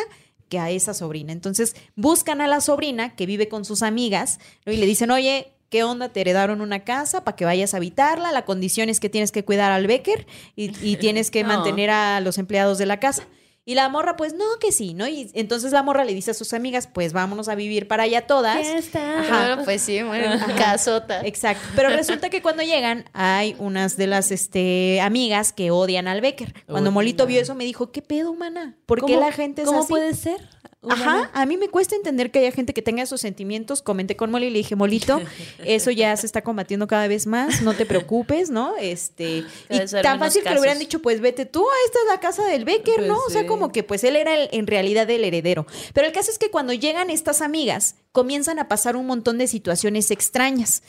[0.48, 1.32] que a esa sobrina.
[1.32, 4.72] Entonces buscan a la sobrina que vive con sus amigas ¿no?
[4.72, 6.10] y le dicen, oye, ¿qué onda?
[6.10, 8.30] Te heredaron una casa para que vayas a habitarla.
[8.30, 11.48] La condición es que tienes que cuidar al Becker y, y tienes que No.
[11.48, 13.26] mantener a los empleados de la casa.
[13.66, 15.08] Y la morra, pues no, que sí, ¿no?
[15.08, 18.26] Y entonces la morra le dice a sus amigas, pues vámonos a vivir para allá
[18.26, 18.58] todas.
[18.94, 19.46] Ajá.
[19.46, 21.22] Bueno, pues sí, bueno, casota.
[21.22, 21.64] Exacto.
[21.74, 26.52] Pero resulta que cuando llegan, hay unas de las este, amigas que odian al Becker.
[26.66, 27.28] Cuando Uy, Molito no.
[27.28, 28.76] vio eso, me dijo, ¿qué pedo, humana?
[28.84, 29.88] ¿Por qué ¿Cómo- la gente es ¿Cómo así?
[29.88, 30.46] puede ser?
[30.90, 33.82] Ajá, a mí me cuesta entender que haya gente que tenga esos sentimientos.
[33.82, 35.20] Comenté con Molly y le dije, Molito,
[35.64, 38.74] eso ya se está combatiendo cada vez más, no te preocupes, ¿no?
[38.76, 42.44] Este, y tan fácil que le hubieran dicho, pues vete tú, esta es la casa
[42.46, 43.18] del Becker, Pues ¿no?
[43.26, 43.46] O sea, sí.
[43.46, 45.66] como que pues él era el- en realidad el heredero.
[45.92, 49.46] Pero el caso es que cuando llegan estas amigas, comienzan a pasar un montón de
[49.46, 50.82] situaciones extrañas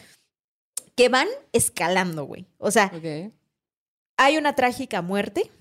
[0.96, 2.46] que van escalando, güey.
[2.58, 2.92] O sea,
[4.18, 5.52] hay una trágica muerte,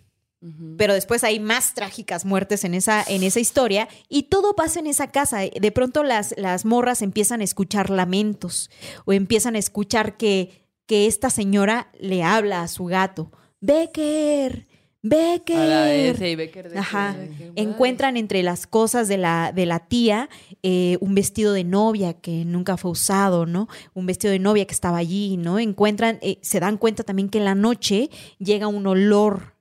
[0.77, 4.87] Pero después hay más trágicas muertes en esa, en esa historia y todo pasa en
[4.87, 5.39] esa casa.
[5.39, 8.71] De pronto las, las morras empiezan a escuchar lamentos
[9.07, 13.33] o empiezan a escuchar que, que esta señora le habla a su gato.
[13.61, 14.67] Becker,
[15.07, 16.19] Becker.
[16.19, 17.15] Becker, Becker, Ajá.
[17.19, 20.29] Becker, Encuentran entre las cosas de la, de la tía
[20.63, 23.69] eh, un vestido de novia que nunca fue usado, ¿no?
[23.95, 25.59] Un vestido de novia que estaba allí, ¿no?
[25.59, 29.54] Encuentran, eh, se dan cuenta también que en la noche llega un olor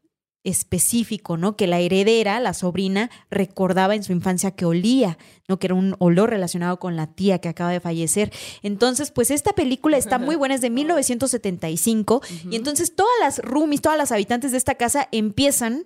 [0.43, 1.55] específico, ¿no?
[1.55, 5.17] Que la heredera, la sobrina, recordaba en su infancia que olía,
[5.47, 5.59] ¿no?
[5.59, 8.31] Que era un olor relacionado con la tía que acaba de fallecer.
[8.61, 13.81] Entonces, pues esta película está muy buena, es de 1975, y entonces todas las roomies,
[13.81, 15.85] todas las habitantes de esta casa empiezan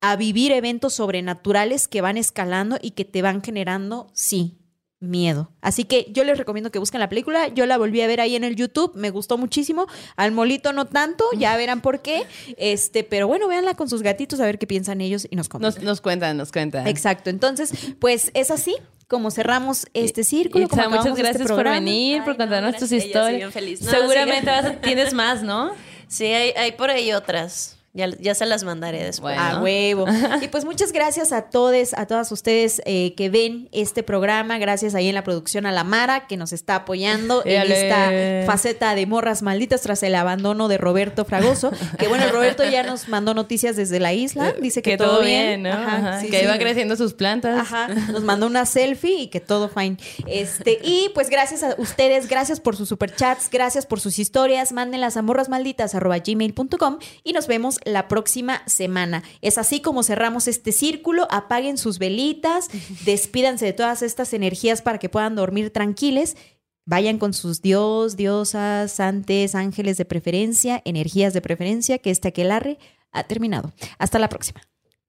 [0.00, 4.57] a vivir eventos sobrenaturales que van escalando y que te van generando, sí,
[5.00, 5.50] miedo.
[5.60, 7.48] Así que yo les recomiendo que busquen la película.
[7.48, 9.86] Yo la volví a ver ahí en el YouTube, me gustó muchísimo.
[10.16, 12.24] Al molito no tanto, ya verán por qué.
[12.56, 15.74] Este, pero bueno, véanla con sus gatitos a ver qué piensan ellos y nos comentan.
[15.76, 16.86] Nos, nos cuentan, nos cuentan.
[16.88, 17.30] Exacto.
[17.30, 18.74] Entonces, pues es así
[19.06, 20.64] como cerramos este círculo.
[20.66, 23.52] Itza, como muchas este gracias por venir, por no, contarnos tus historias.
[23.54, 23.80] feliz.
[23.80, 24.62] No, Seguramente sigue.
[24.62, 25.70] vas a- tienes más, ¿no?
[26.08, 27.77] Sí, hay, hay por ahí otras.
[27.94, 29.34] Ya, ya se las mandaré después.
[29.34, 29.58] Bueno.
[29.58, 30.06] A huevo.
[30.42, 34.58] Y pues muchas gracias a todos, a todas ustedes eh, que ven este programa.
[34.58, 38.94] Gracias ahí en la producción a la Mara que nos está apoyando en esta faceta
[38.94, 41.72] de morras malditas tras el abandono de Roberto Fragoso.
[41.98, 44.52] Que bueno, Roberto ya nos mandó noticias desde la isla.
[44.60, 45.62] Dice que, todo bien.
[45.62, 45.70] ¿no?
[45.70, 46.44] Ajá, Ajá, sí, que sí.
[46.44, 47.58] iba creciendo sus plantas.
[47.58, 49.96] Ajá, nos mandó una selfie y que todo fine.
[50.26, 55.16] Este, y pues gracias a ustedes, gracias por sus superchats, gracias por sus historias, mándenlas
[55.16, 59.22] a morrasmalditas.gmail.com y nos vemos la próxima semana.
[59.40, 62.68] Es así como cerramos este círculo, apaguen sus velitas,
[63.04, 66.36] despídanse de todas estas energías para que puedan dormir tranquiles.
[66.84, 72.78] Vayan con sus dios, diosas, santes, ángeles de preferencia, energías de preferencia, que este aquelarre
[73.12, 73.72] ha terminado.
[73.98, 74.62] Hasta la próxima.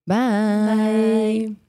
[0.06, 1.69] Bye.